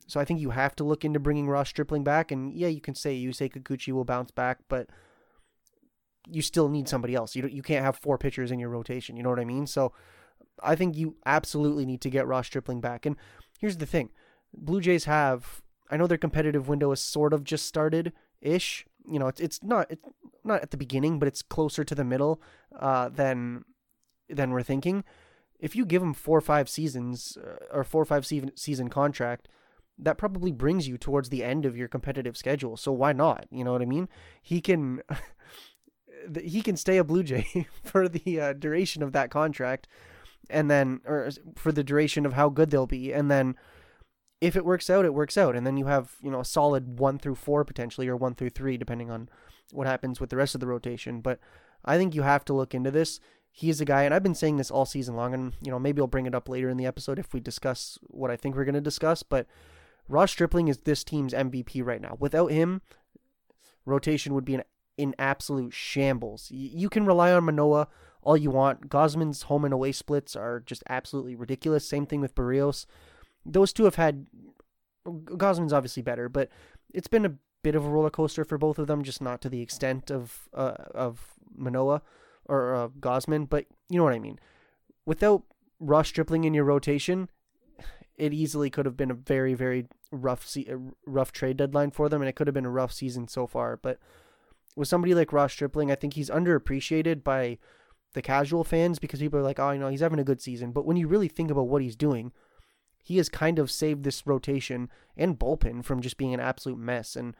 So 0.07 0.19
I 0.19 0.25
think 0.25 0.39
you 0.39 0.51
have 0.51 0.75
to 0.75 0.83
look 0.83 1.03
into 1.03 1.19
bringing 1.19 1.47
Ross 1.47 1.69
Stripling 1.69 2.03
back. 2.03 2.31
And 2.31 2.53
yeah, 2.53 2.67
you 2.67 2.81
can 2.81 2.95
say 2.95 3.17
Yusei 3.17 3.51
Kikuchi 3.51 3.91
will 3.91 4.05
bounce 4.05 4.31
back, 4.31 4.59
but 4.69 4.87
you 6.29 6.41
still 6.41 6.69
need 6.69 6.87
somebody 6.87 7.15
else. 7.15 7.35
You 7.35 7.47
you 7.47 7.61
can't 7.61 7.85
have 7.85 7.97
four 7.97 8.17
pitchers 8.17 8.51
in 8.51 8.59
your 8.59 8.69
rotation. 8.69 9.15
You 9.15 9.23
know 9.23 9.29
what 9.29 9.39
I 9.39 9.45
mean? 9.45 9.67
So 9.67 9.93
I 10.61 10.75
think 10.75 10.95
you 10.95 11.15
absolutely 11.25 11.85
need 11.85 12.01
to 12.01 12.09
get 12.09 12.27
Ross 12.27 12.47
Stripling 12.47 12.81
back. 12.81 13.05
And 13.05 13.15
here's 13.59 13.77
the 13.77 13.85
thing: 13.85 14.09
Blue 14.53 14.81
Jays 14.81 15.05
have 15.05 15.61
I 15.89 15.97
know 15.97 16.07
their 16.07 16.17
competitive 16.17 16.67
window 16.67 16.91
is 16.91 16.99
sort 16.99 17.33
of 17.33 17.43
just 17.43 17.65
started 17.65 18.13
ish. 18.41 18.85
You 19.09 19.19
know, 19.19 19.27
it's 19.27 19.41
it's 19.41 19.63
not 19.63 19.87
it's 19.89 20.03
not 20.43 20.61
at 20.61 20.71
the 20.71 20.77
beginning, 20.77 21.19
but 21.19 21.27
it's 21.27 21.41
closer 21.41 21.83
to 21.83 21.95
the 21.95 22.03
middle 22.03 22.41
uh, 22.79 23.09
than 23.09 23.65
than 24.29 24.51
we're 24.51 24.63
thinking. 24.63 25.03
If 25.59 25.75
you 25.75 25.85
give 25.85 26.01
him 26.01 26.13
four 26.13 26.37
or 26.37 26.41
five 26.41 26.67
seasons 26.69 27.37
uh, 27.37 27.65
or 27.71 27.83
four 27.83 28.01
or 28.01 28.05
five 28.05 28.25
season 28.25 28.51
season 28.55 28.89
contract, 28.89 29.47
that 29.97 30.17
probably 30.17 30.51
brings 30.51 30.87
you 30.87 30.97
towards 30.97 31.29
the 31.29 31.43
end 31.43 31.65
of 31.65 31.77
your 31.77 31.87
competitive 31.87 32.35
schedule. 32.35 32.77
So 32.77 32.91
why 32.91 33.13
not? 33.13 33.47
You 33.51 33.63
know 33.63 33.71
what 33.71 33.81
I 33.81 33.85
mean? 33.85 34.09
He 34.41 34.61
can 34.61 35.01
he 36.41 36.61
can 36.61 36.77
stay 36.77 36.97
a 36.97 37.03
Blue 37.03 37.23
Jay 37.23 37.67
for 37.83 38.09
the 38.09 38.39
uh, 38.39 38.53
duration 38.53 39.03
of 39.03 39.11
that 39.13 39.29
contract, 39.29 39.87
and 40.49 40.69
then 40.69 41.01
or 41.05 41.29
for 41.55 41.71
the 41.71 41.83
duration 41.83 42.25
of 42.25 42.33
how 42.33 42.49
good 42.49 42.71
they'll 42.71 42.87
be, 42.87 43.13
and 43.13 43.29
then 43.29 43.55
if 44.45 44.55
it 44.55 44.65
works 44.65 44.89
out, 44.89 45.05
it 45.05 45.13
works 45.13 45.37
out, 45.37 45.55
and 45.55 45.65
then 45.65 45.77
you 45.77 45.85
have 45.85 46.15
you 46.21 46.31
know 46.31 46.41
a 46.41 46.45
solid 46.45 46.99
one 46.99 47.17
through 47.17 47.35
four 47.35 47.65
potentially, 47.65 48.07
or 48.07 48.15
one 48.15 48.35
through 48.35 48.51
three, 48.51 48.77
depending 48.77 49.09
on 49.09 49.29
what 49.71 49.87
happens 49.87 50.19
with 50.19 50.29
the 50.29 50.37
rest 50.37 50.55
of 50.55 50.61
the 50.61 50.67
rotation. 50.67 51.21
But 51.21 51.39
I 51.83 51.97
think 51.97 52.13
you 52.13 52.21
have 52.21 52.45
to 52.45 52.53
look 52.53 52.73
into 52.73 52.91
this. 52.91 53.19
He's 53.51 53.81
a 53.81 53.85
guy, 53.85 54.03
and 54.03 54.13
I've 54.13 54.23
been 54.23 54.35
saying 54.35 54.57
this 54.57 54.71
all 54.71 54.85
season 54.85 55.15
long, 55.15 55.33
and 55.33 55.53
you 55.61 55.71
know 55.71 55.79
maybe 55.79 56.01
I'll 56.01 56.07
bring 56.07 56.25
it 56.25 56.35
up 56.35 56.47
later 56.47 56.69
in 56.69 56.77
the 56.77 56.85
episode 56.85 57.19
if 57.19 57.33
we 57.33 57.39
discuss 57.39 57.97
what 58.03 58.31
I 58.31 58.35
think 58.35 58.55
we're 58.55 58.65
going 58.65 58.75
to 58.75 58.81
discuss. 58.81 59.23
But 59.23 59.47
Ross 60.07 60.31
Stripling 60.31 60.67
is 60.67 60.79
this 60.79 61.03
team's 61.03 61.33
MVP 61.33 61.83
right 61.83 62.01
now. 62.01 62.17
Without 62.19 62.51
him, 62.51 62.81
rotation 63.85 64.33
would 64.33 64.45
be 64.45 64.55
an 64.55 64.63
in 64.97 65.15
absolute 65.19 65.73
shambles. 65.73 66.49
You 66.51 66.89
can 66.89 67.05
rely 67.05 67.31
on 67.33 67.43
Manoah 67.43 67.87
all 68.21 68.37
you 68.37 68.49
want. 68.49 68.89
Gausman's 68.89 69.43
home 69.43 69.65
and 69.65 69.73
away 69.73 69.91
splits 69.91 70.35
are 70.35 70.59
just 70.59 70.83
absolutely 70.89 71.35
ridiculous. 71.35 71.87
Same 71.87 72.05
thing 72.05 72.21
with 72.21 72.35
Berrios 72.35 72.85
those 73.45 73.73
two 73.73 73.85
have 73.85 73.95
had. 73.95 74.27
Gausman's 75.07 75.73
obviously 75.73 76.01
better, 76.01 76.27
but 76.27 76.49
it's 76.91 77.07
been 77.07 77.25
a 77.25 77.35
bit 77.61 77.75
of 77.75 77.85
a 77.85 77.89
roller 77.89 78.09
coaster 78.09 78.43
for 78.43 78.57
both 78.57 78.79
of 78.79 78.87
them, 78.87 79.03
just 79.03 79.21
not 79.21 79.41
to 79.41 79.49
the 79.49 79.61
extent 79.61 80.09
of 80.09 80.49
uh, 80.53 80.73
of 80.93 81.33
Manoah 81.55 82.01
or 82.45 82.75
uh, 82.75 82.87
Gausman. 82.99 83.47
But 83.47 83.65
you 83.89 83.97
know 83.97 84.03
what 84.03 84.13
I 84.13 84.19
mean. 84.19 84.39
Without 85.05 85.43
Ross 85.79 86.07
Stripling 86.07 86.43
in 86.43 86.53
your 86.53 86.63
rotation, 86.63 87.29
it 88.17 88.33
easily 88.33 88.69
could 88.69 88.85
have 88.85 88.97
been 88.97 89.11
a 89.11 89.15
very 89.15 89.53
very 89.53 89.87
rough 90.11 90.45
se- 90.47 90.73
rough 91.05 91.31
trade 91.31 91.57
deadline 91.57 91.91
for 91.91 92.09
them, 92.09 92.21
and 92.21 92.29
it 92.29 92.35
could 92.35 92.47
have 92.47 92.53
been 92.53 92.65
a 92.65 92.71
rough 92.71 92.91
season 92.91 93.27
so 93.27 93.45
far. 93.45 93.77
But 93.77 93.99
with 94.75 94.87
somebody 94.87 95.13
like 95.13 95.33
Ross 95.33 95.53
Stripling, 95.53 95.91
I 95.91 95.95
think 95.95 96.13
he's 96.13 96.29
underappreciated 96.29 97.23
by 97.23 97.57
the 98.13 98.21
casual 98.21 98.63
fans 98.63 98.99
because 98.99 99.19
people 99.19 99.39
are 99.39 99.43
like, 99.43 99.59
oh, 99.59 99.71
you 99.71 99.79
know, 99.79 99.89
he's 99.89 100.01
having 100.01 100.19
a 100.19 100.23
good 100.23 100.41
season. 100.41 100.71
But 100.71 100.85
when 100.85 100.97
you 100.97 101.07
really 101.07 101.27
think 101.27 101.51
about 101.51 101.67
what 101.67 101.81
he's 101.81 101.95
doing, 101.95 102.31
he 103.05 103.17
has 103.17 103.29
kind 103.29 103.59
of 103.59 103.69
saved 103.69 104.03
this 104.03 104.25
rotation 104.25 104.89
and 105.15 105.37
bullpen 105.37 105.85
from 105.85 106.01
just 106.01 106.17
being 106.17 106.33
an 106.33 106.39
absolute 106.39 106.79
mess. 106.79 107.15
And 107.15 107.35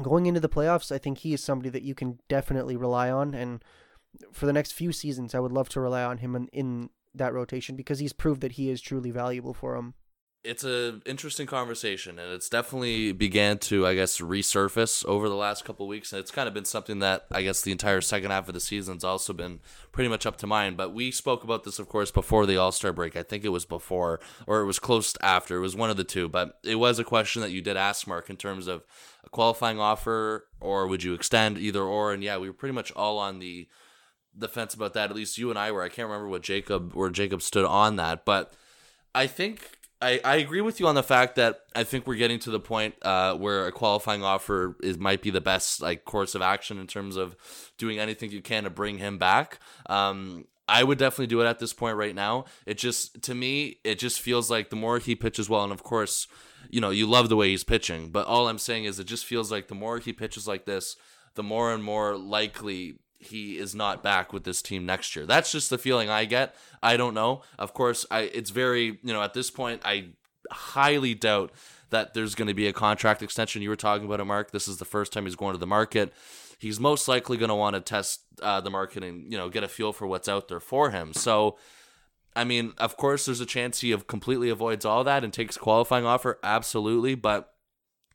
going 0.00 0.24
into 0.24 0.40
the 0.40 0.48
playoffs, 0.48 0.90
I 0.90 0.96
think 0.96 1.18
he 1.18 1.34
is 1.34 1.44
somebody 1.44 1.68
that 1.68 1.82
you 1.82 1.94
can 1.94 2.18
definitely 2.26 2.74
rely 2.74 3.10
on. 3.10 3.34
And 3.34 3.62
for 4.32 4.46
the 4.46 4.54
next 4.54 4.72
few 4.72 4.92
seasons, 4.92 5.34
I 5.34 5.40
would 5.40 5.52
love 5.52 5.68
to 5.70 5.80
rely 5.80 6.02
on 6.02 6.18
him 6.18 6.34
in, 6.34 6.48
in 6.54 6.88
that 7.14 7.34
rotation 7.34 7.76
because 7.76 7.98
he's 7.98 8.14
proved 8.14 8.40
that 8.40 8.52
he 8.52 8.70
is 8.70 8.80
truly 8.80 9.10
valuable 9.10 9.52
for 9.52 9.76
him 9.76 9.92
it's 10.42 10.64
an 10.64 11.02
interesting 11.04 11.46
conversation 11.46 12.18
and 12.18 12.32
it's 12.32 12.48
definitely 12.48 13.12
began 13.12 13.58
to 13.58 13.86
i 13.86 13.94
guess 13.94 14.20
resurface 14.20 15.04
over 15.04 15.28
the 15.28 15.34
last 15.34 15.66
couple 15.66 15.86
weeks 15.86 16.12
and 16.12 16.20
it's 16.20 16.30
kind 16.30 16.48
of 16.48 16.54
been 16.54 16.64
something 16.64 17.00
that 17.00 17.26
i 17.30 17.42
guess 17.42 17.60
the 17.60 17.72
entire 17.72 18.00
second 18.00 18.30
half 18.30 18.48
of 18.48 18.54
the 18.54 18.60
season's 18.60 19.04
also 19.04 19.34
been 19.34 19.60
pretty 19.92 20.08
much 20.08 20.24
up 20.24 20.36
to 20.36 20.46
mind 20.46 20.78
but 20.78 20.94
we 20.94 21.10
spoke 21.10 21.44
about 21.44 21.64
this 21.64 21.78
of 21.78 21.88
course 21.88 22.10
before 22.10 22.46
the 22.46 22.56
all-star 22.56 22.92
break. 22.92 23.16
I 23.16 23.22
think 23.22 23.44
it 23.44 23.50
was 23.50 23.64
before 23.64 24.20
or 24.46 24.60
it 24.60 24.66
was 24.66 24.78
close 24.78 25.14
after. 25.22 25.56
It 25.56 25.60
was 25.60 25.76
one 25.76 25.90
of 25.90 25.96
the 25.96 26.04
two 26.04 26.28
but 26.28 26.58
it 26.64 26.76
was 26.76 26.98
a 26.98 27.04
question 27.04 27.42
that 27.42 27.50
you 27.50 27.60
did 27.60 27.76
ask 27.76 28.06
mark 28.06 28.30
in 28.30 28.36
terms 28.36 28.66
of 28.66 28.84
a 29.24 29.28
qualifying 29.28 29.78
offer 29.78 30.46
or 30.60 30.86
would 30.86 31.02
you 31.02 31.12
extend 31.14 31.58
either 31.58 31.82
or 31.82 32.12
and 32.12 32.22
yeah 32.22 32.38
we 32.38 32.48
were 32.48 32.54
pretty 32.54 32.74
much 32.74 32.92
all 32.92 33.18
on 33.18 33.40
the 33.40 33.68
the 34.34 34.48
fence 34.48 34.74
about 34.74 34.94
that. 34.94 35.10
At 35.10 35.16
least 35.16 35.38
you 35.38 35.50
and 35.50 35.58
i 35.58 35.72
were. 35.72 35.82
I 35.82 35.88
can't 35.88 36.08
remember 36.08 36.28
what 36.28 36.42
jacob 36.42 36.94
where 36.94 37.10
jacob 37.10 37.42
stood 37.42 37.64
on 37.64 37.96
that 37.96 38.24
but 38.24 38.54
i 39.14 39.26
think 39.26 39.79
I, 40.02 40.20
I 40.24 40.36
agree 40.36 40.62
with 40.62 40.80
you 40.80 40.86
on 40.86 40.94
the 40.94 41.02
fact 41.02 41.36
that 41.36 41.60
I 41.74 41.84
think 41.84 42.06
we're 42.06 42.14
getting 42.14 42.38
to 42.40 42.50
the 42.50 42.60
point 42.60 42.94
uh, 43.02 43.34
where 43.34 43.66
a 43.66 43.72
qualifying 43.72 44.24
offer 44.24 44.76
is 44.82 44.98
might 44.98 45.20
be 45.20 45.30
the 45.30 45.42
best 45.42 45.82
like 45.82 46.04
course 46.04 46.34
of 46.34 46.40
action 46.40 46.78
in 46.78 46.86
terms 46.86 47.16
of 47.16 47.36
doing 47.76 47.98
anything 47.98 48.30
you 48.30 48.40
can 48.40 48.64
to 48.64 48.70
bring 48.70 48.98
him 48.98 49.18
back. 49.18 49.58
Um, 49.86 50.46
I 50.66 50.84
would 50.84 50.98
definitely 50.98 51.26
do 51.26 51.42
it 51.42 51.46
at 51.46 51.58
this 51.58 51.72
point 51.72 51.96
right 51.96 52.14
now. 52.14 52.44
It 52.64 52.78
just 52.78 53.22
to 53.22 53.34
me, 53.34 53.78
it 53.84 53.98
just 53.98 54.20
feels 54.20 54.50
like 54.50 54.70
the 54.70 54.76
more 54.76 54.98
he 54.98 55.14
pitches 55.14 55.50
well, 55.50 55.64
and 55.64 55.72
of 55.72 55.82
course, 55.82 56.28
you 56.70 56.80
know, 56.80 56.90
you 56.90 57.06
love 57.06 57.28
the 57.28 57.36
way 57.36 57.50
he's 57.50 57.64
pitching. 57.64 58.10
But 58.10 58.26
all 58.26 58.48
I'm 58.48 58.58
saying 58.58 58.84
is, 58.84 59.00
it 59.00 59.06
just 59.06 59.26
feels 59.26 59.50
like 59.50 59.68
the 59.68 59.74
more 59.74 59.98
he 59.98 60.12
pitches 60.12 60.46
like 60.46 60.64
this, 60.64 60.96
the 61.34 61.42
more 61.42 61.72
and 61.72 61.82
more 61.82 62.16
likely 62.16 63.00
he 63.20 63.58
is 63.58 63.74
not 63.74 64.02
back 64.02 64.32
with 64.32 64.44
this 64.44 64.62
team 64.62 64.86
next 64.86 65.14
year. 65.14 65.26
That's 65.26 65.52
just 65.52 65.70
the 65.70 65.78
feeling 65.78 66.08
I 66.08 66.24
get. 66.24 66.54
I 66.82 66.96
don't 66.96 67.14
know. 67.14 67.42
Of 67.58 67.74
course, 67.74 68.06
I 68.10 68.20
it's 68.22 68.50
very, 68.50 68.98
you 69.02 69.12
know, 69.12 69.22
at 69.22 69.34
this 69.34 69.50
point 69.50 69.82
I 69.84 70.06
highly 70.50 71.14
doubt 71.14 71.52
that 71.90 72.14
there's 72.14 72.34
going 72.34 72.48
to 72.48 72.54
be 72.54 72.66
a 72.66 72.72
contract 72.72 73.22
extension. 73.22 73.62
You 73.62 73.68
were 73.68 73.76
talking 73.76 74.06
about 74.06 74.20
it, 74.20 74.24
Mark. 74.24 74.52
This 74.52 74.66
is 74.66 74.78
the 74.78 74.84
first 74.84 75.12
time 75.12 75.26
he's 75.26 75.36
going 75.36 75.52
to 75.52 75.58
the 75.58 75.66
market. 75.66 76.12
He's 76.58 76.80
most 76.80 77.08
likely 77.08 77.36
going 77.36 77.50
to 77.50 77.54
want 77.54 77.74
to 77.74 77.80
test 77.80 78.22
uh, 78.42 78.60
the 78.60 78.70
market 78.70 79.04
and 79.04 79.30
you 79.30 79.38
know 79.38 79.48
get 79.50 79.64
a 79.64 79.68
feel 79.68 79.92
for 79.92 80.06
what's 80.06 80.28
out 80.28 80.48
there 80.48 80.60
for 80.60 80.90
him. 80.90 81.12
So, 81.12 81.58
I 82.34 82.44
mean, 82.44 82.72
of 82.78 82.96
course, 82.96 83.26
there's 83.26 83.40
a 83.40 83.46
chance 83.46 83.80
he 83.80 83.94
completely 84.06 84.48
avoids 84.48 84.84
all 84.84 85.04
that 85.04 85.24
and 85.24 85.32
takes 85.32 85.58
qualifying 85.58 86.06
offer. 86.06 86.38
Absolutely, 86.42 87.14
but 87.14 87.52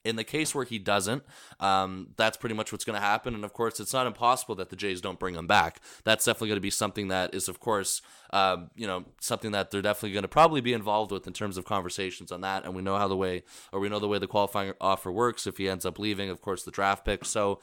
in 0.05 0.15
the 0.15 0.23
case 0.23 0.53
where 0.53 0.63
he 0.63 0.79
doesn't, 0.79 1.23
um, 1.59 2.09
that's 2.15 2.37
pretty 2.37 2.55
much 2.55 2.71
what's 2.71 2.85
going 2.85 2.99
to 2.99 3.05
happen. 3.05 3.33
And 3.33 3.43
of 3.43 3.53
course, 3.53 3.79
it's 3.79 3.93
not 3.93 4.07
impossible 4.07 4.55
that 4.55 4.69
the 4.69 4.75
Jays 4.75 5.01
don't 5.01 5.19
bring 5.19 5.35
him 5.35 5.47
back. 5.47 5.81
That's 6.03 6.23
definitely 6.23 6.49
going 6.49 6.57
to 6.57 6.61
be 6.61 6.69
something 6.69 7.07
that 7.09 7.33
is, 7.33 7.49
of 7.49 7.59
course, 7.59 8.01
um, 8.31 8.69
you 8.75 8.87
know, 8.87 9.05
something 9.19 9.51
that 9.51 9.71
they're 9.71 9.81
definitely 9.81 10.13
going 10.13 10.23
to 10.23 10.29
probably 10.29 10.61
be 10.61 10.73
involved 10.73 11.11
with 11.11 11.27
in 11.27 11.33
terms 11.33 11.57
of 11.57 11.65
conversations 11.65 12.31
on 12.31 12.41
that. 12.41 12.63
And 12.63 12.75
we 12.75 12.81
know 12.81 12.97
how 12.97 13.07
the 13.07 13.17
way, 13.17 13.43
or 13.73 13.79
we 13.79 13.89
know 13.89 13.99
the 13.99 14.07
way 14.07 14.19
the 14.19 14.27
qualifying 14.27 14.73
offer 14.79 15.11
works. 15.11 15.47
If 15.47 15.57
he 15.57 15.67
ends 15.67 15.85
up 15.85 15.99
leaving, 15.99 16.29
of 16.29 16.41
course, 16.41 16.63
the 16.63 16.71
draft 16.71 17.03
pick. 17.03 17.25
So 17.25 17.59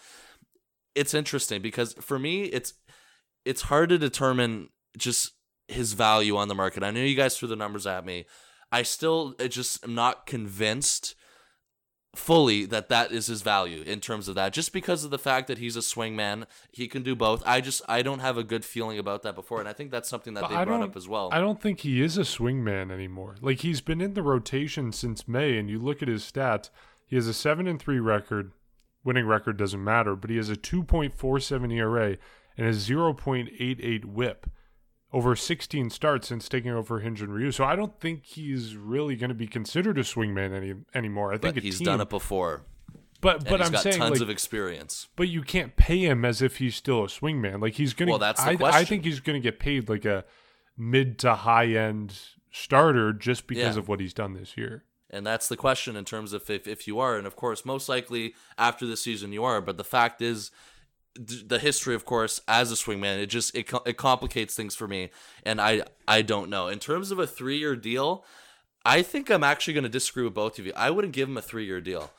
it's 0.95 1.15
interesting 1.15 1.63
because 1.63 1.95
for 1.95 2.19
me, 2.19 2.45
it's 2.45 2.75
it's 3.45 3.63
hard 3.63 3.89
to 3.89 3.99
determine 3.99 4.69
just 4.97 5.33
his 5.69 5.95
value 5.95 6.37
on 6.37 6.49
the 6.49 6.55
market. 6.55 6.83
I 6.83 6.91
know 6.91 7.01
you 7.01 7.17
guys 7.17 7.37
threw 7.37 7.49
the 7.49 7.57
numbers 7.57 7.87
at 7.87 8.05
me. 8.05 8.27
I 8.71 8.83
still 8.83 9.35
just 9.49 9.85
am 9.85 9.95
not 9.95 10.27
convinced 10.27 11.15
fully 12.15 12.67
that 12.67 12.91
that 12.91 13.11
is 13.11 13.27
his 13.27 13.41
value 13.41 13.81
in 13.83 13.99
terms 13.99 14.29
of 14.29 14.35
that 14.35 14.53
just 14.53 14.71
because 14.71 15.03
of 15.03 15.11
the 15.11 15.19
fact 15.19 15.49
that 15.49 15.57
he's 15.57 15.77
a 15.77 15.81
swingman 15.81 16.45
he 16.71 16.87
can 16.87 17.03
do 17.03 17.17
both 17.17 17.43
i 17.47 17.59
just 17.59 17.81
i 17.89 18.03
don't 18.03 18.19
have 18.19 18.37
a 18.37 18.45
good 18.45 18.67
feeling 18.67 18.99
about 18.99 19.23
that 19.23 19.35
before 19.35 19.61
and 19.61 19.69
i 19.69 19.73
think 19.73 19.91
that's 19.91 20.11
something 20.11 20.35
that 20.35 20.43
But 20.43 20.51
they 20.51 20.57
I 20.57 20.67
brought 20.67 20.83
up 20.83 20.95
as 20.95 21.09
well 21.09 21.31
I 21.33 21.41
don't 21.41 21.59
think 21.61 21.81
he 21.81 22.03
is 22.03 22.19
a 22.19 22.23
swingman 22.23 22.91
anymore. 22.91 23.37
Like 23.41 23.61
he's 23.61 23.81
been 23.81 24.03
in 24.03 24.13
the 24.13 24.23
rotation 24.23 24.93
since 24.93 25.27
May, 25.27 25.57
and 25.57 25.71
you 25.71 25.79
look 25.79 26.03
at 26.03 26.09
his 26.09 26.23
stats. 26.31 26.69
He 27.07 27.17
has 27.17 27.27
a 27.27 27.35
seven 27.35 27.67
and 27.67 27.81
three 27.81 27.99
record. 28.01 28.53
Winning 29.05 29.27
record 29.27 29.57
doesn't 29.57 29.83
matter, 29.83 30.15
but 30.15 30.29
he 30.31 30.37
has 30.37 30.51
a 30.51 30.57
two 30.57 30.83
point 30.83 31.15
four 31.15 31.41
seven 31.41 31.73
ERA 31.73 32.19
and 32.59 32.67
a 32.67 32.75
zero 32.75 33.15
point 33.15 33.49
eight 33.59 33.81
eight 33.83 34.05
WHIP 34.05 34.51
over 35.13 35.37
sixteen 35.37 35.91
starts 35.91 36.29
since 36.29 36.49
taking 36.49 36.71
over 36.71 37.01
Hyun-Jin 37.01 37.31
Ryu. 37.31 37.53
So 37.53 37.65
I 37.65 37.77
don't 37.77 37.99
think 38.01 38.25
he's 38.25 38.77
really 38.77 39.17
going 39.17 39.29
to 39.29 39.35
be 39.35 39.47
considered 39.47 39.99
a 39.99 40.03
swingman 40.03 40.55
any 40.55 40.75
anymore. 40.95 41.33
I 41.33 41.39
think 41.39 41.59
he's 41.61 41.79
team, 41.79 41.87
done 41.87 42.01
it 42.01 42.09
before 42.09 42.63
But 43.21 43.45
but 43.45 43.61
he's 43.61 43.67
I'm 43.67 43.73
got 43.73 43.83
saying 43.83 43.99
tons 43.99 44.13
like, 44.13 44.21
of 44.23 44.31
experience 44.31 45.09
but 45.17 45.29
you 45.29 45.43
can't 45.43 45.77
pay 45.77 46.05
him 46.07 46.25
as 46.25 46.41
if 46.43 46.57
he's 46.59 46.75
still 46.77 47.05
a 47.05 47.09
swingman. 47.09 47.61
Like 47.61 47.75
he's 47.75 47.93
gonna. 47.93 48.13
Well, 48.13 48.19
that's 48.19 48.43
the 48.43 48.65
I, 48.65 48.79
I 48.81 48.85
think 48.85 49.05
he's 49.05 49.21
gonna 49.21 49.41
get 49.41 49.59
paid 49.61 49.89
like 49.89 50.05
a 50.05 50.25
mid 50.77 51.19
to 51.21 51.35
high 51.35 51.67
end 51.67 52.19
starter 52.51 53.13
just 53.13 53.47
because 53.47 53.77
Yeah. 53.77 53.81
of 53.81 53.89
what 53.89 54.01
he's 54.01 54.15
done 54.15 54.35
this 54.35 54.57
year. 54.57 54.85
And 55.11 55.27
that's 55.27 55.47
the 55.47 55.59
question 55.59 55.95
in 55.95 56.07
terms 56.07 56.33
of 56.33 56.49
if, 56.49 56.67
if 56.67 56.87
you 56.87 56.99
are. 56.99 57.19
And 57.19 57.27
of 57.27 57.37
course, 57.37 57.67
most 57.67 57.87
likely 57.87 58.35
after 58.57 58.87
this 58.87 59.03
season 59.03 59.31
you 59.31 59.45
are. 59.45 59.61
But 59.61 59.77
the 59.77 59.85
fact 59.85 60.23
is, 60.23 60.51
the 61.15 61.59
history, 61.59 61.95
of 61.95 62.05
course, 62.05 62.41
as 62.49 62.73
a 62.73 62.75
swingman, 62.75 63.19
it 63.19 63.27
just 63.27 63.55
it, 63.55 63.71
it 63.87 63.97
complicates 63.97 64.55
things 64.55 64.75
for 64.75 64.89
me. 64.89 65.11
And 65.45 65.61
I 65.61 65.83
I 66.09 66.23
don't 66.23 66.51
know. 66.51 66.69
In 66.69 66.79
terms 66.79 67.11
of 67.11 67.19
a 67.19 67.27
three 67.27 67.59
year 67.59 67.77
deal, 67.77 68.25
I 68.85 69.03
think 69.03 69.31
I'm 69.31 69.45
actually 69.45 69.75
going 69.75 69.85
to 69.85 69.91
disagree 69.91 70.25
with 70.25 70.35
both 70.35 70.59
of 70.59 70.67
you. 70.67 70.73
I 70.77 70.91
wouldn't 70.91 71.15
give 71.15 71.29
him 71.29 71.37
a 71.37 71.43
three 71.43 71.67
year 71.67 71.81
deal. 71.81 72.11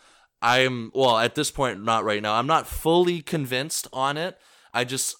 I'm 0.42 0.92
well 0.94 1.18
at 1.18 1.36
this 1.36 1.52
point, 1.52 1.84
not 1.84 2.04
right 2.04 2.22
now. 2.22 2.36
I'm 2.36 2.48
not 2.48 2.68
fully 2.68 3.22
convinced 3.22 3.88
on 3.94 4.18
it. 4.18 4.38
I 4.74 4.84
just 4.84 5.16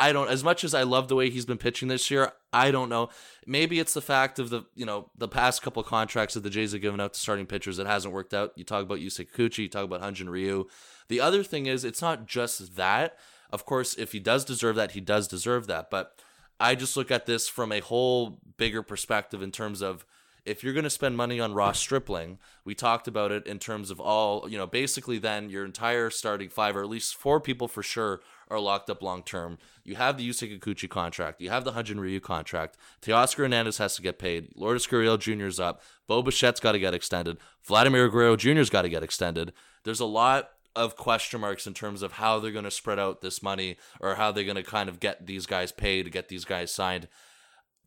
I 0.00 0.12
don't 0.12 0.30
as 0.30 0.42
much 0.42 0.64
as 0.64 0.72
I 0.72 0.82
love 0.82 1.08
the 1.08 1.14
way 1.14 1.28
he's 1.28 1.44
been 1.44 1.58
pitching 1.58 1.88
this 1.88 2.10
year, 2.10 2.32
I 2.54 2.70
don't 2.70 2.88
know. 2.88 3.10
Maybe 3.46 3.78
it's 3.78 3.92
the 3.92 4.00
fact 4.00 4.38
of 4.38 4.48
the 4.48 4.64
you 4.74 4.86
know, 4.86 5.10
the 5.16 5.28
past 5.28 5.60
couple 5.60 5.82
contracts 5.82 6.34
that 6.34 6.42
the 6.42 6.50
Jays 6.50 6.72
have 6.72 6.80
given 6.80 7.00
out 7.00 7.12
to 7.12 7.20
starting 7.20 7.46
pitchers 7.46 7.76
that 7.76 7.86
hasn't 7.86 8.14
worked 8.14 8.32
out. 8.32 8.52
You 8.56 8.64
talk 8.64 8.82
about 8.82 8.98
Yusei 8.98 9.30
Kikuchi, 9.30 9.58
you 9.58 9.68
talk 9.68 9.84
about 9.84 10.00
Hyun-Jin 10.00 10.30
Ryu. 10.30 10.66
The 11.08 11.20
other 11.20 11.42
thing 11.42 11.66
is 11.66 11.84
it's 11.84 12.00
not 12.00 12.26
just 12.26 12.76
that. 12.76 13.18
Of 13.52 13.66
course, 13.66 13.94
if 13.94 14.12
he 14.12 14.20
does 14.20 14.44
deserve 14.44 14.76
that, 14.76 14.92
he 14.92 15.00
does 15.00 15.28
deserve 15.28 15.66
that. 15.66 15.90
But 15.90 16.14
I 16.58 16.74
just 16.74 16.96
look 16.96 17.10
at 17.10 17.26
this 17.26 17.48
from 17.48 17.70
a 17.70 17.80
whole 17.80 18.40
bigger 18.56 18.82
perspective 18.82 19.42
in 19.42 19.50
terms 19.50 19.82
of 19.82 20.06
if 20.44 20.62
you're 20.62 20.72
going 20.72 20.84
to 20.84 20.90
spend 20.90 21.16
money 21.16 21.40
on 21.40 21.54
Ross 21.54 21.78
Stripling, 21.78 22.38
we 22.64 22.74
talked 22.74 23.08
about 23.08 23.32
it 23.32 23.46
in 23.46 23.58
terms 23.58 23.90
of 23.90 24.00
all, 24.00 24.48
you 24.48 24.58
know, 24.58 24.66
basically 24.66 25.18
then 25.18 25.50
your 25.50 25.64
entire 25.64 26.10
starting 26.10 26.48
five, 26.48 26.76
or 26.76 26.82
at 26.82 26.88
least 26.88 27.16
four 27.16 27.40
people 27.40 27.68
for 27.68 27.82
sure, 27.82 28.20
are 28.48 28.58
locked 28.58 28.90
up 28.90 29.02
long 29.02 29.22
term. 29.22 29.58
You 29.84 29.96
have 29.96 30.16
the 30.16 30.28
Yusei 30.28 30.58
Kikuchi 30.58 30.88
contract, 30.88 31.40
you 31.40 31.50
have 31.50 31.64
the 31.64 31.72
Hyun-Jin 31.72 32.00
Ryu 32.00 32.20
contract, 32.20 32.76
Teoscar 33.02 33.38
Hernandez 33.38 33.78
has 33.78 33.96
to 33.96 34.02
get 34.02 34.18
paid, 34.18 34.48
Lourdes 34.54 34.86
Gurriel 34.86 35.46
is 35.46 35.60
up, 35.60 35.82
Bo 36.06 36.22
Bichette's 36.22 36.60
got 36.60 36.72
to 36.72 36.78
get 36.78 36.94
extended, 36.94 37.38
Vladimir 37.62 38.08
Guerrero 38.08 38.36
Jr.'s 38.36 38.70
got 38.70 38.82
to 38.82 38.88
get 38.88 39.02
extended. 39.02 39.52
There's 39.84 40.00
a 40.00 40.06
lot 40.06 40.50
of 40.76 40.96
question 40.96 41.40
marks 41.40 41.66
in 41.66 41.74
terms 41.74 42.02
of 42.02 42.12
how 42.12 42.38
they're 42.38 42.52
going 42.52 42.64
to 42.64 42.70
spread 42.70 42.98
out 42.98 43.20
this 43.20 43.42
money 43.42 43.76
or 44.00 44.14
how 44.14 44.32
they're 44.32 44.44
going 44.44 44.56
to 44.56 44.62
kind 44.62 44.88
of 44.88 45.00
get 45.00 45.26
these 45.26 45.46
guys 45.46 45.72
paid, 45.72 46.10
get 46.12 46.28
these 46.28 46.44
guys 46.44 46.72
signed. 46.72 47.08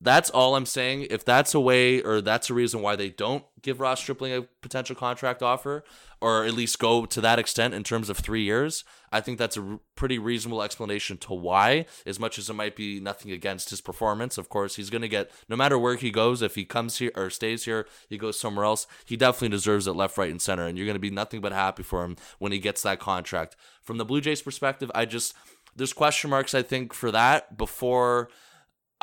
That's 0.03 0.29
all 0.29 0.57
I'm 0.57 0.65
saying. 0.65 1.07
If 1.09 1.23
that's 1.23 1.53
a 1.53 1.61
way 1.61 2.01
or 2.01 2.19
that's 2.19 2.49
a 2.49 2.53
reason 2.53 2.81
why 2.81 2.97
they 2.97 3.09
don't 3.09 3.45
give 3.61 3.79
Ross 3.79 4.01
Stripling 4.01 4.33
a 4.33 4.41
potential 4.61 4.97
contract 4.97 5.41
offer, 5.41 5.85
or 6.19 6.43
at 6.43 6.53
least 6.53 6.77
go 6.77 7.05
to 7.05 7.21
that 7.21 7.39
extent 7.39 7.73
in 7.73 7.83
terms 7.83 8.09
of 8.09 8.17
three 8.17 8.43
years, 8.43 8.83
I 9.13 9.21
think 9.21 9.37
that's 9.37 9.55
a 9.55 9.79
pretty 9.95 10.19
reasonable 10.19 10.61
explanation 10.61 11.17
to 11.19 11.33
why. 11.33 11.85
As 12.05 12.19
much 12.19 12.37
as 12.37 12.49
it 12.49 12.53
might 12.53 12.75
be 12.75 12.99
nothing 12.99 13.31
against 13.31 13.69
his 13.69 13.79
performance, 13.79 14.37
of 14.37 14.49
course, 14.49 14.75
he's 14.75 14.89
going 14.89 15.03
to 15.03 15.07
get 15.07 15.31
no 15.47 15.55
matter 15.55 15.79
where 15.79 15.95
he 15.95 16.11
goes. 16.11 16.41
If 16.41 16.55
he 16.55 16.65
comes 16.65 16.97
here 16.97 17.11
or 17.15 17.29
stays 17.29 17.63
here, 17.63 17.87
he 18.09 18.17
goes 18.17 18.37
somewhere 18.37 18.65
else. 18.65 18.85
He 19.05 19.15
definitely 19.15 19.49
deserves 19.49 19.87
it 19.87 19.93
left, 19.93 20.17
right, 20.17 20.31
and 20.31 20.41
center, 20.41 20.67
and 20.67 20.77
you're 20.77 20.87
going 20.87 20.95
to 20.95 20.99
be 20.99 21.09
nothing 21.09 21.39
but 21.39 21.53
happy 21.53 21.83
for 21.83 22.03
him 22.03 22.17
when 22.39 22.51
he 22.51 22.59
gets 22.59 22.81
that 22.81 22.99
contract. 22.99 23.55
From 23.81 23.97
the 23.97 24.05
Blue 24.05 24.19
Jays' 24.19 24.41
perspective, 24.41 24.91
I 24.93 25.05
just 25.05 25.33
there's 25.77 25.93
question 25.93 26.29
marks 26.29 26.53
I 26.53 26.61
think 26.61 26.93
for 26.93 27.09
that 27.11 27.57
before 27.57 28.29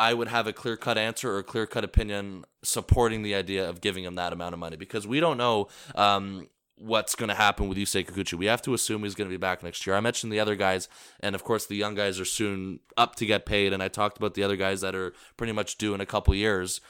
I 0.01 0.15
would 0.15 0.29
have 0.29 0.47
a 0.47 0.53
clear 0.55 0.79
cut 0.79 0.97
answer 0.97 1.31
or 1.31 1.39
a 1.41 1.45
clear 1.45 1.67
cut 1.67 1.85
opinion 1.85 2.47
supporting 2.65 3.23
the 3.23 3.35
idea 3.35 3.69
of 3.69 3.83
giving 3.83 4.03
him 4.03 4.15
that 4.15 4.33
amount 4.33 4.55
of 4.55 4.59
money 4.59 4.79
because 4.79 5.07
we 5.07 5.21
don't 5.21 5.37
know 5.37 5.69
um, 5.95 6.49
what's 6.77 7.15
going 7.15 7.29
to 7.29 7.35
happen 7.35 7.69
with 7.69 7.77
Yusei 7.77 8.07
Kikuchi. 8.07 8.33
We 8.33 8.47
have 8.47 8.63
to 8.63 8.73
assume 8.73 9.03
he's 9.03 9.15
going 9.15 9.29
to 9.29 9.33
be 9.33 9.37
back 9.37 9.63
next 9.63 9.87
year. 9.87 9.95
I 9.95 10.01
mentioned 10.01 10.33
the 10.33 10.41
other 10.41 10.57
guys, 10.57 10.89
and 11.21 11.35
of 11.35 11.45
course, 11.45 11.67
the 11.67 11.77
young 11.77 11.95
guys 11.95 12.19
are 12.19 12.25
soon 12.25 12.81
up 12.97 13.15
to 13.17 13.27
get 13.27 13.45
paid. 13.45 13.75
And 13.75 13.83
I 13.83 13.89
talked 13.89 14.17
about 14.17 14.33
the 14.33 14.43
other 14.43 14.57
guys 14.57 14.81
that 14.81 14.95
are 14.95 15.13
pretty 15.37 15.53
much 15.53 15.77
due 15.77 15.93
in 15.93 16.01
a 16.01 16.07
couple 16.07 16.35
years. 16.35 16.81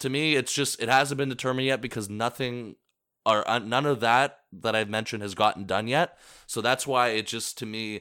To 0.00 0.10
me, 0.10 0.34
it's 0.34 0.52
just, 0.52 0.82
it 0.82 0.88
hasn't 0.88 1.18
been 1.18 1.28
determined 1.28 1.68
yet 1.68 1.80
because 1.80 2.10
nothing 2.10 2.74
or 3.24 3.48
uh, 3.48 3.60
none 3.60 3.86
of 3.86 4.00
that 4.00 4.40
that 4.52 4.74
I've 4.74 4.90
mentioned 4.90 5.22
has 5.22 5.36
gotten 5.36 5.64
done 5.64 5.86
yet. 5.86 6.18
So 6.48 6.60
that's 6.60 6.88
why 6.88 7.10
it 7.10 7.28
just, 7.28 7.56
to 7.58 7.66
me, 7.66 8.00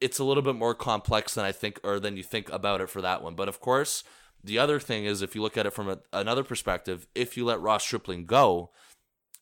it's 0.00 0.18
a 0.18 0.24
little 0.24 0.42
bit 0.42 0.56
more 0.56 0.74
complex 0.74 1.34
than 1.34 1.44
I 1.44 1.52
think 1.52 1.80
or 1.84 1.98
than 2.00 2.16
you 2.16 2.22
think 2.22 2.50
about 2.50 2.80
it 2.80 2.90
for 2.90 3.00
that 3.00 3.22
one. 3.22 3.34
But 3.34 3.48
of 3.48 3.60
course, 3.60 4.04
the 4.42 4.58
other 4.58 4.78
thing 4.78 5.04
is 5.04 5.22
if 5.22 5.34
you 5.34 5.42
look 5.42 5.56
at 5.56 5.66
it 5.66 5.72
from 5.72 5.88
a, 5.88 5.98
another 6.12 6.44
perspective, 6.44 7.06
if 7.14 7.36
you 7.36 7.44
let 7.44 7.60
Ross 7.60 7.84
Stripling 7.84 8.26
go, 8.26 8.70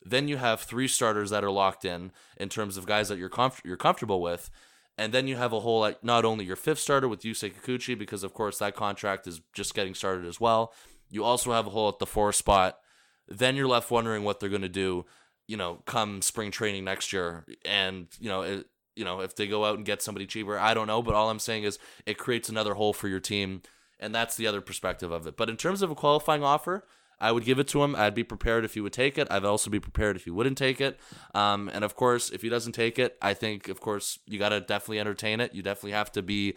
then 0.04 0.28
you 0.28 0.36
have 0.36 0.60
three 0.60 0.88
starters 0.88 1.30
that 1.30 1.44
are 1.44 1.50
locked 1.50 1.84
in 1.84 2.12
in 2.36 2.48
terms 2.48 2.76
of 2.76 2.86
guys 2.86 3.08
that 3.08 3.18
you're 3.18 3.30
comf- 3.30 3.64
you're 3.64 3.76
comfortable 3.76 4.20
with. 4.20 4.50
And 4.98 5.12
then 5.12 5.26
you 5.26 5.36
have 5.36 5.52
a 5.52 5.60
whole 5.60 5.80
like 5.80 6.04
not 6.04 6.24
only 6.24 6.44
your 6.44 6.56
fifth 6.56 6.78
starter 6.78 7.08
with 7.08 7.22
Yusei 7.22 7.52
Kikuchi 7.52 7.98
because 7.98 8.22
of 8.22 8.34
course 8.34 8.58
that 8.58 8.76
contract 8.76 9.26
is 9.26 9.40
just 9.52 9.74
getting 9.74 9.94
started 9.94 10.26
as 10.26 10.40
well. 10.40 10.72
You 11.10 11.24
also 11.24 11.52
have 11.52 11.66
a 11.66 11.70
hole 11.70 11.88
at 11.88 11.98
the 11.98 12.06
four 12.06 12.32
spot. 12.32 12.78
Then 13.26 13.56
you're 13.56 13.68
left 13.68 13.90
wondering 13.90 14.24
what 14.24 14.40
they're 14.40 14.48
going 14.48 14.62
to 14.62 14.68
do, 14.68 15.06
you 15.48 15.56
know, 15.56 15.82
come 15.86 16.20
spring 16.22 16.50
training 16.50 16.84
next 16.84 17.12
year. 17.12 17.46
And 17.64 18.06
you 18.18 18.28
know, 18.28 18.42
it, 18.42 18.66
you 18.96 19.04
know, 19.04 19.20
if 19.20 19.34
they 19.36 19.46
go 19.46 19.64
out 19.64 19.76
and 19.76 19.86
get 19.86 20.02
somebody 20.02 20.26
cheaper, 20.26 20.58
I 20.58 20.74
don't 20.74 20.86
know. 20.86 21.02
But 21.02 21.14
all 21.14 21.30
I'm 21.30 21.38
saying 21.38 21.64
is 21.64 21.78
it 22.06 22.18
creates 22.18 22.48
another 22.48 22.74
hole 22.74 22.92
for 22.92 23.08
your 23.08 23.20
team, 23.20 23.62
and 23.98 24.14
that's 24.14 24.36
the 24.36 24.46
other 24.46 24.60
perspective 24.60 25.10
of 25.10 25.26
it. 25.26 25.36
But 25.36 25.48
in 25.48 25.56
terms 25.56 25.82
of 25.82 25.90
a 25.90 25.94
qualifying 25.94 26.42
offer, 26.42 26.84
I 27.20 27.30
would 27.30 27.44
give 27.44 27.60
it 27.60 27.68
to 27.68 27.84
him. 27.84 27.94
I'd 27.94 28.16
be 28.16 28.24
prepared 28.24 28.64
if 28.64 28.74
he 28.74 28.80
would 28.80 28.92
take 28.92 29.16
it. 29.16 29.28
I'd 29.30 29.44
also 29.44 29.70
be 29.70 29.78
prepared 29.78 30.16
if 30.16 30.24
he 30.24 30.30
wouldn't 30.30 30.58
take 30.58 30.80
it. 30.80 30.98
Um, 31.34 31.70
and 31.72 31.84
of 31.84 31.94
course, 31.94 32.30
if 32.30 32.42
he 32.42 32.48
doesn't 32.48 32.72
take 32.72 32.98
it, 32.98 33.16
I 33.22 33.32
think, 33.32 33.68
of 33.68 33.80
course, 33.80 34.18
you 34.26 34.40
got 34.40 34.48
to 34.48 34.60
definitely 34.60 34.98
entertain 34.98 35.40
it. 35.40 35.54
You 35.54 35.62
definitely 35.62 35.92
have 35.92 36.10
to 36.12 36.22
be 36.22 36.56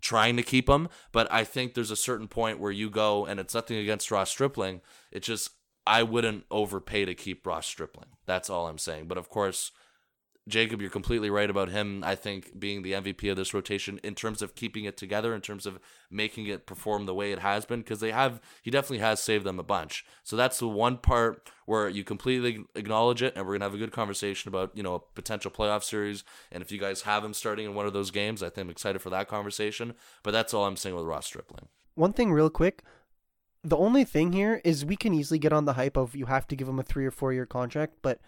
trying 0.00 0.36
to 0.36 0.44
keep 0.44 0.68
him. 0.68 0.88
But 1.10 1.30
I 1.32 1.42
think 1.42 1.74
there's 1.74 1.90
a 1.90 1.96
certain 1.96 2.28
point 2.28 2.60
where 2.60 2.70
you 2.70 2.88
go, 2.88 3.26
and 3.26 3.40
it's 3.40 3.52
nothing 3.52 3.78
against 3.78 4.12
Ross 4.12 4.30
Stripling. 4.30 4.80
It's 5.10 5.26
just, 5.26 5.50
I 5.88 6.04
wouldn't 6.04 6.44
overpay 6.52 7.04
to 7.06 7.14
keep 7.14 7.44
Ross 7.44 7.66
Stripling. 7.66 8.10
That's 8.26 8.48
all 8.48 8.68
I'm 8.68 8.78
saying. 8.78 9.08
But 9.08 9.18
of 9.18 9.28
course, 9.28 9.72
Jacob, 10.50 10.80
you're 10.80 10.90
completely 10.90 11.30
right 11.30 11.48
about 11.48 11.70
him. 11.70 12.02
I 12.04 12.14
think 12.14 12.58
being 12.58 12.82
the 12.82 12.92
MVP 12.92 13.30
of 13.30 13.36
this 13.36 13.54
rotation 13.54 13.98
in 14.02 14.14
terms 14.14 14.42
of 14.42 14.54
keeping 14.54 14.84
it 14.84 14.96
together, 14.96 15.34
in 15.34 15.40
terms 15.40 15.66
of 15.66 15.78
making 16.10 16.46
it 16.46 16.66
perform 16.66 17.06
the 17.06 17.14
way 17.14 17.32
it 17.32 17.38
has 17.38 17.64
been, 17.64 17.80
because 17.80 18.00
they 18.00 18.10
have, 18.10 18.40
he 18.62 18.70
definitely 18.70 18.98
has 18.98 19.20
saved 19.20 19.44
them 19.44 19.58
a 19.58 19.62
bunch. 19.62 20.04
So 20.22 20.36
that's 20.36 20.58
the 20.58 20.68
one 20.68 20.98
part 20.98 21.50
where 21.66 21.88
you 21.88 22.04
completely 22.04 22.64
acknowledge 22.74 23.22
it, 23.22 23.34
and 23.36 23.46
we're 23.46 23.54
gonna 23.54 23.64
have 23.64 23.74
a 23.74 23.78
good 23.78 23.92
conversation 23.92 24.48
about 24.48 24.76
you 24.76 24.82
know 24.82 24.94
a 24.94 25.00
potential 25.00 25.50
playoff 25.50 25.84
series. 25.84 26.24
And 26.50 26.62
if 26.62 26.70
you 26.72 26.78
guys 26.78 27.02
have 27.02 27.24
him 27.24 27.32
starting 27.32 27.66
in 27.66 27.74
one 27.74 27.86
of 27.86 27.92
those 27.92 28.10
games, 28.10 28.42
I 28.42 28.50
think 28.50 28.66
I'm 28.66 28.70
excited 28.70 29.00
for 29.00 29.10
that 29.10 29.28
conversation. 29.28 29.94
But 30.22 30.32
that's 30.32 30.52
all 30.52 30.66
I'm 30.66 30.76
saying 30.76 30.96
with 30.96 31.04
Ross 31.04 31.26
Stripling. 31.26 31.68
One 31.94 32.12
thing, 32.12 32.32
real 32.32 32.50
quick. 32.50 32.82
The 33.62 33.76
only 33.76 34.04
thing 34.04 34.32
here 34.32 34.60
is 34.64 34.86
we 34.86 34.96
can 34.96 35.12
easily 35.12 35.38
get 35.38 35.52
on 35.52 35.66
the 35.66 35.74
hype 35.74 35.96
of 35.96 36.16
you 36.16 36.26
have 36.26 36.48
to 36.48 36.56
give 36.56 36.66
him 36.66 36.78
a 36.78 36.82
three 36.82 37.04
or 37.04 37.10
four 37.10 37.32
year 37.32 37.46
contract, 37.46 37.96
but 38.00 38.20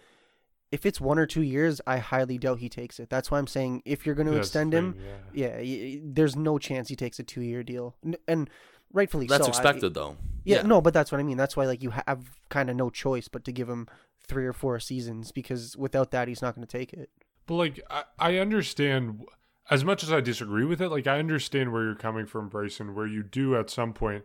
if 0.73 0.85
it's 0.87 0.99
one 0.99 1.19
or 1.19 1.25
two 1.27 1.43
years, 1.43 1.79
I 1.85 1.97
highly 1.99 2.37
doubt 2.39 2.57
he 2.59 2.67
takes 2.67 2.99
it. 2.99 3.09
That's 3.09 3.29
why 3.29 3.37
I'm 3.37 3.47
saying 3.47 3.83
if 3.85 4.05
you're 4.05 4.15
going 4.15 4.27
to 4.27 4.33
That's 4.33 4.49
the 4.49 4.59
extend 4.59 4.73
him, 4.73 4.93
thing, 4.93 5.01
yeah. 5.33 5.47
yeah, 5.49 5.57
y- 5.57 5.79
y- 5.97 6.01
there's 6.03 6.35
no 6.35 6.57
chance 6.57 6.89
he 6.89 6.95
takes 6.95 7.19
a 7.19 7.23
two 7.23 7.41
year 7.41 7.61
deal, 7.63 7.95
and 8.27 8.49
rightfully 8.91 9.27
That's 9.27 9.43
so. 9.45 9.47
I- 9.47 9.49
expected 9.49 9.93
though. 9.93 10.17
yeah, 10.43 10.63
no, 10.63 10.81
but 10.81 10.93
that's 10.93 11.11
what 11.11 11.19
I 11.19 11.23
mean. 11.23 11.37
That's 11.37 11.55
why 11.55 11.65
like 11.65 11.83
you 11.83 11.91
have 12.07 12.21
kind 12.49 12.69
of 12.71 12.75
no 12.75 12.89
choice 12.89 13.27
but 13.27 13.43
to 13.45 13.51
give 13.51 13.69
him 13.69 13.87
three 14.27 14.45
or 14.47 14.53
four 14.53 14.79
seasons 14.79 15.31
because 15.31 15.77
without 15.77 16.09
that, 16.11 16.27
he's 16.27 16.41
not 16.41 16.55
going 16.55 16.65
to 16.65 16.77
take 16.77 16.91
it. 16.93 17.09
But 17.45 17.55
like 17.55 17.79
I, 17.91 18.03
I 18.17 18.37
understand 18.37 19.25
as 19.69 19.83
much 19.85 20.01
as 20.03 20.11
I 20.11 20.21
disagree 20.21 20.65
with 20.65 20.81
it, 20.81 20.89
like 20.89 21.05
I 21.07 21.19
understand 21.19 21.71
where 21.71 21.83
you're 21.83 21.95
coming 21.95 22.25
from, 22.25 22.49
Bryson, 22.49 22.95
where 22.95 23.05
you 23.07 23.21
do 23.21 23.55
at 23.55 23.69
some 23.69 23.93
point 23.93 24.23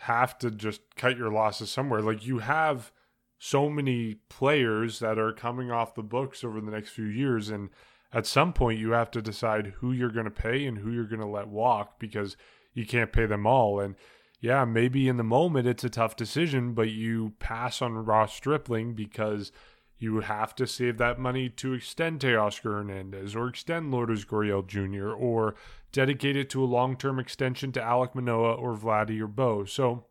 have 0.00 0.36
to 0.38 0.50
just 0.50 0.80
cut 0.96 1.16
your 1.16 1.30
losses 1.30 1.70
somewhere. 1.70 2.00
Like 2.02 2.26
you 2.26 2.38
have 2.40 2.90
so 3.38 3.68
many 3.68 4.16
players 4.28 4.98
that 5.00 5.18
are 5.18 5.32
coming 5.32 5.70
off 5.70 5.94
the 5.94 6.02
books 6.02 6.42
over 6.42 6.60
the 6.60 6.70
next 6.70 6.90
few 6.90 7.04
years 7.04 7.50
and 7.50 7.70
at 8.12 8.26
some 8.26 8.52
point 8.52 8.78
you 8.78 8.92
have 8.92 9.10
to 9.10 9.20
decide 9.20 9.74
who 9.78 9.92
you're 9.92 10.10
going 10.10 10.24
to 10.24 10.30
pay 10.30 10.64
and 10.64 10.78
who 10.78 10.90
you're 10.90 11.04
going 11.04 11.20
to 11.20 11.26
let 11.26 11.48
walk 11.48 11.98
because 11.98 12.36
you 12.72 12.86
can't 12.86 13.12
pay 13.12 13.26
them 13.26 13.46
all. 13.46 13.80
And 13.80 13.94
yeah, 14.40 14.64
maybe 14.64 15.08
in 15.08 15.16
the 15.16 15.24
moment 15.24 15.66
it's 15.66 15.84
a 15.84 15.90
tough 15.90 16.16
decision, 16.16 16.72
but 16.72 16.90
you 16.90 17.34
pass 17.38 17.82
on 17.82 17.92
Ross 17.94 18.34
Stripling 18.34 18.94
because 18.94 19.52
you 19.98 20.20
have 20.20 20.54
to 20.54 20.66
save 20.66 20.98
that 20.98 21.18
money 21.18 21.48
to 21.48 21.72
extend 21.72 22.20
Teoscar 22.20 22.74
Hernandez 22.74 23.34
or 23.34 23.48
extend 23.48 23.90
Lourdes 23.90 24.24
Gurriel 24.24 24.66
Jr. 24.66 25.10
or 25.10 25.54
dedicate 25.90 26.36
it 26.36 26.50
to 26.50 26.62
a 26.62 26.66
long 26.66 26.96
term 26.96 27.18
extension 27.18 27.72
to 27.72 27.80
Alek 27.80 28.14
Manoah 28.14 28.54
or 28.54 28.76
Vladdy 28.76 29.20
or 29.20 29.26
Bo. 29.26 29.64
So 29.64 30.04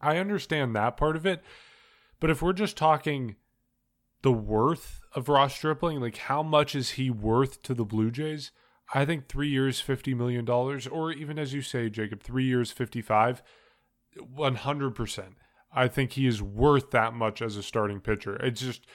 I 0.00 0.18
understand 0.18 0.74
that 0.74 0.96
part 0.96 1.16
of 1.16 1.26
it. 1.26 1.42
But 2.20 2.30
if 2.30 2.42
we're 2.42 2.52
just 2.52 2.76
talking 2.76 3.36
the 4.22 4.32
worth 4.32 5.00
of 5.14 5.28
Ross 5.28 5.54
Stripling, 5.54 6.00
like 6.00 6.16
how 6.16 6.42
much 6.42 6.74
is 6.74 6.90
he 6.90 7.10
worth 7.10 7.62
to 7.62 7.74
the 7.74 7.84
Blue 7.84 8.10
Jays? 8.10 8.50
I 8.94 9.04
think 9.04 9.28
three 9.28 9.48
years, 9.48 9.82
$50 9.82 10.16
million, 10.16 10.48
or 10.48 11.12
even 11.12 11.38
as 11.38 11.52
you 11.52 11.60
say, 11.60 11.90
Jacob, 11.90 12.22
three 12.22 12.44
years, 12.44 12.70
55, 12.70 13.42
100%. 14.18 15.24
I 15.72 15.88
think 15.88 16.12
he 16.12 16.26
is 16.26 16.42
worth 16.42 16.90
that 16.92 17.12
much 17.12 17.42
as 17.42 17.56
a 17.56 17.62
starting 17.62 18.00
pitcher. 18.00 18.36
It's 18.36 18.62
just, 18.62 18.86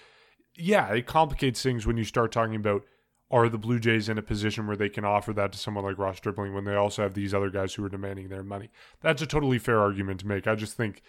yeah, 0.55 0.91
it 0.91 1.05
complicates 1.05 1.61
things 1.61 1.85
when 1.85 1.97
you 1.97 2.03
start 2.03 2.31
talking 2.31 2.55
about 2.55 2.83
are 3.29 3.49
the 3.49 3.57
Blue 3.57 3.79
Jays 3.79 4.09
in 4.09 4.17
a 4.17 4.23
position 4.23 4.67
where 4.67 4.75
they 4.75 4.89
can 4.89 5.05
offer 5.05 5.33
that 5.33 5.51
to 5.51 5.57
someone 5.57 5.83
like 5.83 5.97
Ross 5.97 6.17
Stripling 6.17 6.53
when 6.53 6.65
they 6.65 6.75
also 6.75 7.01
have 7.01 7.13
these 7.13 7.33
other 7.33 7.49
guys 7.49 7.73
who 7.73 7.83
are 7.85 7.89
demanding 7.89 8.29
their 8.29 8.43
money? 8.43 8.69
That's 9.01 9.21
a 9.21 9.27
totally 9.27 9.59
fair 9.59 9.79
argument 9.79 10.19
to 10.19 10.27
make. 10.27 10.47
I 10.47 10.55
just 10.55 10.77
think 10.77 11.01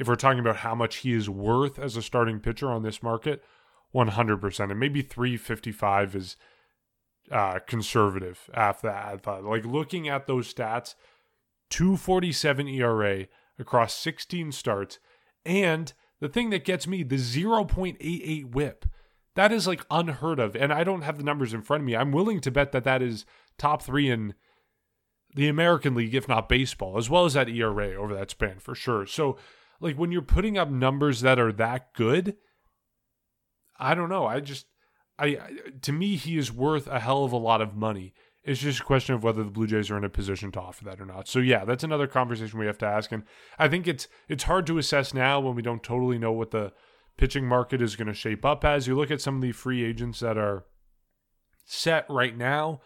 if 0.00 0.08
we're 0.08 0.16
talking 0.16 0.40
about 0.40 0.56
how 0.56 0.74
much 0.74 0.96
he 0.96 1.12
is 1.12 1.28
worth 1.28 1.78
as 1.78 1.94
a 1.94 2.02
starting 2.02 2.40
pitcher 2.40 2.70
on 2.70 2.82
this 2.82 3.02
market, 3.02 3.44
100%. 3.94 4.70
And 4.70 4.80
maybe 4.80 5.02
355 5.02 6.16
is 6.16 6.36
uh, 7.30 7.58
conservative 7.66 8.48
after 8.54 8.88
that. 8.88 9.44
Like 9.44 9.66
looking 9.66 10.08
at 10.08 10.26
those 10.26 10.52
stats, 10.52 10.94
247 11.68 12.66
ERA 12.66 13.26
across 13.58 13.94
16 13.94 14.52
starts. 14.52 14.98
And 15.44 15.92
the 16.18 16.30
thing 16.30 16.48
that 16.48 16.64
gets 16.64 16.86
me, 16.86 17.02
the 17.02 17.16
0.88 17.16 18.54
whip. 18.54 18.86
That 19.34 19.52
is 19.52 19.66
like 19.66 19.84
unheard 19.90 20.40
of. 20.40 20.56
And 20.56 20.72
I 20.72 20.82
don't 20.82 21.02
have 21.02 21.18
the 21.18 21.24
numbers 21.24 21.52
in 21.52 21.60
front 21.60 21.82
of 21.82 21.86
me. 21.86 21.94
I'm 21.94 22.10
willing 22.10 22.40
to 22.40 22.50
bet 22.50 22.72
that 22.72 22.84
that 22.84 23.02
is 23.02 23.26
top 23.58 23.82
three 23.82 24.08
in 24.08 24.32
the 25.34 25.46
American 25.48 25.94
League, 25.94 26.14
if 26.14 26.26
not 26.26 26.48
baseball, 26.48 26.96
as 26.96 27.10
well 27.10 27.26
as 27.26 27.34
that 27.34 27.50
ERA 27.50 27.94
over 27.94 28.14
that 28.14 28.30
span 28.30 28.58
for 28.58 28.74
sure. 28.74 29.04
So, 29.04 29.36
like, 29.80 29.96
when 29.96 30.12
you're 30.12 30.22
putting 30.22 30.58
up 30.58 30.70
numbers 30.70 31.20
that 31.22 31.38
are 31.38 31.52
that 31.52 31.94
good, 31.94 32.36
I 33.78 33.94
don't 33.94 34.10
know. 34.10 34.26
I 34.26 34.40
just, 34.40 34.66
I, 35.18 35.38
to 35.82 35.92
me, 35.92 36.16
he 36.16 36.36
is 36.36 36.52
worth 36.52 36.86
a 36.86 37.00
hell 37.00 37.24
of 37.24 37.32
a 37.32 37.36
lot 37.36 37.60
of 37.60 37.74
money. 37.74 38.14
It's 38.42 38.60
just 38.60 38.80
a 38.80 38.84
question 38.84 39.14
of 39.14 39.22
whether 39.22 39.44
the 39.44 39.50
Blue 39.50 39.66
Jays 39.66 39.90
are 39.90 39.98
in 39.98 40.04
a 40.04 40.08
position 40.08 40.50
to 40.52 40.60
offer 40.60 40.84
that 40.84 41.00
or 41.00 41.04
not. 41.04 41.28
So 41.28 41.40
yeah, 41.40 41.66
that's 41.66 41.84
another 41.84 42.06
conversation 42.06 42.58
we 42.58 42.66
have 42.66 42.78
to 42.78 42.86
ask. 42.86 43.12
And 43.12 43.24
I 43.58 43.68
think 43.68 43.86
it's 43.86 44.08
it's 44.28 44.44
hard 44.44 44.66
to 44.68 44.78
assess 44.78 45.12
now 45.12 45.40
when 45.40 45.54
we 45.54 45.62
don't 45.62 45.82
totally 45.82 46.18
know 46.18 46.32
what 46.32 46.50
the 46.50 46.72
pitching 47.18 47.46
market 47.46 47.82
is 47.82 47.96
going 47.96 48.08
to 48.08 48.14
shape 48.14 48.46
up 48.46 48.64
as. 48.64 48.86
You 48.86 48.96
look 48.96 49.10
at 49.10 49.20
some 49.20 49.36
of 49.36 49.42
the 49.42 49.52
free 49.52 49.84
agents 49.84 50.20
that 50.20 50.38
are 50.38 50.64
set 51.66 52.06
right 52.08 52.36
now 52.36 52.80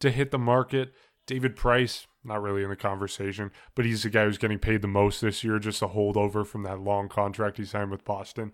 to 0.00 0.10
hit 0.10 0.32
the 0.32 0.38
market. 0.38 0.92
David 1.24 1.54
Price, 1.54 2.08
not 2.26 2.42
really 2.42 2.62
in 2.62 2.70
the 2.70 2.76
conversation, 2.76 3.50
but 3.74 3.84
he's 3.84 4.02
the 4.02 4.10
guy 4.10 4.24
who's 4.24 4.38
getting 4.38 4.58
paid 4.58 4.82
the 4.82 4.88
most 4.88 5.20
this 5.20 5.44
year, 5.44 5.58
just 5.58 5.82
a 5.82 5.88
holdover 5.88 6.46
from 6.46 6.62
that 6.64 6.80
long 6.80 7.08
contract 7.08 7.56
he 7.56 7.64
signed 7.64 7.90
with 7.90 8.04
Boston. 8.04 8.52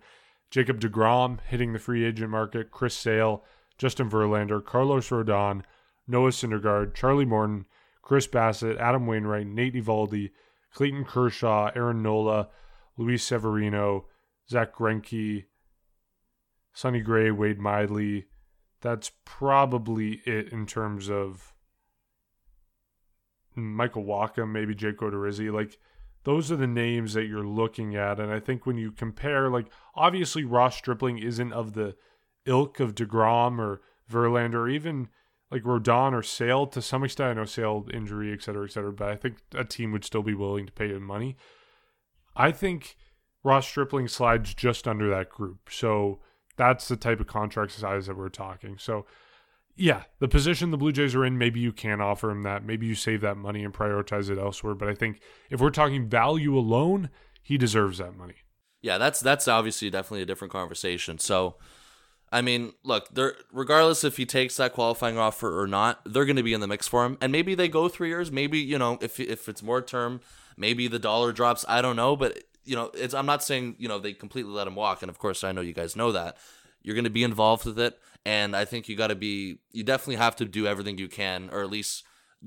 Jacob 0.51 0.79
DeGrom 0.79 1.39
hitting 1.47 1.73
the 1.73 1.79
free 1.79 2.05
agent 2.05 2.29
market, 2.29 2.69
Chris 2.69 2.95
Sale, 2.95 3.43
Justin 3.77 4.09
Verlander, 4.09 4.63
Carlos 4.63 5.09
Rodon, 5.09 5.63
Noah 6.07 6.29
Syndergaard, 6.29 6.93
Charlie 6.93 7.25
Morton, 7.25 7.65
Chris 8.01 8.27
Bassitt, 8.27 8.77
Adam 8.77 9.07
Wainwright, 9.07 9.47
Nate 9.47 9.73
Eovaldi, 9.73 10.31
Clayton 10.73 11.05
Kershaw, 11.05 11.71
Aaron 11.75 12.03
Nola, 12.03 12.49
Luis 12.97 13.23
Severino, 13.23 14.05
Zach 14.49 14.75
Greinke, 14.75 15.45
Sonny 16.73 17.01
Gray, 17.01 17.31
Wade 17.31 17.59
Miley. 17.59 18.25
That's 18.81 19.11
probably 19.25 20.21
it 20.25 20.49
in 20.49 20.65
terms 20.65 21.09
of 21.09 21.52
Michael 23.55 24.03
Wacha, 24.03 24.49
maybe 24.49 24.75
Jake 24.75 24.97
Odorizzi. 24.97 25.51
Like 25.51 25.77
those 26.23 26.51
are 26.51 26.55
the 26.55 26.67
names 26.67 27.13
that 27.13 27.25
you're 27.25 27.45
looking 27.45 27.95
at. 27.95 28.19
And 28.19 28.31
I 28.31 28.39
think 28.39 28.65
when 28.65 28.77
you 28.77 28.91
compare, 28.91 29.49
like 29.49 29.67
obviously 29.95 30.43
Ross 30.43 30.77
Stripling 30.77 31.17
isn't 31.17 31.53
of 31.53 31.73
the 31.73 31.95
ilk 32.45 32.79
of 32.79 32.95
DeGrom 32.95 33.59
or 33.59 33.81
Verlander 34.11 34.55
or 34.55 34.69
even 34.69 35.09
like 35.51 35.63
Rodon 35.63 36.13
or 36.13 36.23
Sale 36.23 36.67
to 36.67 36.81
some 36.81 37.03
extent. 37.03 37.31
I 37.31 37.33
know 37.33 37.45
Sale 37.45 37.87
injury, 37.93 38.33
et 38.33 38.41
cetera, 38.41 38.65
et 38.65 38.71
cetera, 38.71 38.91
but 38.91 39.09
I 39.09 39.15
think 39.15 39.37
a 39.53 39.63
team 39.63 39.91
would 39.91 40.03
still 40.03 40.23
be 40.23 40.33
willing 40.33 40.65
to 40.65 40.71
pay 40.71 40.89
him 40.89 41.03
money. 41.03 41.37
I 42.35 42.51
think 42.51 42.95
Ross 43.43 43.67
Stripling 43.67 44.07
slides 44.07 44.53
just 44.53 44.87
under 44.87 45.09
that 45.09 45.29
group. 45.29 45.69
So 45.69 46.19
that's 46.57 46.87
the 46.87 46.95
type 46.95 47.19
of 47.19 47.27
contract 47.27 47.71
size 47.73 48.07
that 48.07 48.17
we're 48.17 48.29
talking. 48.29 48.77
So 48.77 49.05
yeah, 49.75 50.03
the 50.19 50.27
position 50.27 50.71
the 50.71 50.77
Blue 50.77 50.91
Jays 50.91 51.15
are 51.15 51.25
in, 51.25 51.37
maybe 51.37 51.59
you 51.59 51.71
can 51.71 51.99
offer 51.99 52.29
him 52.29 52.43
that. 52.43 52.63
Maybe 52.63 52.85
you 52.85 52.95
save 52.95 53.21
that 53.21 53.37
money 53.37 53.63
and 53.63 53.73
prioritize 53.73 54.29
it 54.29 54.37
elsewhere. 54.37 54.75
But 54.75 54.87
I 54.87 54.93
think 54.93 55.19
if 55.49 55.59
we're 55.59 55.71
talking 55.71 56.07
value 56.07 56.57
alone, 56.57 57.09
he 57.41 57.57
deserves 57.57 57.97
that 57.97 58.15
money. 58.15 58.35
Yeah, 58.81 58.97
that's 58.97 59.19
that's 59.19 59.47
obviously 59.47 59.89
definitely 59.89 60.21
a 60.21 60.25
different 60.25 60.51
conversation. 60.51 61.17
So, 61.17 61.55
I 62.31 62.41
mean, 62.41 62.73
look, 62.83 63.09
they're 63.09 63.35
regardless 63.51 64.03
if 64.03 64.17
he 64.17 64.25
takes 64.25 64.57
that 64.57 64.73
qualifying 64.73 65.17
offer 65.17 65.59
or 65.59 65.65
not, 65.65 66.01
they're 66.05 66.25
going 66.25 66.35
to 66.35 66.43
be 66.43 66.53
in 66.53 66.61
the 66.61 66.67
mix 66.67 66.87
for 66.87 67.05
him. 67.05 67.17
And 67.19 67.31
maybe 67.31 67.55
they 67.55 67.67
go 67.67 67.87
three 67.87 68.09
years. 68.09 68.31
Maybe 68.31 68.59
you 68.59 68.77
know, 68.77 68.99
if 69.01 69.19
if 69.19 69.49
it's 69.49 69.63
more 69.63 69.81
term, 69.81 70.21
maybe 70.55 70.87
the 70.87 70.99
dollar 70.99 71.31
drops. 71.31 71.65
I 71.67 71.81
don't 71.81 71.95
know, 71.95 72.15
but 72.15 72.43
you 72.63 72.75
know, 72.75 72.91
it's 72.93 73.15
I'm 73.15 73.25
not 73.25 73.41
saying 73.41 73.77
you 73.79 73.87
know 73.87 73.97
they 73.97 74.13
completely 74.13 74.51
let 74.51 74.67
him 74.67 74.75
walk. 74.75 75.01
And 75.01 75.09
of 75.09 75.17
course, 75.17 75.43
I 75.43 75.51
know 75.51 75.61
you 75.61 75.73
guys 75.73 75.95
know 75.95 76.11
that 76.11 76.37
you're 76.83 76.95
going 76.95 77.03
to 77.03 77.09
be 77.09 77.23
involved 77.23 77.65
with 77.65 77.79
it 77.79 77.97
and 78.25 78.55
I 78.55 78.65
think 78.65 78.87
you 78.87 78.95
got 78.95 79.07
to 79.07 79.15
be 79.15 79.59
you 79.71 79.83
definitely 79.83 80.15
have 80.15 80.35
to 80.37 80.45
do 80.45 80.65
everything 80.65 80.97
you 80.97 81.07
can, 81.07 81.49
or 81.51 81.61
at 81.61 81.69
least 81.69 82.03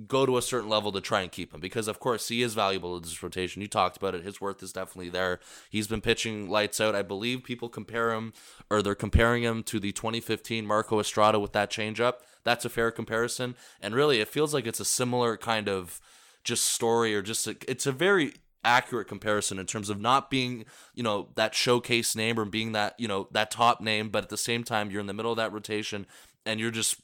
go 0.07 0.27
to 0.27 0.37
a 0.37 0.43
certain 0.43 0.69
level 0.69 0.93
to 0.93 1.01
try 1.01 1.23
and 1.23 1.33
keep 1.33 1.55
him 1.55 1.61
because 1.61 1.89
of 1.89 1.99
course 1.99 2.29
he 2.29 2.43
is 2.43 2.53
valuable 2.53 2.97
in 2.97 3.03
this 3.03 3.23
rotation. 3.23 3.63
You 3.63 3.69
talked 3.69 3.97
about 3.97 4.15
it. 4.15 4.25
His 4.25 4.41
worth 4.41 4.63
is 4.63 4.73
definitely 4.73 5.09
there. 5.09 5.41
He's 5.71 5.87
been 5.87 6.03
pitching 6.03 6.51
lights 6.51 6.83
out. 6.83 6.95
I 6.95 7.03
believe 7.03 7.45
people 7.45 7.71
compare 7.71 8.13
him 8.13 8.35
or 8.69 8.83
they're 8.83 8.95
comparing 8.95 9.43
him 9.43 9.63
to 9.65 9.81
the 9.81 9.93
2015 9.93 10.67
Marco 10.67 11.01
Estrada 11.01 11.41
with 11.41 11.53
that 11.53 11.71
changeup. 11.71 12.17
That's 12.45 12.67
a 12.67 12.71
fair 12.71 12.91
comparison. 12.91 13.55
And 13.81 13.95
really 13.95 14.21
it 14.21 14.29
feels 14.29 14.53
like 14.53 14.67
it's 14.67 14.81
a 14.81 14.85
similar 14.85 15.39
kind 15.39 15.67
of 15.67 15.99
just 16.45 16.67
story 16.67 17.15
or 17.15 17.23
just 17.23 17.47
a, 17.47 17.57
it's 17.67 17.87
a 17.87 17.93
very 17.93 18.35
accurate 18.67 19.09
comparison 19.09 19.59
in 19.59 19.65
terms 19.65 19.89
of 19.89 20.01
not 20.01 20.29
being, 20.29 20.67
you 20.95 21.03
know, 21.03 21.29
that 21.37 21.55
showcase 21.55 22.15
name 22.15 22.39
or 22.39 22.45
being 22.45 22.73
that, 22.73 22.95
you 22.99 23.09
know, 23.09 23.29
that 23.31 23.51
top 23.51 23.81
name, 23.81 24.11
but 24.11 24.25
at 24.25 24.29
the 24.29 24.37
same 24.37 24.65
time 24.65 24.91
you're 24.91 25.01
in 25.01 25.07
the 25.07 25.15
middle 25.15 25.31
of 25.31 25.39
that 25.39 25.53
rotation 25.53 26.07
and 26.45 26.61
you're 26.61 26.71
just 26.71 26.97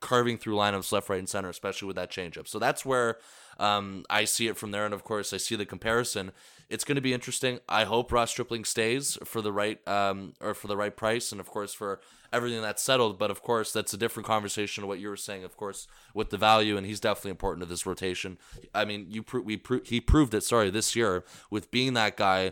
carving 0.00 0.36
through 0.36 0.54
lineups 0.54 0.92
left, 0.92 1.08
right, 1.08 1.18
and 1.18 1.28
center, 1.28 1.48
especially 1.48 1.86
with 1.86 1.96
that 1.96 2.10
changeup. 2.10 2.46
So 2.46 2.58
that's 2.58 2.84
where 2.84 3.16
um, 3.58 4.04
I 4.10 4.24
see 4.24 4.48
it 4.48 4.56
from 4.56 4.70
there, 4.70 4.84
and 4.84 4.92
of 4.92 5.02
course 5.02 5.32
I 5.32 5.38
see 5.38 5.56
the 5.56 5.64
comparison. 5.64 6.32
It's 6.74 6.82
going 6.82 6.96
to 6.96 7.00
be 7.00 7.14
interesting. 7.14 7.60
I 7.68 7.84
hope 7.84 8.10
Ross 8.10 8.32
Stripling 8.32 8.64
stays 8.64 9.16
for 9.24 9.40
the 9.40 9.52
right 9.52 9.78
um, 9.86 10.34
or 10.40 10.54
for 10.54 10.66
the 10.66 10.76
right 10.76 10.94
price, 10.94 11.30
and 11.30 11.40
of 11.40 11.48
course 11.48 11.72
for 11.72 12.00
everything 12.32 12.62
that's 12.62 12.82
settled. 12.82 13.16
But 13.16 13.30
of 13.30 13.42
course, 13.42 13.72
that's 13.72 13.94
a 13.94 13.96
different 13.96 14.26
conversation 14.26 14.82
to 14.82 14.88
what 14.88 14.98
you 14.98 15.08
were 15.08 15.16
saying. 15.16 15.44
Of 15.44 15.56
course, 15.56 15.86
with 16.14 16.30
the 16.30 16.36
value, 16.36 16.76
and 16.76 16.84
he's 16.84 16.98
definitely 16.98 17.30
important 17.30 17.62
to 17.64 17.70
this 17.70 17.86
rotation. 17.86 18.38
I 18.74 18.84
mean, 18.84 19.06
you 19.08 19.22
pro- 19.22 19.42
we 19.42 19.56
pro- 19.56 19.84
he 19.84 20.00
proved 20.00 20.34
it. 20.34 20.42
Sorry, 20.42 20.68
this 20.68 20.96
year 20.96 21.24
with 21.48 21.70
being 21.70 21.94
that 21.94 22.16
guy, 22.16 22.50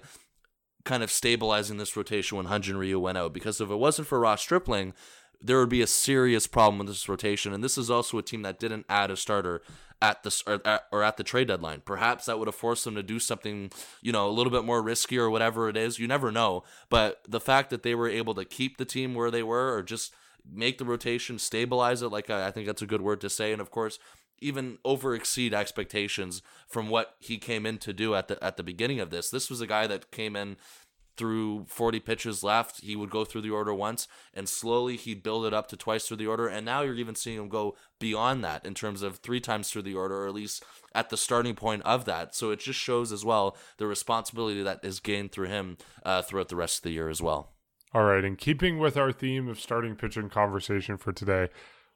kind 0.84 1.02
of 1.02 1.10
stabilizing 1.10 1.78
this 1.78 1.96
rotation 1.96 2.36
when 2.36 2.46
Hyun-Jin 2.46 2.76
Ryu 2.76 3.00
went 3.00 3.18
out. 3.18 3.32
Because 3.32 3.60
if 3.60 3.70
it 3.70 3.76
wasn't 3.76 4.06
for 4.06 4.20
Ross 4.20 4.40
Stripling, 4.40 4.94
there 5.40 5.58
would 5.58 5.68
be 5.68 5.82
a 5.82 5.86
serious 5.88 6.46
problem 6.46 6.78
with 6.78 6.86
this 6.86 7.08
rotation. 7.08 7.52
And 7.52 7.64
this 7.64 7.76
is 7.76 7.90
also 7.90 8.18
a 8.18 8.22
team 8.22 8.42
that 8.42 8.60
didn't 8.60 8.86
add 8.88 9.10
a 9.10 9.16
starter 9.16 9.62
at 10.02 10.24
the 10.24 10.42
or 10.46 10.60
at, 10.66 10.86
or 10.90 11.02
at 11.02 11.16
the 11.16 11.22
trade 11.22 11.48
deadline. 11.48 11.80
Perhaps 11.84 12.26
that 12.26 12.38
would 12.38 12.48
have 12.48 12.56
forced 12.56 12.84
them 12.84 12.96
to 12.96 13.02
do 13.02 13.20
something, 13.20 13.70
you 14.02 14.12
know, 14.12 14.28
a 14.28 14.32
little 14.32 14.50
bit 14.50 14.64
more 14.64 14.82
risky 14.82 15.16
or 15.16 15.30
whatever 15.30 15.68
it 15.68 15.76
is. 15.76 15.98
You 15.98 16.08
never 16.08 16.32
know. 16.32 16.64
But 16.90 17.22
the 17.26 17.40
fact 17.40 17.70
that 17.70 17.84
they 17.84 17.94
were 17.94 18.08
able 18.08 18.34
to 18.34 18.44
keep 18.44 18.76
the 18.76 18.84
team 18.84 19.14
where 19.14 19.30
they 19.30 19.44
were, 19.44 19.74
or 19.74 19.82
just 19.82 20.12
make 20.50 20.78
the 20.78 20.84
rotation, 20.84 21.38
stabilize 21.38 22.02
it, 22.02 22.08
like 22.08 22.28
I, 22.28 22.48
I 22.48 22.50
think 22.50 22.66
that's 22.66 22.82
a 22.82 22.86
good 22.86 23.00
word 23.00 23.20
to 23.20 23.30
say. 23.30 23.52
And 23.52 23.62
of 23.62 23.70
course, 23.70 24.00
even 24.40 24.78
over 24.84 25.14
exceed 25.14 25.54
expectations 25.54 26.42
from 26.66 26.88
what 26.88 27.14
he 27.20 27.38
came 27.38 27.64
in 27.64 27.78
to 27.78 27.92
do 27.92 28.16
at 28.16 28.26
the 28.26 28.42
at 28.42 28.56
the 28.56 28.64
beginning 28.64 28.98
of 28.98 29.10
this. 29.10 29.30
This 29.30 29.48
was 29.48 29.60
a 29.60 29.68
guy 29.68 29.86
that 29.86 30.10
came 30.10 30.34
in 30.34 30.56
through 31.16 31.64
40 31.68 32.00
pitches 32.00 32.42
left. 32.42 32.80
He 32.80 32.96
would 32.96 33.10
go 33.10 33.24
through 33.24 33.42
the 33.42 33.50
order 33.50 33.74
once 33.74 34.08
and 34.32 34.48
slowly 34.48 34.96
he'd 34.96 35.22
build 35.22 35.46
it 35.46 35.54
up 35.54 35.68
to 35.68 35.76
twice 35.76 36.06
through 36.06 36.18
the 36.18 36.26
order. 36.26 36.48
And 36.48 36.64
now 36.64 36.82
you're 36.82 36.94
even 36.94 37.14
seeing 37.14 37.38
him 37.38 37.48
go 37.48 37.76
beyond 37.98 38.42
that 38.44 38.64
in 38.64 38.74
terms 38.74 39.02
of 39.02 39.18
three 39.18 39.40
times 39.40 39.70
through 39.70 39.82
the 39.82 39.94
order, 39.94 40.24
or 40.24 40.26
at 40.26 40.34
least 40.34 40.64
at 40.94 41.10
the 41.10 41.16
starting 41.16 41.54
point 41.54 41.82
of 41.82 42.04
that. 42.06 42.34
So 42.34 42.50
it 42.50 42.60
just 42.60 42.78
shows 42.78 43.12
as 43.12 43.24
well 43.24 43.56
the 43.78 43.86
responsibility 43.86 44.62
that 44.62 44.80
is 44.82 45.00
gained 45.00 45.32
through 45.32 45.48
him 45.48 45.78
uh, 46.04 46.22
throughout 46.22 46.48
the 46.48 46.56
rest 46.56 46.78
of 46.78 46.82
the 46.82 46.92
year 46.92 47.08
as 47.08 47.22
well. 47.22 47.52
All 47.94 48.04
right. 48.04 48.24
In 48.24 48.36
keeping 48.36 48.78
with 48.78 48.96
our 48.96 49.12
theme 49.12 49.48
of 49.48 49.60
starting 49.60 49.96
pitching 49.96 50.30
conversation 50.30 50.96
for 50.96 51.12
today, 51.12 51.48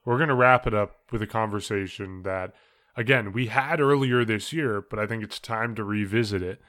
we're 0.05 0.19
going 0.19 0.29
to 0.29 0.35
wrap 0.35 0.67
it 0.67 0.75
up 0.75 0.97
with 1.11 1.23
a 1.23 1.27
conversation 1.27 2.23
that 2.23 2.53
again, 2.97 3.33
we 3.33 3.47
had 3.47 3.81
earlier 3.81 4.25
this 4.25 4.53
year, 4.53 4.81
but 4.89 4.99
I 4.99 5.07
think 5.07 5.23
it's 5.23 5.39
time 5.39 5.75
to 5.75 5.85
revisit 5.85 6.43
it. 6.43 6.61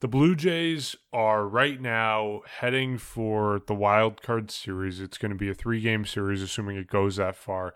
The 0.00 0.08
Blue 0.08 0.36
Jays 0.36 0.94
are 1.12 1.48
right 1.48 1.80
now 1.80 2.42
heading 2.46 2.98
for 2.98 3.60
the 3.66 3.74
wild 3.74 4.22
card 4.22 4.48
series. 4.48 5.00
It's 5.00 5.18
going 5.18 5.32
to 5.32 5.36
be 5.36 5.50
a 5.50 5.54
three 5.54 5.80
game 5.80 6.04
series, 6.04 6.40
assuming 6.40 6.76
it 6.76 6.86
goes 6.86 7.16
that 7.16 7.34
far. 7.34 7.74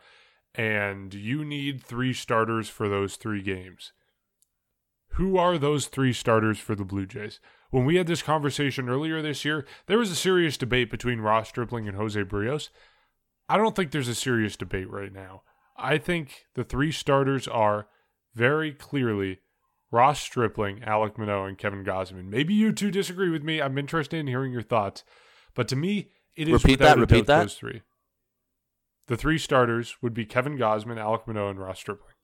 And 0.54 1.12
you 1.12 1.44
need 1.44 1.82
three 1.82 2.12
starters 2.12 2.68
for 2.68 2.88
those 2.88 3.16
three 3.16 3.42
games. 3.42 3.92
Who 5.14 5.36
are 5.36 5.58
those 5.58 5.88
three 5.88 6.12
starters 6.12 6.60
for 6.60 6.76
the 6.76 6.84
Blue 6.84 7.06
Jays? 7.06 7.40
When 7.70 7.84
we 7.84 7.96
had 7.96 8.06
this 8.06 8.22
conversation 8.22 8.88
earlier 8.88 9.20
this 9.20 9.44
year, 9.44 9.66
there 9.86 9.98
was 9.98 10.12
a 10.12 10.16
serious 10.16 10.56
debate 10.56 10.92
between 10.92 11.20
Ross 11.20 11.48
Stripling 11.48 11.88
and 11.88 11.96
Jose 11.96 12.22
Berrios. 12.22 12.68
I 13.48 13.56
don't 13.56 13.74
think 13.74 13.90
there's 13.90 14.06
a 14.06 14.14
serious 14.14 14.56
debate 14.56 14.88
right 14.88 15.12
now. 15.12 15.42
I 15.76 15.98
think 15.98 16.46
the 16.54 16.62
three 16.62 16.92
starters 16.92 17.48
are 17.48 17.88
very 18.32 18.72
clearly 18.72 19.40
Ross 19.93 20.20
Stripling, 20.20 20.80
Alek 20.80 21.18
Manoah, 21.18 21.47
and 21.47 21.59
Kevin 21.59 21.84
Gausman. 21.84 22.24
Maybe 22.24 22.55
you 22.55 22.72
two 22.72 22.90
disagree 22.90 23.30
with 23.30 23.45
me. 23.45 23.61
I'm 23.61 23.76
interested 23.76 24.18
in 24.18 24.26
hearing 24.26 24.51
your 24.51 24.62
thoughts. 24.62 25.05
But 25.55 25.68
to 25.68 25.76
me, 25.76 26.09
it 26.34 26.49
is 26.49 26.64
Repeat 26.64 26.78
that, 26.78 26.99
repeat 26.99 27.26
that. 27.26 27.43
those 27.43 27.55
three. 27.55 27.82
The 29.07 29.16
three 29.18 29.36
starters 29.36 29.97
would 30.01 30.14
be 30.14 30.24
Kevin 30.24 30.57
Gausman, 30.57 30.97
Alek 30.97 31.26
Manoah, 31.26 31.51
and 31.51 31.61
Ross 31.61 31.78
Stripling. 31.78 32.14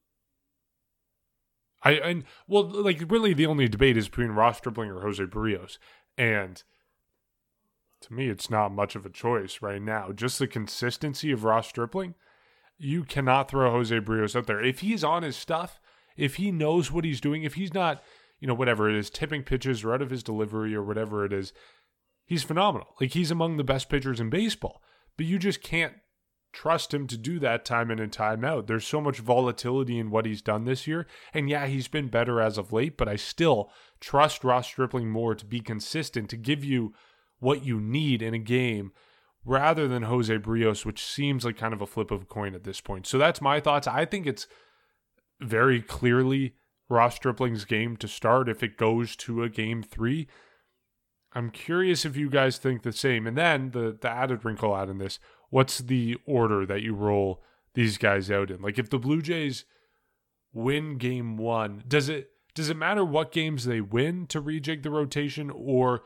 I 1.83 1.93
and 1.93 2.25
well, 2.49 2.65
like 2.65 3.05
really, 3.09 3.35
the 3.35 3.47
only 3.47 3.69
debate 3.69 3.97
is 3.97 4.09
between 4.09 4.31
Ross 4.31 4.59
Stripling 4.59 4.91
or 4.91 5.03
Jose 5.03 5.23
Berrios, 5.25 5.79
and 6.17 6.63
to 8.01 8.13
me, 8.13 8.29
it's 8.29 8.51
not 8.51 8.73
much 8.73 8.97
of 8.97 9.05
a 9.05 9.11
choice 9.11 9.59
right 9.61 9.83
now. 9.83 10.11
Just 10.13 10.39
the 10.39 10.47
consistency 10.47 11.31
of 11.31 11.45
Ross 11.45 11.69
Stripling, 11.69 12.15
you 12.79 13.05
cannot 13.05 13.51
throw 13.51 13.71
Jose 13.71 13.97
Berrios 14.01 14.35
out 14.35 14.47
there 14.47 14.65
if 14.65 14.81
he's 14.81 15.05
on 15.05 15.23
his 15.23 15.37
stuff, 15.37 15.81
if 16.19 16.35
he 16.35 16.51
knows 16.51 16.93
what 16.93 17.05
he's 17.05 17.21
doing, 17.21 17.45
if 17.45 17.55
he's 17.55 17.73
not, 17.73 18.03
you 18.41 18.47
know, 18.47 18.55
whatever 18.55 18.91
it 18.91 18.97
is, 18.97 19.09
tipping 19.09 19.43
pitches 19.43 19.83
or 19.85 19.95
out 19.95 20.03
of 20.03 20.11
his 20.11 20.23
delivery 20.23 20.75
or 20.75 20.83
whatever 20.83 21.25
it 21.25 21.33
is, 21.33 21.53
he's 22.27 22.43
phenomenal. 22.43 22.89
Like 23.01 23.13
he's 23.13 23.31
among 23.31 23.57
the 23.57 23.65
best 23.65 23.89
pitchers 23.89 24.21
in 24.21 24.29
baseball, 24.29 24.83
but 25.17 25.25
you 25.25 25.39
just 25.39 25.63
can't 25.63 25.95
trust 26.53 26.93
him 26.93 27.07
to 27.07 27.17
do 27.17 27.39
that 27.39 27.65
time 27.65 27.91
in 27.91 27.99
and 27.99 28.13
time 28.13 28.45
out. 28.45 28.67
There's 28.67 28.87
so 28.87 29.01
much 29.01 29.19
volatility 29.19 29.99
in 29.99 30.11
what 30.11 30.27
he's 30.27 30.43
done 30.43 30.65
this 30.65 30.87
year. 30.87 31.07
And 31.33 31.49
yeah, 31.49 31.67
he's 31.67 31.89
been 31.89 32.09
better 32.09 32.41
as 32.41 32.59
of 32.59 32.73
late, 32.73 32.97
but 32.97 33.09
I 33.09 33.17
still 33.17 33.71
trust 34.01 34.45
Ross 34.45 34.67
Stripling 34.67 35.09
more 35.09 35.35
to 35.35 35.45
be 35.45 35.61
consistent, 35.61 36.29
to 36.31 36.37
give 36.37 36.65
you 36.65 36.95
what 37.39 37.65
you 37.65 37.81
need 37.81 38.23
in 38.23 38.35
a 38.35 38.39
game 38.39 38.93
rather 39.45 39.87
than 39.87 40.05
Jose 40.05 40.37
Berrios, 40.39 40.85
which 40.85 41.05
seems 41.05 41.45
like 41.45 41.57
kind 41.57 41.73
of 41.73 41.81
a 41.81 41.87
flip 41.87 42.11
of 42.11 42.23
a 42.23 42.27
coin 42.27 42.55
at 42.55 42.65
this 42.65 42.81
point. 42.81 43.07
So 43.07 43.19
that's 43.19 43.41
my 43.41 43.61
thoughts. 43.61 43.87
I 43.87 44.05
think 44.05 44.27
it's 44.27 44.47
very 45.41 45.81
clearly 45.81 46.55
Ross 46.89 47.17
Stripling's 47.17 47.65
game 47.65 47.97
to 47.99 48.09
start 48.09 48.49
if 48.49 48.63
it 48.63 48.77
goes 48.77 49.15
to 49.17 49.43
a 49.43 49.49
game 49.49 49.83
three. 49.83 50.27
I'm 51.33 51.51
curious 51.51 52.05
if 52.05 52.17
you 52.17 52.31
guys 52.31 52.59
think 52.59 52.83
the 52.83 52.93
same. 52.93 53.27
And 53.27 53.37
then 53.37 53.71
the 53.71 53.97
the 54.01 54.09
added 54.09 54.45
wrinkle 54.45 54.75
out 54.75 54.89
in 54.89 54.99
this, 54.99 55.19
what's 55.51 55.79
the 55.79 56.17
order 56.27 56.65
that 56.67 56.83
you 56.83 56.95
roll 56.95 57.43
these 57.75 57.99
guys 57.99 58.31
out 58.31 58.51
in? 58.51 58.63
Like 58.63 58.79
if 58.79 58.91
the 58.91 58.99
Blue 58.99 59.21
Jays 59.21 59.65
win 60.53 60.97
game 60.97 61.37
one, 61.37 61.85
does 61.87 62.09
it 62.09 62.31
does 62.55 62.71
it 62.71 62.77
matter 62.77 63.05
what 63.05 63.31
games 63.31 63.65
they 63.65 63.81
win 63.81 64.27
to 64.29 64.43
rejig 64.43 64.83
the 64.83 64.91
rotation 64.91 65.51
or 65.55 66.03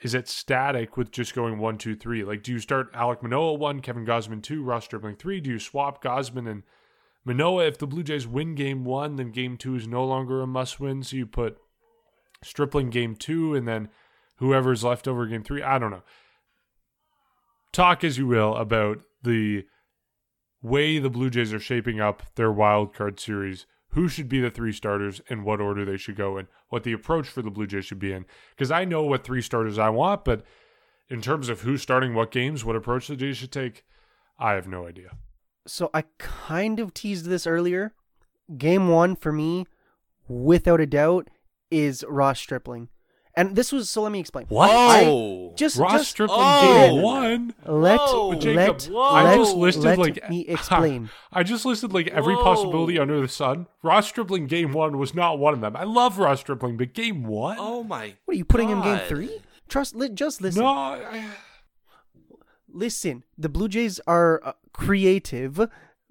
is 0.00 0.14
it 0.14 0.28
static 0.28 0.96
with 0.96 1.12
just 1.12 1.32
going 1.32 1.58
one, 1.58 1.78
two, 1.78 1.94
three? 1.94 2.24
Like, 2.24 2.42
do 2.42 2.50
you 2.50 2.58
start 2.58 2.92
Alek 2.92 3.22
Manoah 3.22 3.54
one, 3.54 3.80
Kevin 3.80 4.04
Gausman 4.04 4.42
two, 4.42 4.64
Ross 4.64 4.86
Stripling 4.86 5.14
three? 5.14 5.40
Do 5.40 5.50
you 5.50 5.60
swap 5.60 6.02
Gausman 6.02 6.50
and 6.50 6.64
Manoah? 7.24 7.66
If 7.66 7.78
the 7.78 7.86
Blue 7.86 8.02
Jays 8.02 8.26
win 8.26 8.54
game 8.54 8.84
one, 8.84 9.16
then 9.16 9.30
game 9.30 9.56
two 9.56 9.74
is 9.76 9.86
no 9.86 10.04
longer 10.04 10.42
a 10.42 10.46
must 10.46 10.80
win. 10.80 11.02
So 11.02 11.16
you 11.16 11.26
put 11.26 11.58
Stripling 12.42 12.90
game 12.90 13.14
two 13.14 13.54
and 13.54 13.66
then 13.68 13.88
whoever's 14.36 14.84
left 14.84 15.06
over 15.06 15.26
game 15.26 15.44
three. 15.44 15.62
I 15.62 15.78
don't 15.78 15.90
know. 15.90 16.02
Talk 17.72 18.04
as 18.04 18.18
you 18.18 18.26
will 18.26 18.56
about 18.56 19.02
the 19.22 19.64
way 20.62 20.98
the 20.98 21.10
Blue 21.10 21.30
Jays 21.30 21.52
are 21.52 21.60
shaping 21.60 22.00
up 22.00 22.22
their 22.34 22.52
wild 22.52 22.94
card 22.94 23.18
series, 23.18 23.66
who 23.90 24.08
should 24.08 24.28
be 24.28 24.40
the 24.40 24.50
three 24.50 24.72
starters 24.72 25.20
and 25.28 25.44
what 25.44 25.60
order 25.60 25.84
they 25.84 25.96
should 25.96 26.16
go 26.16 26.38
in, 26.38 26.48
what 26.68 26.82
the 26.82 26.92
approach 26.92 27.28
for 27.28 27.42
the 27.42 27.50
Blue 27.50 27.66
Jays 27.66 27.84
should 27.84 27.98
be 27.98 28.12
in. 28.12 28.26
Because 28.50 28.70
I 28.70 28.84
know 28.84 29.02
what 29.02 29.24
three 29.24 29.42
starters 29.42 29.78
I 29.78 29.90
want, 29.90 30.24
but 30.24 30.44
in 31.08 31.20
terms 31.20 31.48
of 31.48 31.60
who's 31.60 31.82
starting 31.82 32.14
what 32.14 32.30
games, 32.30 32.64
what 32.64 32.76
approach 32.76 33.08
the 33.08 33.16
Jays 33.16 33.36
should 33.36 33.52
take, 33.52 33.84
I 34.38 34.52
have 34.52 34.66
no 34.66 34.86
idea. 34.86 35.16
So 35.66 35.90
I 35.94 36.02
kind 36.18 36.80
of 36.80 36.92
teased 36.94 37.26
this 37.26 37.46
earlier. 37.46 37.92
Game 38.58 38.88
one 38.88 39.14
for 39.16 39.32
me, 39.32 39.66
without 40.28 40.80
a 40.80 40.86
doubt, 40.86 41.28
is 41.70 42.04
Ross 42.08 42.40
Stripling. 42.40 42.88
And 43.34 43.56
this 43.56 43.72
was 43.72 43.88
so 43.88 44.02
let 44.02 44.12
me 44.12 44.20
explain. 44.20 44.44
Whoa! 44.48 44.66
Oh. 44.68 45.52
Just 45.56 45.78
Ross 45.78 45.92
just 45.92 46.10
Stripling 46.10 46.38
Oh! 46.42 46.90
game 46.90 47.02
one. 47.02 47.54
let 47.64 47.98
oh. 48.02 48.32
Whoa! 48.32 48.34
Jacob, 48.38 48.56
let 48.56 48.82
whoa. 48.92 49.00
I 49.02 49.36
just 49.36 49.56
listed 49.56 49.84
let 49.84 49.98
like 49.98 50.28
me 50.28 50.40
explain. 50.48 51.08
I 51.32 51.42
just 51.42 51.64
listed 51.64 51.94
like 51.94 52.08
every 52.08 52.34
Whoa. 52.34 52.42
possibility 52.42 52.98
under 52.98 53.18
the 53.22 53.28
sun. 53.28 53.68
Ross 53.82 54.06
Stripling 54.08 54.48
game 54.48 54.72
one 54.72 54.98
was 54.98 55.14
not 55.14 55.38
one 55.38 55.54
of 55.54 55.60
them. 55.62 55.76
I 55.76 55.84
love 55.84 56.18
Ross 56.18 56.40
Stripling, 56.40 56.76
but 56.76 56.92
game 56.92 57.22
one, 57.24 57.56
oh 57.58 57.82
my! 57.84 58.16
what 58.26 58.34
are 58.34 58.36
you 58.38 58.44
putting 58.44 58.68
him 58.68 58.82
game 58.82 59.00
three? 59.08 59.40
Trust 59.66 59.94
li- 59.94 60.10
just 60.10 60.42
listen. 60.42 60.62
no, 60.62 60.68
I, 60.68 61.24
Listen, 62.72 63.24
the 63.38 63.48
Blue 63.48 63.68
Jays 63.68 64.00
are 64.06 64.40
uh, 64.44 64.52
creative. 64.72 65.60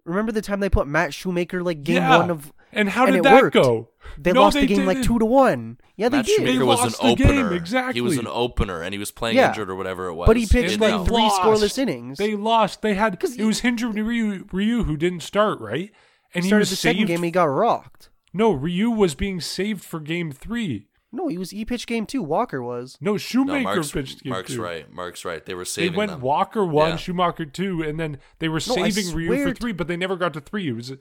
Remember 0.05 0.31
the 0.31 0.41
time 0.41 0.59
they 0.59 0.69
put 0.69 0.87
Matt 0.87 1.13
Shoemaker 1.13 1.61
like 1.61 1.83
game 1.83 1.97
yeah. 1.97 2.17
one 2.17 2.31
of 2.31 2.51
and 2.73 2.89
how 2.89 3.03
and 3.05 3.13
did 3.13 3.19
it 3.19 3.23
that 3.23 3.41
worked. 3.41 3.53
go? 3.53 3.89
they 4.17 4.31
No, 4.31 4.41
lost 4.43 4.53
they 4.55 4.61
the 4.61 4.67
game 4.67 4.85
like 4.85 4.97
didn't. 4.97 5.07
two 5.07 5.19
to 5.19 5.25
one. 5.25 5.77
Yeah, 5.95 6.09
they 6.09 6.17
Matt 6.17 6.25
did. 6.25 6.35
Shoemaker 6.37 6.59
They 6.59 6.63
was 6.65 6.79
an 6.79 6.85
lost 6.85 7.01
the 7.01 7.15
game, 7.15 7.27
opener. 7.45 7.53
exactly. 7.55 7.93
He 7.93 8.01
was 8.01 8.17
an 8.17 8.27
opener, 8.27 8.81
and 8.81 8.93
he 8.93 8.97
was 8.99 9.11
playing 9.11 9.35
Yeah. 9.37 9.49
injured 9.49 9.69
or 9.69 9.75
whatever 9.75 10.07
it 10.07 10.13
was. 10.15 10.27
But 10.27 10.37
he 10.37 10.47
pitched 10.47 10.79
like 10.79 10.91
no. 10.91 11.05
three 11.05 11.17
lost. 11.17 11.41
scoreless 11.41 11.77
innings. 11.77 12.17
They 12.17 12.35
lost. 12.35 12.81
They 12.81 12.93
had 12.95 13.19
'Cause 13.19 13.35
it 13.37 13.43
was 13.43 13.61
Hyun-Jin 13.61 13.93
Ryu, 13.93 14.45
Ryu 14.51 14.83
who 14.85 14.97
didn't 14.97 15.21
start 15.21 15.59
right, 15.59 15.91
and 16.33 16.43
he 16.43 16.49
started 16.49 16.61
was 16.61 16.69
the 16.71 16.75
saved. 16.77 16.95
second 16.97 17.07
game. 17.07 17.23
He 17.23 17.31
got 17.31 17.43
rocked. 17.45 18.09
no, 18.33 18.51
Ryu 18.51 18.89
was 18.89 19.13
being 19.15 19.39
saved 19.41 19.83
for 19.83 19.99
game 19.99 20.31
three. 20.31 20.87
No, 21.13 21.27
he 21.27 21.37
was. 21.37 21.49
He 21.51 21.65
pitched 21.65 21.87
game 21.87 22.05
two. 22.05 22.23
Walker 22.23 22.61
was. 22.63 22.97
No, 23.01 23.11
No, 23.13 23.17
Shoemaker 23.17 23.63
Mark's, 23.63 23.91
pitched 23.91 24.23
game 24.23 24.31
Mark's 24.31 24.53
two. 24.53 24.61
right. 24.61 24.91
Mark's 24.93 25.25
right. 25.25 25.45
They 25.45 25.53
were 25.53 25.65
saving. 25.65 25.91
They 25.91 25.97
went 25.97 26.11
them. 26.11 26.21
Walker 26.21 26.65
one, 26.65 26.91
Yeah. 26.91 26.95
Shoemaker 26.95 27.45
two, 27.45 27.81
and 27.83 27.99
then 27.99 28.17
they 28.39 28.47
were 28.47 28.61
No, 28.67 28.75
saving 28.75 29.13
Ryu 29.13 29.43
for 29.43 29.53
three, 29.53 29.73
but 29.73 29.87
they 29.87 29.97
never 29.97 30.15
got 30.15 30.33
to 30.33 30.39
three. 30.41 30.69
It 30.69 30.73
was 30.75 30.93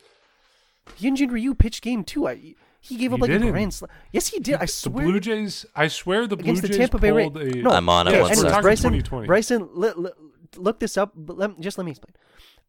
Hyunjin 0.99 1.31
Ryu 1.31 1.55
pitched 1.55 1.83
game 1.83 2.03
two. 2.05 2.27
I, 2.27 2.55
he 2.81 2.97
gave 2.97 3.13
up 3.13 3.19
He 3.19 3.23
like 3.23 3.31
didn't. 3.31 3.49
a 3.49 3.53
grand 3.53 3.73
slam. 3.75 3.91
Yes, 4.11 4.29
he 4.29 4.41
did. 4.41 4.55
I 4.57 4.65
swear. 4.65 4.65
the 4.65 4.99
swear. 5.01 5.05
Blue 5.07 5.21
Jays. 5.21 5.67
I 5.77 5.89
swear 5.89 6.27
the 6.27 6.37
Blue 6.37 6.45
against 6.45 6.63
the 6.63 6.69
Jays 6.69 6.79
Tampa 6.79 6.99
Bay 6.99 7.13
Rays. 7.13 7.31
pulled 7.31 7.43
a. 7.43 7.63
No, 7.63 7.71
I'm 7.71 7.89
on 7.89 8.09
it. 8.09 8.13
yeah, 8.13 8.23
What's? 8.23 8.43
Bryson, 8.43 9.01
Bryson, 9.27 9.69
li- 9.75 9.93
li- 9.97 10.11
look 10.57 10.81
this 10.81 10.97
up. 10.97 11.13
But 11.15 11.39
let, 11.39 11.61
just 11.61 11.79
let 11.79 11.85
me 11.85 11.93
explain. 11.93 12.15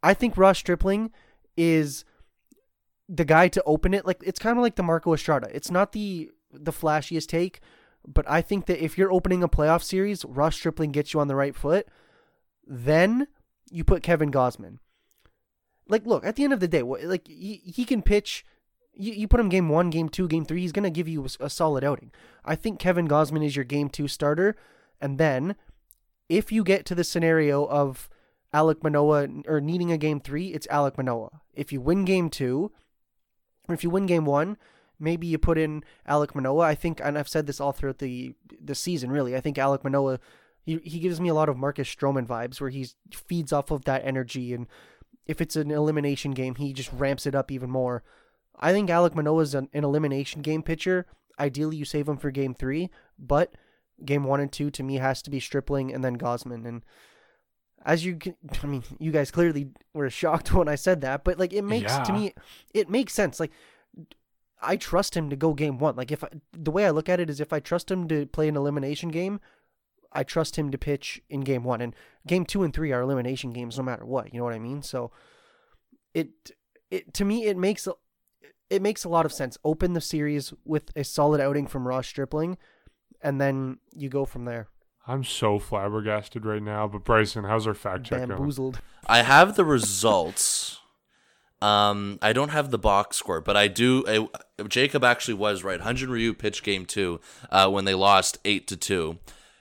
I 0.04 0.14
think 0.14 0.38
Ross 0.38 0.58
Stripling 0.60 1.12
is 1.58 2.06
the 3.10 3.26
guy 3.26 3.48
to 3.50 3.64
open 3.66 3.94
it. 3.94 4.06
Like 4.06 4.22
it's 4.26 4.40
kind 4.40 4.58
of 4.58 4.62
like 4.62 4.76
the 4.76 4.84
Marco 4.84 5.14
Estrada. 5.14 5.48
It's 5.54 5.72
not 5.72 5.94
the 5.94 6.30
the 6.54 6.72
flashiest 6.72 7.28
take, 7.28 7.60
but 8.08 8.30
I 8.30 8.42
think 8.42 8.66
that 8.66 8.84
if 8.84 8.98
you're 8.98 9.12
opening 9.12 9.44
a 9.44 9.50
playoff 9.50 9.84
series, 9.84 10.26
Ross 10.26 10.56
Stripling 10.56 10.92
gets 10.92 11.14
you 11.14 11.20
on 11.20 11.28
the 11.28 11.36
right 11.36 11.56
foot. 11.56 11.88
Then 12.66 13.28
you 13.70 13.84
put 13.84 14.04
Kevin 14.04 14.32
Gausman. 14.32 14.78
Like, 15.88 16.06
look 16.06 16.26
at 16.26 16.36
the 16.36 16.44
end 16.44 16.54
of 16.54 16.60
the 16.60 16.68
day, 16.68 16.84
like 16.84 17.28
he, 17.28 17.62
he 17.66 17.86
can 17.86 18.02
pitch. 18.02 18.46
You, 18.94 19.14
you 19.14 19.28
put 19.28 19.40
him 19.40 19.50
game 19.50 19.70
one, 19.70 19.90
game 19.90 20.10
two, 20.10 20.28
game 20.28 20.46
three. 20.46 20.62
He's 20.62 20.72
gonna 20.72 20.90
give 20.90 21.08
you 21.08 21.26
a 21.40 21.50
solid 21.50 21.84
outing. 21.84 22.12
I 22.46 22.56
think 22.56 22.80
Kevin 22.80 23.08
Gausman 23.08 23.46
is 23.46 23.56
your 23.56 23.66
game 23.66 23.90
two 23.90 24.08
starter, 24.08 24.56
and 25.00 25.18
then 25.18 25.56
if 26.30 26.52
you 26.52 26.64
get 26.64 26.86
to 26.86 26.96
the 26.96 27.04
scenario 27.04 27.66
of 27.66 28.10
Alek 28.54 28.84
Manoah 28.84 29.28
or 29.48 29.60
needing 29.60 29.92
a 29.92 29.98
game 29.98 30.20
three, 30.20 30.48
it's 30.48 30.68
Alek 30.68 30.98
Manoah. 30.98 31.42
If 31.54 31.74
you 31.74 31.82
win 31.82 32.06
game 32.06 32.30
two, 32.30 32.72
or 33.68 33.76
if 33.76 33.84
you 33.84 33.90
win 33.90 34.06
game 34.06 34.26
one, 34.26 34.58
maybe 35.02 35.28
you 35.28 35.38
put 35.38 35.58
in 35.58 35.84
Alek 36.08 36.36
Manoah. 36.36 36.66
I 36.66 36.76
think, 36.76 37.02
and 37.04 37.18
I've 37.18 37.28
said 37.28 37.48
this 37.48 37.60
all 37.60 37.72
throughout 37.72 37.98
the 37.98 38.36
the 38.64 38.76
season. 38.76 39.12
Really, 39.12 39.36
I 39.36 39.42
think 39.42 39.58
Alek 39.58 39.84
Manoah. 39.84 40.20
He, 40.64 40.78
he 40.84 41.00
gives 41.00 41.20
me 41.20 41.28
a 41.28 41.34
lot 41.34 41.50
of 41.50 41.58
Marcus 41.58 41.94
Stroman 41.94 42.28
vibes, 42.28 42.62
where 42.62 42.70
he 42.70 42.88
feeds 43.12 43.52
off 43.52 43.72
of 43.72 43.86
that 43.86 44.06
energy, 44.06 44.54
and 44.54 44.68
if 45.26 45.42
it's 45.42 45.56
an 45.56 45.72
elimination 45.72 46.32
game, 46.32 46.56
he 46.56 46.72
just 46.72 46.94
ramps 46.94 47.26
it 47.26 47.34
up 47.34 47.52
even 47.52 47.70
more. 47.70 48.04
I 48.60 48.72
think 48.72 48.90
Alek 48.90 49.16
Manoah 49.16 49.42
is 49.42 49.56
an, 49.56 49.70
an 49.74 49.84
elimination 49.84 50.42
game 50.44 50.62
pitcher. 50.62 51.08
Ideally, 51.40 51.78
you 51.78 51.86
save 51.86 52.08
him 52.08 52.18
for 52.18 52.30
game 52.30 52.54
three, 52.54 52.92
but 53.18 53.56
game 54.06 54.24
one 54.24 54.40
and 54.40 54.52
two 54.52 54.70
to 54.72 54.84
me 54.84 54.98
has 54.98 55.22
to 55.24 55.32
be 55.32 55.40
Stripling 55.40 55.94
and 55.94 56.04
then 56.04 56.18
Gausman. 56.18 56.68
And 56.68 56.84
as 57.86 58.06
you 58.06 58.18
can, 58.18 58.36
I 58.62 58.68
mean, 58.68 58.84
you 59.00 59.12
guys 59.12 59.32
clearly 59.32 59.70
were 59.94 60.10
shocked 60.10 60.54
when 60.54 60.68
I 60.68 60.76
said 60.76 61.02
that, 61.02 61.24
but 61.24 61.40
like 61.40 61.54
it 61.54 61.64
makes 61.64 61.98
to 61.98 62.14
me, 62.14 62.34
it 62.74 62.90
makes 62.90 63.14
sense. 63.14 63.40
Like 63.40 63.52
I 64.62 64.78
trust 64.78 65.18
him 65.18 65.30
to 65.30 65.36
go 65.36 65.54
game 65.54 65.80
one. 65.80 65.96
Like 65.96 66.12
if 66.12 66.24
I, 66.24 66.30
the 66.54 66.72
way 66.72 66.86
I 66.86 66.92
look 66.92 67.10
at 67.10 67.20
it 67.20 67.30
is, 67.30 67.40
if 67.40 67.52
I 67.52 67.60
trust 67.60 67.90
him 67.90 68.08
to 68.10 68.26
play 68.28 68.48
an 68.48 68.56
elimination 68.56 69.10
game, 69.10 69.40
I 70.14 70.24
trust 70.24 70.58
him 70.58 70.72
to 70.72 70.78
pitch 70.78 71.22
in 71.30 71.42
game 71.42 71.64
one. 71.64 71.82
And 71.82 71.96
game 72.28 72.46
two 72.46 72.64
and 72.64 72.74
three 72.74 72.92
are 72.92 73.02
elimination 73.02 73.52
games, 73.52 73.78
no 73.78 73.84
matter 73.84 74.06
what. 74.06 74.34
You 74.34 74.40
know 74.40 74.44
what 74.44 74.54
I 74.54 74.60
mean? 74.60 74.84
So 74.84 75.12
it, 76.14 76.30
it 76.90 77.14
to 77.16 77.26
me, 77.26 77.46
it 77.46 77.58
makes 77.58 77.88
it 78.70 78.82
makes 78.82 79.04
a 79.04 79.10
lot 79.10 79.26
of 79.26 79.34
sense. 79.34 79.58
Open 79.64 79.94
the 79.94 80.02
series 80.02 80.54
with 80.66 80.92
a 80.96 81.04
solid 81.04 81.42
outing 81.42 81.68
from 81.68 81.88
Ross 81.88 82.08
Stripling, 82.08 82.58
and 83.22 83.40
then 83.40 83.80
you 83.94 84.10
go 84.10 84.26
from 84.26 84.46
there. 84.46 84.68
I'm 85.08 85.24
so 85.24 85.60
flabbergasted 85.60 86.46
right 86.46 86.62
now. 86.62 86.88
But 86.88 87.04
Bryson, 87.04 87.44
how's 87.44 87.66
our 87.66 87.74
fact 87.74 88.04
check 88.06 88.20
going? 88.28 88.40
I 89.08 89.24
have 89.24 89.56
the 89.56 89.66
results. 89.66 90.81
Um, 91.62 92.18
I 92.22 92.34
don't 92.34 92.50
have 92.50 92.72
the 92.72 92.80
box 92.80 93.18
score, 93.18 93.40
but 93.42 93.56
I 93.56 93.68
do. 93.68 94.04
I, 94.08 94.64
Jacob 94.68 95.04
actually 95.04 95.36
was 95.36 95.64
right. 95.64 95.80
Hyunjin 95.80 96.10
Ryu 96.10 96.34
pitched 96.34 96.64
game 96.64 96.86
two 96.86 97.20
uh, 97.52 97.70
when 97.70 97.86
they 97.86 97.94
lost 97.94 98.40
eight 98.46 98.68
to 98.68 98.78
two. 98.78 99.20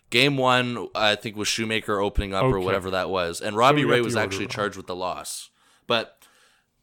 Game 0.09 0.37
one, 0.37 0.89
I 0.95 1.15
think, 1.15 1.37
was 1.37 1.47
Shoemaker 1.47 2.01
opening 2.01 2.35
up 2.35 2.45
or 2.45 2.59
whatever 2.59 2.91
that 2.91 3.11
was, 3.11 3.41
and 3.41 3.55
Robbie 3.57 3.83
got 3.83 3.91
Ray 3.91 4.01
was 4.01 4.17
actually 4.17 4.47
wrong. 4.47 4.49
charged 4.49 4.77
with 4.77 4.87
the 4.89 4.97
loss. 4.97 5.51
But 5.87 6.19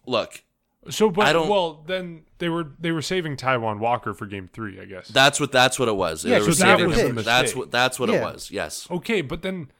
look, 0.06 0.44
So, 0.90 1.10
but 1.10 1.26
I 1.26 1.34
don't- 1.34 1.50
well, 1.50 1.84
then 1.86 2.24
they 2.38 2.48
were 2.48 2.68
they 2.80 2.92
were 2.92 3.02
saving 3.02 3.36
Taijuan 3.36 3.80
Walker 3.80 4.14
for 4.14 4.26
game 4.28 4.48
three, 4.54 4.80
I 4.80 4.86
guess. 4.86 5.10
that's 5.10 5.40
what 5.42 5.52
that's 5.52 5.78
what 5.78 5.90
it 5.90 5.96
was. 5.98 6.24
Yeah, 6.24 6.36
They 6.36 6.40
so 6.40 6.46
were 6.46 6.52
that 6.54 6.58
saving 6.58 6.88
was 6.88 6.98
him. 7.00 7.16
the 7.16 7.22
That's 7.24 7.54
what 7.56 7.70
that's 7.72 8.00
what 8.00 8.10
it 8.10 8.22
was. 8.22 8.50
Yes, 8.52 8.88
okay, 8.90 9.20
but 9.22 9.42
then 9.42 9.72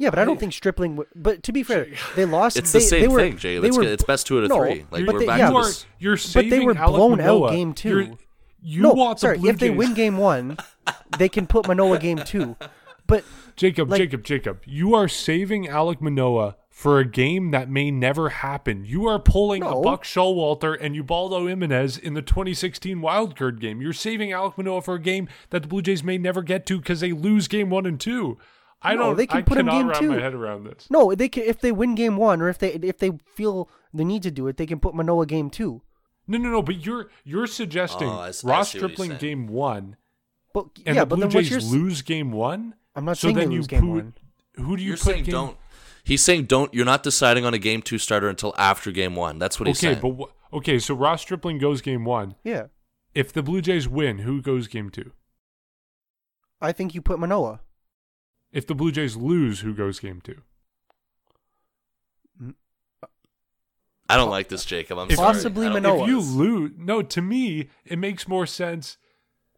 Yeah, 0.00 0.08
but 0.10 0.18
I 0.18 0.24
don't 0.24 0.40
think 0.40 0.52
Stripling. 0.54 0.92
W- 0.96 1.08
but 1.14 1.42
to 1.42 1.52
be 1.52 1.62
fair, 1.62 1.86
they 2.16 2.24
lost. 2.24 2.56
it's 2.56 2.72
they, 2.72 2.78
the 2.78 2.84
same 2.84 3.00
they 3.02 3.08
were, 3.08 3.20
thing, 3.20 3.36
Jay. 3.36 3.58
They 3.58 3.68
It's, 3.68 3.76
were, 3.76 3.82
it's 3.82 4.02
best 4.02 4.26
two 4.26 4.38
out 4.38 4.44
of 4.44 4.48
No, 4.48 4.56
three. 4.58 4.86
Like 4.90 5.04
but 5.04 5.14
we're 5.14 5.18
they- 5.20 5.26
back 5.26 5.38
yeah, 5.38 5.46
to 5.48 5.52
you 5.52 5.58
are 5.58 5.70
you're 5.98 6.16
but 6.34 6.48
they 6.50 6.60
were 6.60 6.76
Alec 6.76 6.96
blown 6.96 7.20
out 7.20 7.50
game 7.50 7.74
2 7.74 7.88
You're- 7.88 8.16
you 8.62 8.82
no, 8.82 8.92
want 8.92 9.18
the 9.18 9.20
sorry. 9.20 9.38
Blue 9.38 9.50
If 9.50 9.58
they 9.58 9.70
win 9.70 9.92
game 9.94 10.16
one, 10.18 10.56
they 11.18 11.28
can 11.28 11.46
put 11.46 11.66
Manoah 11.68 11.98
game 11.98 12.18
two. 12.18 12.56
But 13.06 13.24
Jacob, 13.56 13.90
like- 13.90 13.98
Jacob, 13.98 14.22
Jacob, 14.24 14.60
you 14.66 14.94
are 14.94 15.06
saving 15.08 15.66
Alek 15.66 16.00
Manoah 16.00 16.56
for 16.68 16.98
a 16.98 17.04
game 17.04 17.50
that 17.52 17.68
may 17.70 17.90
never 17.90 18.28
happen. 18.30 18.84
You 18.86 19.06
are 19.06 19.18
pulling 19.18 19.60
No. 19.60 19.80
a 19.80 19.82
Buck 19.82 20.04
Showalter 20.04 20.76
and 20.80 20.94
Ubaldo 20.96 21.46
Jimenez 21.46 21.98
in 21.98 22.14
the 22.14 22.22
2016 22.22 22.98
wildcard 23.00 23.60
game. 23.60 23.80
You're 23.82 23.92
saving 23.92 24.30
Alek 24.30 24.56
Manoah 24.56 24.80
for 24.82 24.94
a 24.94 25.00
game 25.00 25.28
that 25.50 25.62
the 25.62 25.68
Blue 25.68 25.82
Jays 25.82 26.02
may 26.04 26.16
never 26.18 26.42
get 26.42 26.64
to 26.66 26.78
because 26.78 27.00
they 27.00 27.12
lose 27.12 27.48
game 27.48 27.68
one 27.70 27.84
and 27.86 28.00
two. 28.00 28.38
I 28.82 28.94
No, 28.94 29.02
don't. 29.08 29.16
they 29.16 29.26
can 29.26 29.38
I 29.38 29.42
put 29.42 29.58
'em 29.58 29.66
cannot 29.66 29.78
game 29.78 29.88
wrap 29.88 29.98
two. 30.00 30.08
my 30.10 30.20
head 30.20 30.34
around 30.34 30.64
this. 30.64 30.86
no, 30.90 31.14
they 31.14 31.28
can 31.28 31.42
if 31.44 31.60
they 31.60 31.70
win 31.72 31.94
game 31.94 32.16
one 32.16 32.40
or 32.40 32.48
if 32.48 32.58
they 32.58 32.72
if 32.72 32.98
they 32.98 33.12
feel 33.34 33.68
the 33.92 34.04
need 34.04 34.22
to 34.22 34.30
do 34.30 34.46
it, 34.46 34.56
they 34.56 34.66
can 34.66 34.80
put 34.80 34.94
Manoah 34.94 35.26
game 35.26 35.50
two. 35.50 35.82
No, 36.26 36.38
no, 36.38 36.48
no. 36.50 36.62
But 36.62 36.84
you're 36.86 37.10
you're 37.24 37.46
suggesting 37.46 38.08
Oh, 38.08 38.18
I 38.20 38.28
s- 38.28 38.44
I 38.44 38.48
Ross 38.48 38.70
see 38.72 38.78
Stripling 38.78 39.16
game 39.18 39.46
one 39.48 39.96
But 40.54 40.66
and 40.86 40.94
yeah, 40.96 41.02
the 41.02 41.06
but 41.06 41.16
Blue 41.16 41.28
then 41.28 41.30
Jays 41.30 41.50
your? 41.50 41.60
lose 41.60 42.02
game 42.02 42.32
one. 42.32 42.74
I'm 42.96 43.04
not 43.04 43.18
so 43.18 43.28
saying 43.28 43.36
then 43.36 43.48
they 43.48 43.54
you 43.54 43.60
lose 43.60 43.66
game 43.66 43.80
put- 43.82 43.88
one. 43.90 44.14
Who 44.56 44.76
do 44.76 44.82
you 44.82 44.88
You're 44.88 44.96
put 44.96 45.04
saying 45.04 45.24
game? 45.24 45.32
don't. 45.32 45.56
He's 46.02 46.22
saying 46.22 46.44
don't. 46.46 46.72
You're 46.74 46.84
not 46.86 47.02
deciding 47.02 47.44
on 47.44 47.52
a 47.54 47.58
game 47.58 47.82
two 47.82 47.98
starter 47.98 48.28
until 48.28 48.54
after 48.58 48.90
game 48.90 49.14
one. 49.14 49.38
That's 49.38 49.60
what 49.60 49.66
he's 49.68 49.78
Okay, 49.84 50.00
saying. 50.00 50.16
but 50.16 50.26
wh- 50.52 50.54
okay. 50.56 50.78
So 50.78 50.94
Ross 50.94 51.20
Stripling 51.22 51.58
goes 51.58 51.80
game 51.82 52.04
one. 52.04 52.34
Yeah, 52.42 52.66
If 53.14 53.32
the 53.32 53.42
Blue 53.42 53.60
Jays 53.60 53.86
win, 53.88 54.18
who 54.18 54.40
goes 54.40 54.66
game 54.68 54.88
two? 54.90 55.12
I 56.60 56.72
think 56.72 56.94
you 56.94 57.02
put 57.02 57.18
Manoah. 57.18 57.60
If 58.52 58.66
the 58.66 58.74
Blue 58.74 58.90
Jays 58.92 59.16
lose, 59.16 59.60
who 59.60 59.74
goes 59.74 60.00
game 60.00 60.20
two? 60.20 60.42
Mm, 62.42 62.54
I 64.08 64.16
don't 64.16 64.30
like 64.30 64.48
this, 64.48 64.64
Jacob. 64.64 64.98
I'm 64.98 65.08
If- 65.10 65.16
sorry. 65.16 65.34
Possibly 65.34 65.66
I 65.66 65.70
Manoah. 65.70 66.02
If 66.02 66.08
you 66.08 66.20
lose, 66.20 66.72
no, 66.76 67.02
to 67.02 67.22
me, 67.22 67.68
it 67.84 67.98
makes 67.98 68.26
more 68.26 68.46
sense. 68.46 68.98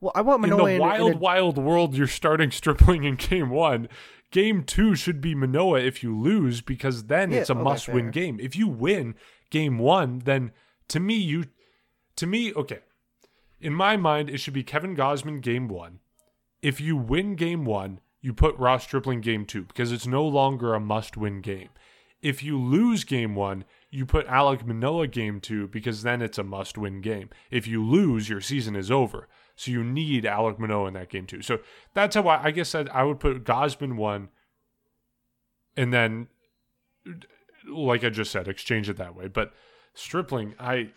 Well, 0.01 0.13
I 0.15 0.21
want 0.21 0.45
In 0.45 0.51
Manoah 0.51 0.71
in, 0.71 0.77
the 0.77 0.81
wild, 0.81 1.11
in 1.11 1.17
a, 1.17 1.19
wild 1.19 1.59
world, 1.59 1.97
you're 1.97 2.07
starting 2.07 2.51
Stripling 2.53 3.05
in 3.05 3.17
game 3.17 3.51
one. 3.51 3.89
Game 4.31 4.65
two 4.65 4.95
should 4.95 5.21
be 5.21 5.35
Manoah 5.35 5.81
if 5.81 6.03
you 6.03 6.19
lose, 6.19 6.61
because 6.61 7.05
then 7.05 7.31
Yeah, 7.31 7.41
it's 7.41 7.51
a 7.51 7.55
okay, 7.55 7.63
must 7.63 7.89
win 7.89 8.11
game. 8.11 8.41
If 8.41 8.57
you 8.57 8.67
win 8.67 9.15
game 9.51 9.79
one, 9.79 10.21
then 10.21 10.53
to 10.89 11.01
me, 11.01 11.15
you, 11.15 11.45
to 12.17 12.27
me, 12.27 12.53
okay. 12.55 12.81
In 13.61 13.75
my 13.75 13.97
mind, 13.97 14.29
it 14.29 14.39
should 14.39 14.55
be 14.55 14.65
Kevin 14.65 14.97
Gausman 14.97 15.41
game 15.41 15.69
one. 15.69 16.01
If 16.63 16.81
you 16.81 16.97
win 16.97 17.37
game 17.37 17.65
one, 17.65 18.01
you 18.23 18.33
put 18.33 18.57
Ross 18.57 18.85
Stripling 18.85 19.21
game 19.21 19.45
two 19.45 19.65
because 19.65 19.93
it's 19.93 20.07
no 20.07 20.25
longer 20.25 20.75
a 20.75 20.81
must 20.81 21.17
win 21.17 21.41
game. 21.41 21.69
If 22.23 22.43
you 22.43 22.59
lose 22.59 23.03
game 23.03 23.35
one, 23.35 23.65
you 23.91 24.07
put 24.07 24.29
Alek 24.29 24.65
Manoah 24.65 25.09
game 25.09 25.41
two 25.41 25.67
because 25.67 26.03
then 26.05 26.23
it's 26.23 26.39
a 26.39 26.45
must 26.45 26.79
win 26.79 27.01
game. 27.01 27.29
If 27.51 27.67
you 27.67 27.85
lose, 27.85 28.29
your 28.29 28.41
season 28.41 28.77
is 28.77 28.91
over. 28.91 29.29
So 29.57 29.73
you 29.73 29.83
need 29.83 30.25
Alek 30.25 30.59
Manoah 30.59 30.89
in 30.89 30.95
that 30.95 31.11
game 31.11 31.27
too. 31.27 31.43
So 31.43 31.59
that's 31.93 32.15
how 32.15 32.27
I, 32.29 32.45
I 32.45 32.51
guess 32.53 32.75
I, 32.77 33.03
would 33.03 33.19
put 33.21 33.45
Gausman 33.45 33.97
one 33.97 34.29
and 35.77 35.93
then, 35.93 36.29
like 37.69 38.05
I 38.05 38.09
just 38.09 38.31
said, 38.31 38.47
exchange 38.47 38.89
it 38.89 38.97
that 38.99 39.17
way. 39.17 39.29
But 39.29 39.53
Stripling, 39.95 40.55
I, 40.61 40.91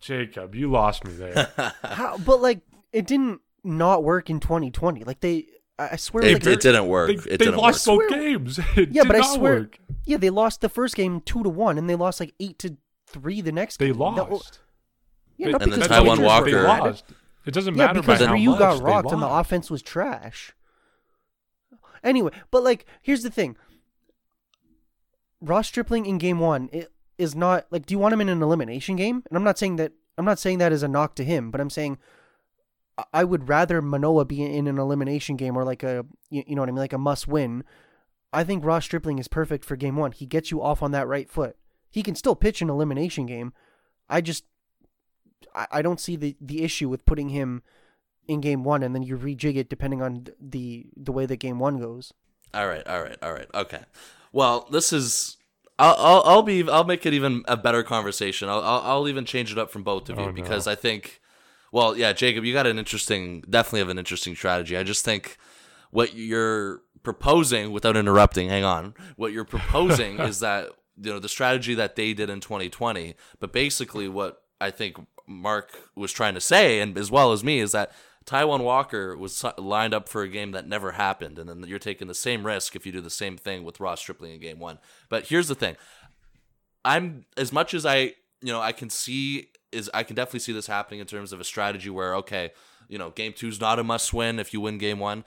Jacob, 0.00 0.54
you 0.54 0.70
lost 0.70 1.04
me 1.04 1.14
there. 1.14 1.52
how, 1.82 2.18
but 2.18 2.40
like 2.40 2.60
it 2.92 3.06
didn't 3.06 3.40
not 3.64 4.04
work 4.04 4.30
in 4.30 4.40
2020. 4.40 5.04
Like 5.04 5.20
they, 5.20 5.46
I 5.78 5.88
I 5.92 5.96
swear, 5.96 6.24
It, 6.24 6.34
like 6.34 6.46
it 6.46 6.60
didn't 6.60 6.86
work. 6.86 7.08
they 7.08 7.14
it 7.14 7.24
they 7.24 7.36
didn't 7.36 7.56
lost 7.56 7.86
work. 7.86 7.98
both 8.00 8.08
Swear- 8.08 8.20
games. 8.20 8.58
It 8.76 8.90
yeah, 8.92 9.02
did 9.02 9.08
but 9.08 9.16
I 9.16 9.34
swear, 9.34 9.54
work. 9.54 9.78
yeah, 10.06 10.16
they 10.18 10.30
lost 10.30 10.60
the 10.60 10.68
first 10.68 10.94
game 10.94 11.20
two 11.20 11.42
to 11.42 11.48
one, 11.48 11.78
and 11.78 11.88
they 11.90 11.94
lost 11.96 12.20
like 12.20 12.34
eight 12.40 12.58
to 12.60 12.76
three 13.06 13.40
the 13.40 13.52
next. 13.52 13.78
They 13.78 13.88
game. 13.88 13.98
That- 13.98 14.30
lost. 14.30 14.60
yeah, 15.36 15.46
They- 15.46 15.52
not 15.52 15.62
And 15.62 15.72
then 15.72 15.78
because 15.80 15.88
That's 15.88 16.04
Taijuan 16.04 16.16
the 16.16 16.22
they 16.22 16.54
Walker- 16.54 16.62
lost. 16.62 17.04
It 17.46 17.52
doesn't 17.54 17.76
matter. 17.76 17.94
Yeah, 17.96 18.00
because 18.00 18.18
by 18.20 18.26
how 18.26 18.32
Ryu 18.32 18.50
much 18.50 18.58
got 18.58 18.82
rocked 18.82 19.12
and 19.12 19.20
the 19.20 19.28
offense 19.28 19.70
was 19.70 19.82
trash. 19.82 20.52
Anyway, 22.02 22.30
but 22.50 22.62
like, 22.62 22.86
here's 23.02 23.22
the 23.22 23.30
thing: 23.30 23.56
Ross 25.40 25.68
Stripling 25.68 26.06
in 26.06 26.18
Game 26.18 26.38
One 26.38 26.70
i- 26.72 26.86
is 27.18 27.34
not 27.34 27.66
like. 27.70 27.86
Do 27.86 27.92
you 27.94 27.98
want 27.98 28.14
him 28.14 28.20
in 28.20 28.28
an 28.28 28.42
elimination 28.42 28.96
game? 28.96 29.22
And 29.28 29.36
I'm 29.36 29.44
not 29.44 29.58
saying 29.58 29.76
that. 29.76 29.92
I'm 30.16 30.24
not 30.24 30.38
saying 30.38 30.58
that 30.58 30.72
as 30.72 30.82
a 30.82 30.88
knock 30.88 31.14
to 31.16 31.24
him, 31.24 31.50
but 31.50 31.60
I'm 31.60 31.70
saying 31.70 31.98
I- 32.98 33.04
I 33.12 33.24
would 33.24 33.48
rather 33.48 33.80
Manoah 33.82 34.24
be 34.24 34.42
in 34.42 34.66
an 34.66 34.78
elimination 34.78 35.36
game 35.36 35.56
or 35.56 35.64
like 35.64 35.82
a 35.82 36.04
you, 36.30 36.44
you 36.46 36.54
know 36.54 36.62
what 36.62 36.68
I 36.68 36.72
mean, 36.72 36.78
like 36.80 36.92
a 36.92 36.98
must 36.98 37.26
win. 37.28 37.64
I 38.32 38.42
think 38.44 38.64
Ross 38.64 38.84
Stripling 38.84 39.18
is 39.18 39.28
perfect 39.28 39.64
for 39.64 39.76
Game 39.76 39.96
One. 39.96 40.12
He 40.12 40.26
gets 40.26 40.50
you 40.50 40.62
off 40.62 40.82
on 40.82 40.90
that 40.92 41.06
right 41.06 41.30
foot. 41.30 41.56
He 41.90 42.02
can 42.02 42.14
still 42.16 42.34
pitch 42.34 42.60
an 42.62 42.68
elimination 42.70 43.26
game. 43.26 43.52
I 44.08 44.20
just 44.20 44.44
I, 45.54 45.66
I 45.70 45.82
don't 45.82 46.00
see 46.00 46.16
the 46.16 46.36
the 46.40 46.62
issue 46.62 46.88
with 46.88 47.04
putting 47.06 47.28
him 47.30 47.62
in 48.26 48.40
game 48.40 48.64
one 48.64 48.82
and 48.82 48.94
then 48.94 49.02
you 49.02 49.18
rejig 49.18 49.56
it 49.56 49.68
depending 49.68 50.00
on 50.00 50.26
the 50.40 50.86
the 50.96 51.12
way 51.12 51.26
that 51.26 51.36
game 51.36 51.58
one 51.58 51.78
goes. 51.78 52.12
All 52.52 52.66
right, 52.68 52.86
all 52.86 53.02
right, 53.02 53.16
all 53.22 53.32
right. 53.32 53.48
Okay. 53.54 53.80
Well, 54.32 54.66
this 54.70 54.92
is. 54.92 55.36
I'll, 55.78 55.96
I'll, 55.98 56.22
I'll 56.24 56.42
be. 56.42 56.68
I'll 56.68 56.84
make 56.84 57.04
it 57.04 57.12
even 57.14 57.42
a 57.48 57.56
better 57.56 57.82
conversation. 57.82 58.48
I'll, 58.48 58.60
I'll, 58.60 58.80
I'll 58.82 59.08
even 59.08 59.24
change 59.24 59.50
it 59.50 59.58
up 59.58 59.70
from 59.72 59.82
both 59.82 60.08
of 60.08 60.18
oh, 60.18 60.22
you 60.22 60.28
Oh, 60.28 60.30
no. 60.30 60.34
because 60.34 60.66
I 60.68 60.74
think. 60.76 61.20
Well, 61.74 61.96
yeah, 61.96 62.12
Jacob, 62.12 62.44
you 62.44 62.52
got 62.52 62.68
an 62.68 62.78
interesting. 62.78 63.40
Definitely 63.50 63.80
have 63.80 63.88
an 63.88 63.98
interesting 63.98 64.36
strategy. 64.36 64.76
I 64.76 64.84
just 64.84 65.04
think 65.04 65.38
what 65.90 66.14
you're 66.14 66.82
proposing, 67.02 67.72
without 67.72 67.96
interrupting, 67.96 68.48
hang 68.48 68.62
on. 68.62 68.94
What 69.16 69.32
you're 69.32 69.44
proposing 69.44 70.20
is 70.20 70.38
that 70.38 70.70
you 70.96 71.10
know 71.10 71.18
the 71.18 71.28
strategy 71.28 71.74
that 71.74 71.96
they 71.96 72.14
did 72.14 72.30
in 72.30 72.38
2020, 72.38 73.16
but 73.40 73.52
basically 73.52 74.06
what 74.06 74.40
I 74.60 74.70
think 74.70 74.98
Mark 75.26 75.76
was 75.96 76.12
trying 76.12 76.34
to 76.34 76.40
say, 76.40 76.78
and 76.78 76.96
as 76.96 77.10
well 77.10 77.32
as 77.32 77.42
me, 77.42 77.58
is 77.58 77.72
that 77.72 77.90
Taijuan 78.24 78.60
Walker 78.60 79.16
was 79.16 79.44
lined 79.58 79.94
up 79.94 80.08
for 80.08 80.22
a 80.22 80.28
game 80.28 80.52
that 80.52 80.68
never 80.68 80.92
happened, 80.92 81.40
and 81.40 81.50
then 81.50 81.64
you're 81.66 81.80
taking 81.80 82.06
the 82.06 82.14
same 82.14 82.46
risk 82.46 82.76
if 82.76 82.86
you 82.86 82.92
do 82.92 83.00
the 83.00 83.10
same 83.10 83.36
thing 83.36 83.64
with 83.64 83.80
Ross 83.80 83.98
Stripling 83.98 84.34
in 84.34 84.40
Game 84.40 84.60
One. 84.60 84.78
But 85.08 85.26
here's 85.26 85.48
the 85.48 85.56
thing: 85.56 85.74
I'm 86.84 87.24
as 87.36 87.52
much 87.52 87.74
as 87.74 87.84
I, 87.84 88.12
you 88.40 88.52
know, 88.52 88.60
I 88.60 88.70
can 88.70 88.90
see 88.90 89.48
is 89.74 89.90
I 89.92 90.02
can 90.02 90.16
definitely 90.16 90.40
see 90.40 90.52
this 90.52 90.66
happening 90.66 91.00
in 91.00 91.06
terms 91.06 91.32
of 91.32 91.40
a 91.40 91.44
strategy 91.44 91.90
where 91.90 92.14
okay, 92.16 92.52
you 92.88 92.98
know, 92.98 93.10
Game 93.10 93.32
Two's 93.32 93.60
not 93.60 93.78
a 93.78 93.84
must 93.84 94.12
win 94.12 94.38
if 94.38 94.52
you 94.52 94.60
win 94.60 94.78
Game 94.78 94.98
One. 94.98 95.24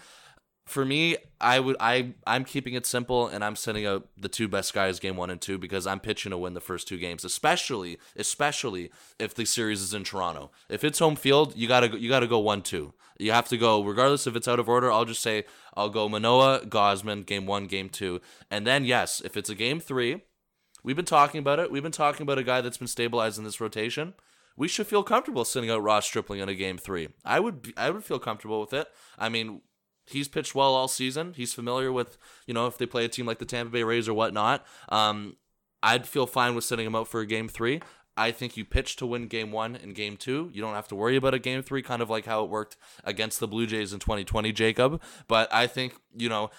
For 0.66 0.84
me, 0.84 1.16
I 1.40 1.62
would 1.62 1.78
I 1.80 2.14
I'm 2.26 2.44
keeping 2.44 2.74
it 2.74 2.86
simple 2.86 3.28
and 3.28 3.42
I'm 3.44 3.56
sending 3.56 3.86
out 3.86 4.10
the 4.18 4.28
two 4.28 4.50
best 4.50 4.74
guys 4.74 5.00
game 5.00 5.16
one 5.16 5.30
and 5.30 5.40
two 5.40 5.58
because 5.58 5.88
I'm 5.88 6.02
pitching 6.02 6.32
to 6.32 6.38
win 6.38 6.56
the 6.56 6.60
first 6.60 6.90
two 6.90 6.98
games, 6.98 7.24
especially 7.24 7.98
especially 8.18 8.92
if 9.18 9.34
the 9.34 9.46
series 9.46 9.82
is 9.82 9.94
in 9.94 10.04
Toronto. 10.04 10.52
If 10.68 10.84
it's 10.84 11.00
home 11.00 11.16
field, 11.16 11.56
you 11.56 11.70
gotta 11.70 11.88
go, 11.88 11.96
you 11.96 12.10
gotta 12.10 12.28
go 12.28 12.40
one 12.40 12.64
two. 12.64 12.94
You 13.18 13.32
have 13.32 13.48
to 13.48 13.58
go 13.58 13.82
regardless 13.82 14.28
if 14.28 14.36
it's 14.36 14.48
out 14.48 14.60
of 14.60 14.68
order. 14.68 14.92
I'll 14.92 15.06
just 15.06 15.22
say 15.22 15.46
I'll 15.76 15.90
go 15.90 16.10
Manoah, 16.10 16.66
Gausman, 16.66 17.26
game 17.26 17.46
one, 17.46 17.68
game 17.68 17.88
two, 17.88 18.20
and 18.52 18.68
then 18.68 18.84
yes, 18.84 19.22
if 19.24 19.38
it's 19.38 19.50
a 19.50 19.56
game 19.56 19.80
three, 19.80 20.24
we've 20.84 20.98
been 20.98 21.06
talking 21.06 21.40
about 21.40 21.60
it. 21.60 21.72
We've 21.72 21.82
been 21.82 21.94
talking 21.94 22.24
about 22.24 22.40
a 22.40 22.44
guy 22.44 22.60
that's 22.60 22.78
been 22.78 22.88
stabilized 22.88 23.38
in 23.38 23.46
this 23.46 23.62
rotation. 23.62 24.16
We 24.58 24.68
should 24.68 24.88
feel 24.88 25.04
comfortable 25.04 25.46
sending 25.46 25.70
out 25.70 25.84
Ross 25.84 26.06
Stripling 26.06 26.40
in 26.40 26.50
a 26.50 26.56
game 26.56 26.78
three. 26.78 27.10
I 27.24 27.40
would 27.40 27.62
be, 27.62 27.74
I 27.78 27.92
would 27.92 28.04
feel 28.04 28.20
comfortable 28.20 28.60
with 28.60 28.74
it. 28.74 28.88
I 29.18 29.30
mean, 29.30 29.62
he's 30.08 30.28
pitched 30.28 30.56
well 30.56 30.74
all 30.74 30.88
season. 30.88 31.34
He's 31.36 31.54
familiar 31.54 31.92
with, 31.92 32.18
you 32.48 32.54
know, 32.54 32.66
if 32.66 32.78
they 32.78 32.88
play 32.88 33.06
a 33.06 33.10
team 33.10 33.28
like 33.28 33.40
the 33.40 33.46
Tampa 33.46 33.72
Bay 33.72 33.84
Rays 33.84 34.10
or 34.10 34.14
whatnot. 34.14 34.66
Um, 34.90 35.38
I'd 35.84 36.08
feel 36.08 36.26
fine 36.26 36.56
with 36.56 36.64
sending 36.64 36.88
him 36.88 36.96
out 36.96 37.08
for 37.08 37.22
a 37.22 37.26
game 37.26 37.48
three. 37.48 37.82
I 38.18 38.32
think 38.32 38.58
you 38.58 38.66
pitch 38.66 38.96
to 38.96 39.06
win 39.06 39.28
game 39.28 39.52
one 39.52 39.76
and 39.76 39.94
game 39.94 40.18
two. 40.18 40.50
You 40.52 40.60
don't 40.60 40.74
have 40.74 40.88
to 40.88 40.96
worry 40.96 41.16
about 41.16 41.36
a 41.36 41.40
game 41.40 41.62
three, 41.62 41.84
kind 41.84 42.02
of 42.02 42.10
like 42.10 42.26
how 42.26 42.44
it 42.44 42.50
worked 42.50 42.76
against 43.04 43.40
the 43.40 43.48
Blue 43.48 43.68
Jays 43.68 43.94
in 43.94 44.00
2020, 44.00 44.52
Jacob. 44.54 45.00
But 45.28 45.54
I 45.54 45.68
think, 45.68 45.94
you 46.16 46.28
know, 46.28 46.50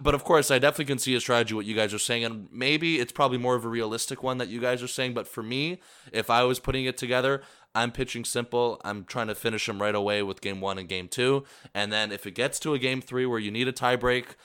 but 0.00 0.14
of 0.14 0.24
course, 0.24 0.50
I 0.50 0.58
definitely 0.58 0.86
can 0.86 0.98
see 0.98 1.14
a 1.14 1.20
strategy 1.20 1.54
what 1.54 1.64
you 1.64 1.74
guys 1.74 1.94
are 1.94 1.98
saying, 1.98 2.24
and 2.24 2.48
maybe 2.52 2.98
it's 2.98 3.12
probably 3.12 3.38
more 3.38 3.54
of 3.54 3.64
a 3.64 3.68
realistic 3.68 4.22
one 4.22 4.38
that 4.38 4.48
you 4.48 4.60
guys 4.60 4.82
are 4.82 4.88
saying. 4.88 5.14
But 5.14 5.26
for 5.26 5.42
me, 5.42 5.80
if 6.12 6.30
I 6.30 6.42
was 6.44 6.58
putting 6.58 6.84
it 6.84 6.96
together, 6.96 7.42
I'm 7.74 7.92
pitching 7.92 8.24
simple. 8.24 8.80
I'm 8.84 9.04
trying 9.04 9.28
to 9.28 9.34
finish 9.34 9.68
him 9.68 9.80
right 9.80 9.94
away 9.94 10.22
with 10.22 10.40
game 10.40 10.60
one 10.60 10.78
and 10.78 10.88
game 10.88 11.08
two. 11.08 11.44
And 11.74 11.92
then 11.92 12.12
if 12.12 12.26
it 12.26 12.32
gets 12.32 12.58
to 12.60 12.74
a 12.74 12.78
game 12.78 13.00
three 13.00 13.26
where 13.26 13.38
you 13.38 13.50
need 13.50 13.68
a 13.68 13.72
tiebreak, 13.72 14.36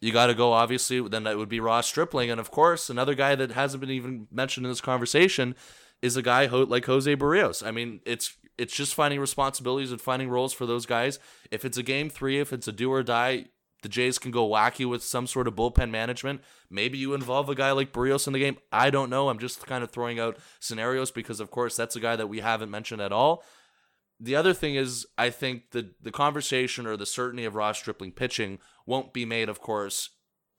you 0.00 0.12
got 0.12 0.26
to 0.26 0.34
go, 0.34 0.52
obviously, 0.52 1.06
then 1.08 1.24
that 1.24 1.36
would 1.36 1.48
be 1.48 1.60
Ross 1.60 1.86
Stripling. 1.86 2.30
And 2.30 2.40
of 2.40 2.50
course, 2.50 2.90
another 2.90 3.14
guy 3.14 3.34
that 3.34 3.52
hasn't 3.52 3.80
been 3.80 3.90
even 3.90 4.26
mentioned 4.30 4.66
in 4.66 4.72
this 4.72 4.80
conversation 4.80 5.54
is 6.02 6.16
a 6.16 6.22
guy 6.22 6.46
like 6.46 6.86
Jose 6.86 7.14
Berrios. 7.16 7.66
I 7.66 7.70
mean, 7.70 8.00
it's 8.04 8.36
it's 8.56 8.74
just 8.74 8.94
finding 8.94 9.20
responsibilities 9.20 9.90
and 9.92 10.00
finding 10.00 10.28
roles 10.28 10.52
for 10.52 10.66
those 10.66 10.86
guys. 10.86 11.18
If 11.50 11.64
it's 11.64 11.78
a 11.78 11.82
game 11.82 12.10
three, 12.10 12.40
if 12.40 12.52
it's 12.52 12.68
a 12.68 12.72
do 12.72 12.90
or 12.92 13.02
die, 13.02 13.46
the 13.82 13.88
Jays 13.88 14.18
can 14.18 14.30
go 14.30 14.48
wacky 14.48 14.88
with 14.88 15.02
some 15.02 15.26
sort 15.26 15.48
of 15.48 15.54
bullpen 15.54 15.90
management. 15.90 16.42
Maybe 16.68 16.98
you 16.98 17.14
involve 17.14 17.48
a 17.48 17.54
guy 17.54 17.72
like 17.72 17.92
Berrios 17.92 18.26
in 18.26 18.32
the 18.32 18.38
game. 18.38 18.58
I 18.70 18.90
don't 18.90 19.10
know. 19.10 19.28
I'm 19.28 19.38
just 19.38 19.66
kind 19.66 19.82
of 19.82 19.90
throwing 19.90 20.18
out 20.18 20.38
scenarios 20.58 21.10
because, 21.10 21.40
of 21.40 21.50
course, 21.50 21.76
that's 21.76 21.96
a 21.96 22.00
guy 22.00 22.16
that 22.16 22.28
we 22.28 22.40
haven't 22.40 22.70
mentioned 22.70 23.00
at 23.00 23.12
all. 23.12 23.42
The 24.18 24.36
other 24.36 24.52
thing 24.52 24.74
is, 24.74 25.06
I 25.16 25.30
think 25.30 25.70
the 25.70 25.92
the 26.02 26.12
conversation 26.12 26.86
or 26.86 26.96
the 26.96 27.06
certainty 27.06 27.46
of 27.46 27.54
Ross 27.54 27.78
Stripling 27.78 28.12
pitching 28.12 28.58
won't 28.84 29.14
be 29.14 29.24
made, 29.24 29.48
of 29.48 29.60
course, 29.60 30.10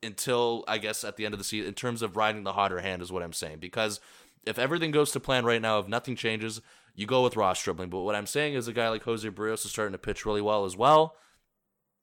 until 0.02 0.64
I 0.66 0.78
guess 0.78 1.04
at 1.04 1.16
the 1.16 1.24
end 1.24 1.34
of 1.34 1.38
the 1.38 1.44
season. 1.44 1.68
In 1.68 1.74
terms 1.74 2.02
of 2.02 2.16
riding 2.16 2.42
the 2.42 2.54
hotter 2.54 2.80
hand, 2.80 3.02
is 3.02 3.12
what 3.12 3.22
I'm 3.22 3.32
saying. 3.32 3.58
Because 3.60 4.00
if 4.44 4.58
everything 4.58 4.90
goes 4.90 5.12
to 5.12 5.20
plan 5.20 5.44
right 5.44 5.62
now, 5.62 5.78
if 5.78 5.86
nothing 5.86 6.16
changes, 6.16 6.60
you 6.96 7.06
go 7.06 7.22
with 7.22 7.36
Ross 7.36 7.60
Stripling. 7.60 7.88
But 7.88 8.00
what 8.00 8.16
I'm 8.16 8.26
saying 8.26 8.54
is, 8.54 8.66
a 8.66 8.72
guy 8.72 8.88
like 8.88 9.04
Jose 9.04 9.28
Berrios 9.30 9.64
is 9.64 9.70
starting 9.70 9.92
to 9.92 9.98
pitch 9.98 10.26
really 10.26 10.42
well 10.42 10.64
as 10.64 10.76
well 10.76 11.14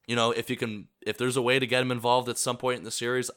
you 0.10 0.16
know, 0.16 0.32
if 0.32 0.50
you 0.50 0.58
can, 0.58 0.88
if 1.06 1.20
there's 1.20 1.38
a 1.38 1.42
way 1.42 1.60
to 1.60 1.68
get 1.68 1.84
him 1.84 1.92
involved 1.92 2.28
at 2.30 2.40
some 2.40 2.58
point 2.58 2.80
in 2.80 2.84
the 2.84 2.90
series, 2.90 3.30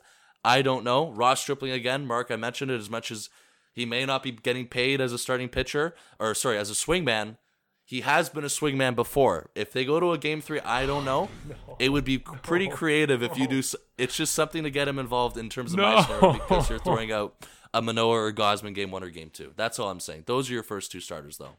I 0.42 0.62
don't 0.62 0.84
know. 0.84 1.10
Ross 1.10 1.42
Stripling 1.42 1.70
again, 1.70 2.06
Mark, 2.06 2.30
I 2.30 2.36
mentioned 2.36 2.70
it 2.70 2.80
as 2.80 2.88
much 2.88 3.10
as 3.10 3.28
he 3.74 3.84
may 3.84 4.06
not 4.06 4.22
be 4.22 4.32
getting 4.32 4.66
paid 4.66 4.98
as 4.98 5.12
a 5.12 5.18
starting 5.18 5.50
pitcher, 5.50 5.94
or 6.18 6.34
sorry, 6.34 6.56
as 6.56 6.70
a 6.70 6.74
swingman. 6.74 7.36
He 7.84 8.00
has 8.00 8.30
been 8.30 8.42
a 8.42 8.48
swingman 8.48 8.94
before. 8.94 9.50
If 9.54 9.70
they 9.70 9.84
go 9.84 10.00
to 10.00 10.12
a 10.12 10.18
game 10.18 10.40
three, 10.40 10.60
I 10.60 10.86
don't 10.86 11.04
know. 11.04 11.28
no, 11.46 11.76
it 11.78 11.90
would 11.90 12.06
be 12.06 12.16
pretty 12.18 12.68
no, 12.68 12.74
creative 12.74 13.22
if 13.22 13.32
no. 13.32 13.36
you 13.36 13.48
do. 13.48 13.62
It's 13.98 14.16
just 14.16 14.32
something 14.32 14.62
to 14.62 14.70
get 14.70 14.88
him 14.88 14.98
involved 14.98 15.36
in 15.36 15.50
terms 15.50 15.72
of 15.72 15.76
no. 15.76 15.82
my 15.82 16.02
scenario 16.02 16.32
because 16.32 16.70
you're 16.70 16.78
throwing 16.86 17.12
out 17.12 17.34
a 17.74 17.82
Manoah 17.82 18.14
or 18.14 18.32
Gausman 18.32 18.74
game 18.74 18.90
one 18.90 19.04
or 19.04 19.10
game 19.10 19.28
two. 19.28 19.52
That's 19.56 19.78
all 19.78 19.90
I'm 19.90 20.00
saying. 20.00 20.22
Those 20.24 20.48
are 20.48 20.54
your 20.54 20.62
first 20.62 20.90
two 20.90 21.00
starters, 21.00 21.36
though. 21.36 21.56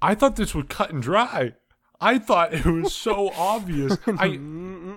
I 0.00 0.14
thought 0.14 0.36
this 0.36 0.54
would 0.54 0.68
cut 0.68 0.92
and 0.92 1.02
dry. 1.02 1.54
I 2.02 2.18
thought 2.18 2.52
it 2.52 2.66
was 2.66 2.94
so 2.94 3.30
obvious. 3.36 3.96
I 4.06 4.38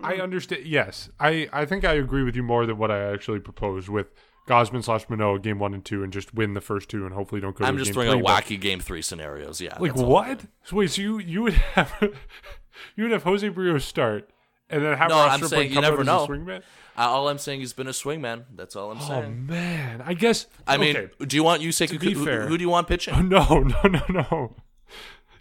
I 0.04 0.16
understand. 0.22 0.66
Yes, 0.66 1.10
I 1.20 1.48
I 1.54 1.66
think 1.66 1.86
I 1.86 1.94
agree 1.94 2.24
with 2.24 2.36
you 2.36 2.44
more 2.44 2.66
than 2.66 2.78
what 2.78 2.92
I 2.92 3.14
actually 3.14 3.40
proposed 3.40 3.90
with 3.90 4.08
Gausman 4.48 4.84
slash 4.84 5.08
Manoah 5.10 5.40
game 5.40 5.60
one 5.60 5.74
and 5.74 5.86
two, 5.86 6.04
and 6.04 6.12
just 6.12 6.34
win 6.34 6.54
the 6.54 6.62
first 6.62 6.90
two, 6.90 7.06
and 7.06 7.14
hopefully 7.14 7.42
don't 7.42 7.56
go. 7.56 7.58
To 7.58 7.64
the 7.64 7.66
game. 7.66 7.76
I'm 7.76 7.78
just 7.78 7.94
throwing 7.94 8.12
three, 8.12 8.20
out 8.20 8.44
wacky 8.44 8.60
game 8.60 8.80
three 8.80 9.02
scenarios. 9.02 9.62
Yeah, 9.62 9.78
like 9.80 9.96
what? 9.96 10.42
So 10.64 10.78
wait, 10.78 10.92
so 10.92 11.02
you 11.02 11.20
you 11.20 11.44
would 11.44 11.54
have 11.54 11.94
you 12.96 13.04
would 13.04 13.12
have 13.12 13.24
Jose 13.24 13.48
Berrios 13.50 13.82
start, 13.82 14.30
and 14.70 14.84
then 14.84 14.98
have 14.98 15.10
no. 15.10 15.16
Ross 15.16 15.34
I'm 15.34 15.38
Stripling 15.40 15.60
saying 15.60 15.74
you 15.74 15.82
never 15.82 16.04
know. 16.04 16.28
Swingman? 16.28 16.64
Uh, 16.98 17.02
all 17.02 17.28
I'm 17.28 17.38
saying 17.38 17.60
he's 17.60 17.74
been 17.74 17.88
a 17.88 17.92
swingman. 17.92 18.46
That's 18.56 18.76
all 18.76 18.92
I'm 18.92 19.00
oh, 19.02 19.08
saying. 19.08 19.48
Oh 19.48 19.52
man, 19.52 20.02
I 20.06 20.14
guess. 20.14 20.48
I 20.66 20.78
mean, 20.78 20.96
okay. 20.96 21.26
do 21.26 21.36
you 21.36 21.44
want 21.44 21.62
you 21.62 21.72
say 21.72 21.88
who, 21.88 21.98
who, 21.98 22.58
do 22.58 22.64
you 22.64 22.70
want 22.70 22.88
pitching? 22.88 23.14
Oh, 23.16 23.22
no, 23.22 23.60
no, 23.60 23.82
no, 23.84 24.04
no. 24.10 24.56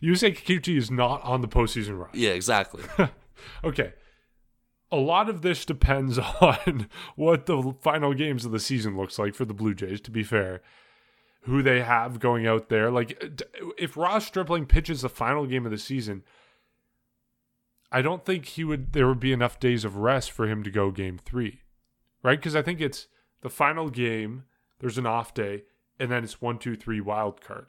Yusei 0.05 0.37
Kikuchi 0.37 0.77
is 0.77 0.91
not 0.91 1.23
on 1.23 1.41
the 1.41 1.49
postseason 1.49 1.99
run. 1.99 2.11
Yeah, 2.13 2.31
exactly. 2.31 2.83
okay. 3.65 3.95
A 4.93 4.97
lot 4.97 5.31
of 5.31 5.41
this 5.41 5.65
depends 5.65 6.19
on 6.41 6.89
what 7.17 7.47
the 7.47 7.75
final 7.81 8.13
games 8.13 8.45
of 8.45 8.53
the 8.53 8.61
season 8.61 8.97
looks 8.97 9.19
like 9.19 9.35
for 9.35 9.47
the 9.47 9.55
Blue 9.55 9.75
Jays, 9.75 10.01
to 10.03 10.11
be 10.11 10.23
fair. 10.23 10.61
Who 11.43 11.63
they 11.63 11.83
have 11.83 12.21
going 12.21 12.47
out 12.47 12.69
there. 12.69 12.91
Like, 12.91 13.23
if 13.79 13.97
Ross 13.97 14.27
Stripling 14.27 14.67
pitches 14.67 15.03
the 15.03 15.09
final 15.09 15.47
game 15.47 15.65
of 15.65 15.73
the 15.73 15.79
season, 15.79 16.23
I 17.91 18.03
don't 18.03 18.25
think 18.25 18.47
he 18.47 18.65
would, 18.65 18.93
there 18.93 19.07
would 19.07 19.21
be 19.21 19.33
enough 19.33 19.61
days 19.61 19.85
of 19.85 19.97
rest 19.97 20.31
for 20.31 20.47
him 20.47 20.63
to 20.65 20.71
go 20.71 20.91
game 20.91 21.19
three, 21.19 21.61
right? 22.23 22.39
Because 22.39 22.57
I 22.57 22.63
think 22.63 22.81
it's 22.81 23.09
the 23.43 23.51
final 23.51 23.91
game, 23.91 24.45
there's 24.81 24.99
an 24.99 25.07
off 25.07 25.35
day, 25.35 25.65
and 25.99 26.11
then 26.11 26.25
it's 26.25 26.43
one, 26.43 26.59
two, 26.59 26.77
three 26.77 27.01
wild 27.01 27.41
card. 27.41 27.67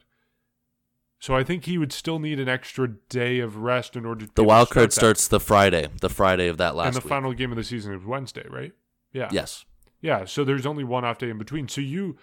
So 1.26 1.34
I 1.34 1.42
think 1.42 1.64
he 1.64 1.76
would 1.76 1.92
still 1.92 2.20
need 2.20 2.38
an 2.38 2.48
extra 2.48 2.86
day 2.86 3.40
of 3.40 3.56
rest 3.56 3.96
in 3.96 4.06
order 4.06 4.26
to. 4.26 4.32
The 4.32 4.44
wild 4.44 4.70
card 4.70 4.92
starts 4.92 5.26
the 5.26 5.40
Friday, 5.40 5.88
the 6.00 6.08
Friday 6.08 6.46
of 6.46 6.56
that 6.58 6.76
last. 6.76 6.86
And 6.86 6.94
the 6.94 7.00
week. 7.00 7.08
final 7.08 7.32
game 7.32 7.50
of 7.50 7.56
the 7.56 7.64
season 7.64 7.92
is 7.94 8.04
Wednesday, 8.04 8.46
right? 8.48 8.70
Yeah. 9.12 9.28
Yes. 9.32 9.64
Yeah. 10.00 10.24
So 10.24 10.44
there's 10.44 10.64
only 10.64 10.84
one 10.84 11.04
off 11.04 11.18
day 11.18 11.28
in 11.28 11.36
between. 11.36 11.66
So 11.66 11.80
you, 11.80 12.16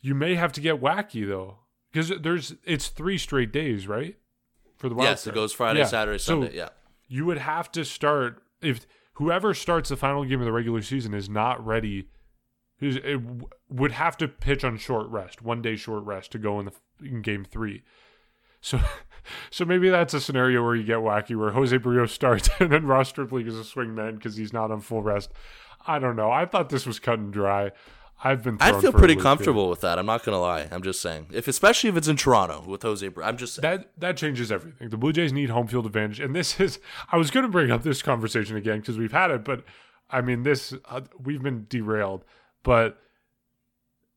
you 0.00 0.14
may 0.14 0.34
have 0.34 0.50
to 0.52 0.62
get 0.62 0.80
wacky 0.80 1.28
though, 1.28 1.58
because 1.92 2.08
there's 2.08 2.54
it's 2.64 2.88
three 2.88 3.18
straight 3.18 3.52
days, 3.52 3.86
right? 3.86 4.16
For 4.78 4.88
the 4.88 4.94
wild 4.94 5.10
yes, 5.10 5.24
card. 5.24 5.34
it 5.34 5.38
goes 5.38 5.52
Friday, 5.52 5.80
yeah. 5.80 5.84
Saturday, 5.84 6.16
Sunday. 6.16 6.48
So 6.48 6.54
yeah. 6.54 6.68
You 7.08 7.26
would 7.26 7.36
have 7.36 7.70
to 7.72 7.84
start 7.84 8.42
if 8.62 8.86
whoever 9.16 9.52
starts 9.52 9.90
the 9.90 9.96
final 9.98 10.24
game 10.24 10.40
of 10.40 10.46
the 10.46 10.52
regular 10.52 10.80
season 10.80 11.12
is 11.12 11.28
not 11.28 11.62
ready. 11.62 12.08
It 12.80 13.20
would 13.68 13.92
have 13.92 14.16
to 14.16 14.26
pitch 14.26 14.64
on 14.64 14.78
short 14.78 15.06
rest, 15.08 15.42
one 15.42 15.60
day 15.60 15.76
short 15.76 16.04
rest 16.04 16.32
to 16.32 16.38
go 16.38 16.58
in 16.60 16.64
the 16.64 16.72
in 17.06 17.20
game 17.20 17.44
three. 17.44 17.82
So, 18.60 18.80
so 19.50 19.64
maybe 19.64 19.88
that's 19.88 20.14
a 20.14 20.20
scenario 20.20 20.62
where 20.62 20.74
you 20.74 20.84
get 20.84 20.98
wacky, 20.98 21.36
where 21.36 21.50
Jose 21.50 21.76
Berrios 21.78 22.10
starts 22.10 22.48
and 22.60 22.72
then 22.72 22.86
Ross 22.86 23.08
Stripling 23.08 23.46
is 23.46 23.58
a 23.58 23.62
swingman 23.62 24.16
because 24.16 24.36
he's 24.36 24.52
not 24.52 24.70
on 24.70 24.80
full 24.80 25.02
rest. 25.02 25.32
I 25.86 25.98
don't 25.98 26.16
know. 26.16 26.30
I 26.30 26.46
thought 26.46 26.68
this 26.68 26.86
was 26.86 26.98
cut 26.98 27.18
and 27.18 27.32
dry. 27.32 27.72
I've 28.22 28.42
been. 28.42 28.56
I 28.60 28.80
feel 28.80 28.92
pretty 28.92 29.14
comfortable 29.16 29.64
here. 29.64 29.70
with 29.70 29.82
that. 29.82 29.98
I'm 29.98 30.06
not 30.06 30.24
gonna 30.24 30.40
lie. 30.40 30.68
I'm 30.70 30.82
just 30.82 31.02
saying, 31.02 31.26
if 31.32 31.48
especially 31.48 31.90
if 31.90 31.96
it's 31.96 32.08
in 32.08 32.16
Toronto 32.16 32.64
with 32.66 32.82
Jose, 32.82 33.08
I'm 33.22 33.36
just 33.36 33.56
saying. 33.56 33.80
that 33.80 33.90
that 33.98 34.16
changes 34.16 34.50
everything. 34.50 34.88
The 34.88 34.96
Blue 34.96 35.12
Jays 35.12 35.34
need 35.34 35.50
home 35.50 35.66
field 35.66 35.84
advantage, 35.84 36.20
and 36.20 36.34
this 36.34 36.58
is. 36.58 36.80
I 37.12 37.18
was 37.18 37.30
gonna 37.30 37.48
bring 37.48 37.70
up 37.70 37.82
this 37.82 38.00
conversation 38.00 38.56
again 38.56 38.80
because 38.80 38.96
we've 38.96 39.12
had 39.12 39.30
it, 39.30 39.44
but 39.44 39.64
I 40.08 40.22
mean, 40.22 40.44
this 40.44 40.72
uh, 40.86 41.02
we've 41.22 41.42
been 41.42 41.66
derailed. 41.68 42.24
But 42.62 42.98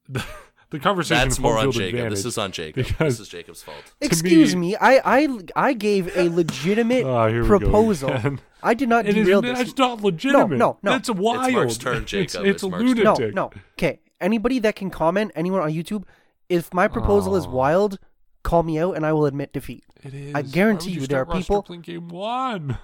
the, 0.07 0.23
the 0.71 0.79
conversation. 0.79 1.27
That's 1.27 1.39
more 1.39 1.57
on 1.57 1.71
Jacob. 1.71 2.09
This 2.09 2.25
is 2.25 2.37
on 2.37 2.51
Jacob. 2.51 2.85
Because 2.85 3.17
This 3.17 3.27
is 3.27 3.29
Jacob's 3.29 3.63
fault. 3.63 3.77
Excuse 4.01 4.55
me, 4.55 4.71
me, 4.71 4.75
I, 4.75 5.23
I 5.23 5.39
I 5.55 5.73
gave 5.73 6.15
a 6.15 6.29
legitimate 6.29 7.03
oh, 7.05 7.45
proposal. 7.45 8.37
I 8.61 8.73
did 8.73 8.89
not 8.89 9.05
it 9.05 9.13
derail 9.13 9.39
is, 9.39 9.51
this. 9.51 9.57
That's 9.57 9.77
not 9.77 10.01
legitimate. 10.01 10.57
No, 10.57 10.57
no, 10.57 10.79
no. 10.83 10.91
That's 10.91 11.09
wild. 11.09 11.45
It's 11.45 11.53
Mark's 11.53 11.77
turn, 11.77 12.05
Jacob. 12.05 12.25
It's, 12.25 12.35
it's, 12.35 12.45
it's 12.45 12.63
a 12.63 12.67
lunatic. 12.67 13.33
No, 13.33 13.47
no. 13.47 13.51
Okay. 13.77 13.99
Anybody 14.21 14.59
that 14.59 14.75
can 14.75 14.89
comment, 14.89 15.31
anyone 15.33 15.61
on 15.61 15.71
YouTube, 15.71 16.03
if 16.49 16.73
my 16.73 16.87
proposal 16.87 17.33
oh. 17.33 17.37
is 17.37 17.47
wild, 17.47 17.99
call 18.43 18.63
me 18.63 18.77
out 18.77 18.95
and 18.95 19.05
I 19.05 19.13
will 19.13 19.25
admit 19.25 19.53
defeat. 19.53 19.85
It 20.03 20.13
is. 20.13 20.35
I 20.35 20.41
guarantee 20.41 20.91
you, 20.91 21.01
you 21.01 21.07
there 21.07 21.21
are 21.21 21.25
people. 21.25 21.61
Game 21.61 22.09
one. 22.09 22.77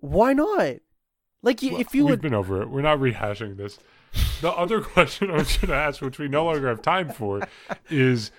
Why 0.00 0.32
not? 0.32 0.76
Like, 1.42 1.60
well, 1.62 1.80
if 1.80 1.94
you 1.94 2.04
we've 2.04 2.10
would... 2.10 2.20
been 2.20 2.34
over 2.34 2.62
it. 2.62 2.68
We're 2.68 2.82
not 2.82 2.98
rehashing 2.98 3.56
this. 3.56 3.78
The 4.40 4.50
other 4.50 4.80
question 4.82 5.30
I 5.30 5.34
was 5.34 5.56
going 5.56 5.68
to 5.68 5.74
ask, 5.74 6.00
which 6.00 6.18
we 6.18 6.28
no 6.28 6.44
longer 6.44 6.68
have 6.68 6.82
time 6.82 7.10
for, 7.10 7.42
is, 7.90 8.30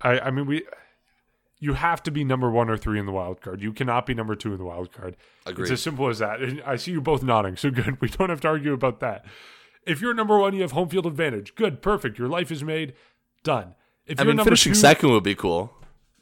I, 0.00 0.18
I 0.20 0.30
mean, 0.30 0.46
we, 0.46 0.64
you 1.58 1.74
have 1.74 2.02
to 2.04 2.10
be 2.10 2.24
number 2.24 2.50
one 2.50 2.68
or 2.68 2.76
three 2.76 2.98
in 2.98 3.06
the 3.06 3.12
wild 3.12 3.40
card. 3.40 3.62
You 3.62 3.72
cannot 3.72 4.06
be 4.06 4.14
number 4.14 4.34
two 4.34 4.52
in 4.52 4.58
the 4.58 4.64
wild 4.64 4.92
card. 4.92 5.16
Agreed. 5.46 5.64
It's 5.64 5.72
as 5.72 5.82
simple 5.82 6.08
as 6.08 6.18
that. 6.18 6.40
And 6.40 6.62
I 6.66 6.76
see 6.76 6.90
you 6.90 7.00
both 7.00 7.22
nodding, 7.22 7.56
so 7.56 7.70
good. 7.70 7.96
We 8.00 8.08
don't 8.08 8.30
have 8.30 8.40
to 8.42 8.48
argue 8.48 8.72
about 8.72 9.00
that. 9.00 9.24
If 9.86 10.00
you're 10.00 10.14
number 10.14 10.38
one, 10.38 10.54
you 10.54 10.62
have 10.62 10.72
home 10.72 10.88
field 10.88 11.06
advantage. 11.06 11.54
Good, 11.54 11.82
perfect. 11.82 12.18
Your 12.18 12.28
life 12.28 12.50
is 12.50 12.62
made. 12.62 12.94
Done. 13.42 13.74
If 14.06 14.20
I 14.20 14.24
mean, 14.24 14.38
finishing 14.38 14.72
two, 14.72 14.78
second 14.78 15.10
would 15.10 15.22
be 15.22 15.34
cool. 15.34 15.72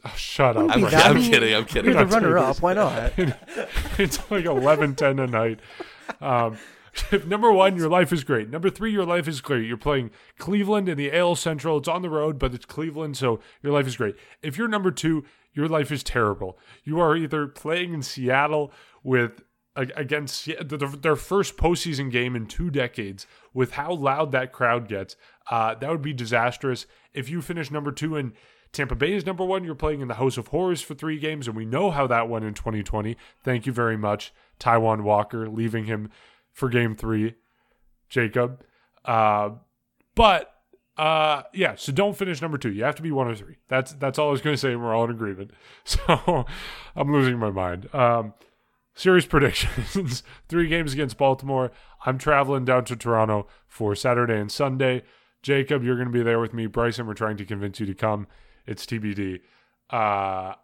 Oh, 0.05 0.13
shut 0.17 0.57
up. 0.57 0.71
I'm, 0.71 0.85
I'm 0.85 1.21
kidding. 1.21 1.55
I'm 1.55 1.65
kidding. 1.65 1.93
You're 1.93 2.05
the 2.05 2.15
runner 2.15 2.39
up. 2.39 2.61
Why 2.61 2.75
not? 2.75 3.13
it's 3.99 4.31
like 4.31 4.45
11 4.45 4.95
10 4.95 5.19
a 5.19 5.27
night. 5.27 5.61
Um, 6.21 6.59
number 7.27 7.53
one, 7.53 7.77
your 7.77 7.89
life 7.89 8.13
is 8.13 8.25
great. 8.25 8.51
Number 8.51 8.71
three, 8.71 8.93
your 8.93 9.05
life 9.05 9.29
is 9.29 9.41
great. 9.41 9.67
You're 9.67 9.77
playing 9.77 10.11
Cleveland 10.39 10.89
in 10.89 10.97
the 10.97 11.17
AL 11.17 11.37
Central. 11.37 11.79
It's 11.79 11.89
on 11.89 12.03
the 12.03 12.11
road, 12.11 12.39
but 12.39 12.55
it's 12.55 12.65
Cleveland, 12.65 13.17
so 13.17 13.41
your 13.63 13.73
life 13.73 13.87
is 13.87 13.97
great. 13.97 14.17
If 14.43 14.57
you're 14.57 14.69
number 14.69 14.91
two, 14.91 15.25
your 15.53 15.69
life 15.69 15.91
is 15.91 16.03
terrible. 16.03 16.59
You 16.85 17.01
are 17.01 17.17
either 17.17 17.47
playing 17.47 17.95
in 17.95 18.03
Seattle 18.03 18.73
with 19.03 19.43
against 19.77 20.51
their 20.69 21.17
first 21.17 21.57
postseason 21.57 22.11
game 22.11 22.35
in 22.35 22.47
two 22.47 22.71
decades 22.71 23.27
with 23.55 23.73
how 23.73 23.95
loud 23.95 24.33
that 24.33 24.53
crowd 24.53 24.89
gets. 24.89 25.17
Uh, 25.49 25.75
that 25.75 25.89
would 25.89 26.03
be 26.03 26.13
disastrous. 26.13 26.87
If 27.15 27.31
you 27.31 27.41
finish 27.41 27.71
number 27.71 27.93
two 27.93 28.17
and 28.17 28.33
Tampa 28.73 28.95
Bay 28.95 29.13
is 29.13 29.27
number 29.27 29.45
one, 29.45 29.65
you're 29.65 29.75
playing 29.75 30.01
in 30.01 30.09
the 30.09 30.15
House 30.15 30.37
of 30.37 30.49
Horrors 30.49 30.81
for 30.81 30.95
three 30.95 31.19
games, 31.19 31.49
and 31.49 31.57
we 31.57 31.65
know 31.65 31.91
how 31.91 32.07
that 32.07 32.29
went 32.29 32.45
in 32.45 32.55
2020. 32.55 33.17
Thank 33.43 33.67
you 33.67 33.73
very 33.73 33.97
much, 33.97 34.33
Taijuan 34.61 35.03
Walker, 35.03 35.49
leaving 35.49 35.87
him 35.87 36.11
for 36.61 36.69
game 36.69 36.95
three, 36.95 37.35
Jacob. 38.11 38.63
Uh, 39.05 39.51
but 40.15 40.53
uh, 40.97 41.43
yeah, 41.55 41.75
so 41.75 41.91
don't 41.91 42.17
finish 42.17 42.43
number 42.43 42.59
two. 42.59 42.71
You 42.71 42.85
have 42.85 42.95
to 42.97 43.03
be 43.03 43.11
one 43.11 43.27
or 43.27 43.35
three. 43.35 43.57
That's 43.69 43.93
that's 43.95 44.19
all 44.19 44.29
I 44.29 44.31
was 44.31 44.43
going 44.43 44.55
to 44.55 44.61
say. 44.61 44.77
We're 44.77 44.95
all 44.95 45.05
in 45.05 45.11
agreement. 45.11 45.51
So 45.85 46.45
I'm 46.95 47.13
losing 47.13 47.39
my 47.39 47.51
mind. 47.51 47.93
Um, 47.95 48.35
series 48.95 49.27
predictions: 49.27 50.23
three 50.49 50.69
games 50.69 50.93
against 50.93 51.17
Baltimore. 51.17 51.73
I'm 52.05 52.19
traveling 52.19 52.67
down 52.67 52.85
to 52.85 52.97
Toronto 52.97 53.49
for 53.67 53.97
Saturday 53.97 54.39
and 54.39 54.53
Sunday. 54.53 55.03
Jacob, 55.43 55.83
you're 55.83 55.97
going 55.97 56.09
to 56.09 56.13
be 56.13 56.23
there 56.23 56.39
with 56.39 56.53
me. 56.53 56.67
Bryson, 56.67 57.07
we're 57.07 57.15
trying 57.15 57.39
to 57.39 57.47
convince 57.47 57.81
you 57.81 57.87
to 57.87 57.95
come. 57.95 58.27
It's 58.67 58.85
TBD. 58.85 59.41
Uh, 59.89 60.55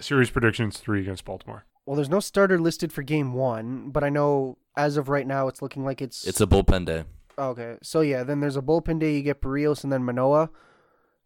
series 0.00 0.30
predictions 0.30 0.78
three 0.78 1.02
against 1.02 1.26
Baltimore. 1.26 1.66
Well, 1.86 1.96
there's 1.96 2.08
no 2.08 2.20
starter 2.20 2.58
listed 2.58 2.92
for 2.92 3.02
game 3.02 3.32
one, 3.32 3.90
but 3.90 4.04
I 4.04 4.08
know 4.08 4.58
as 4.76 4.96
of 4.96 5.08
right 5.08 5.26
now, 5.26 5.48
it's 5.48 5.60
looking 5.62 5.84
like 5.84 6.00
it's. 6.00 6.26
It's 6.26 6.40
a 6.40 6.46
bullpen 6.46 6.86
day. 6.86 7.04
Okay, 7.38 7.76
so 7.82 8.00
yeah, 8.02 8.22
then 8.22 8.40
there's 8.40 8.56
a 8.56 8.62
bullpen 8.62 8.98
day. 9.00 9.16
You 9.16 9.22
get 9.22 9.40
Berrios 9.40 9.82
and 9.82 9.92
then 9.92 10.04
Manoah. 10.04 10.50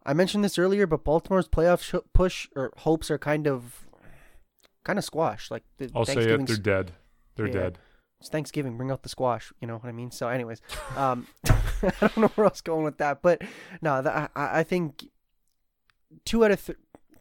I 0.05 0.15
mentioned 0.15 0.45
this 0.45 0.59
earlier, 0.59 0.87
but 0.87 1.05
Baltimore's 1.05 1.49
playoff 1.49 1.83
sh- 1.83 2.07
push 2.15 2.49
or 2.55 2.73
hopes 2.79 3.11
are 3.11 3.19
kind 3.19 3.47
of, 3.49 3.87
kind 4.85 4.99
of 4.99 5.05
squashed. 5.05 5.51
Like 5.51 5.65
the 5.79 5.91
I'll 5.95 6.05
say 6.07 6.13
it. 6.13 6.15
Thanksgiving's- 6.17 6.49
They're 6.49 6.83
dead. 6.83 6.93
They're 7.35 7.47
Yeah. 7.49 7.53
dead. 7.53 7.79
it's 8.21 8.29
Thanksgiving. 8.31 8.77
Bring 8.79 8.91
out 8.91 9.03
the 9.03 9.09
squash. 9.11 9.53
You 9.61 9.67
know 9.67 9.75
what 9.79 9.85
I 9.89 9.93
mean? 9.93 10.11
So, 10.11 10.29
anyways, 10.29 10.63
um, 10.97 11.27
I 11.47 11.93
don't 12.01 12.17
know 12.17 12.29
where 12.37 12.47
else 12.47 12.61
going 12.63 12.85
with 12.85 12.97
that, 12.99 13.21
but 13.21 13.43
no, 13.83 14.01
that, 14.01 14.31
I, 14.35 14.61
I 14.61 14.63
think 14.63 15.05
two 16.25 16.45
out 16.45 16.51
of 16.53 16.65
th- 16.65 16.79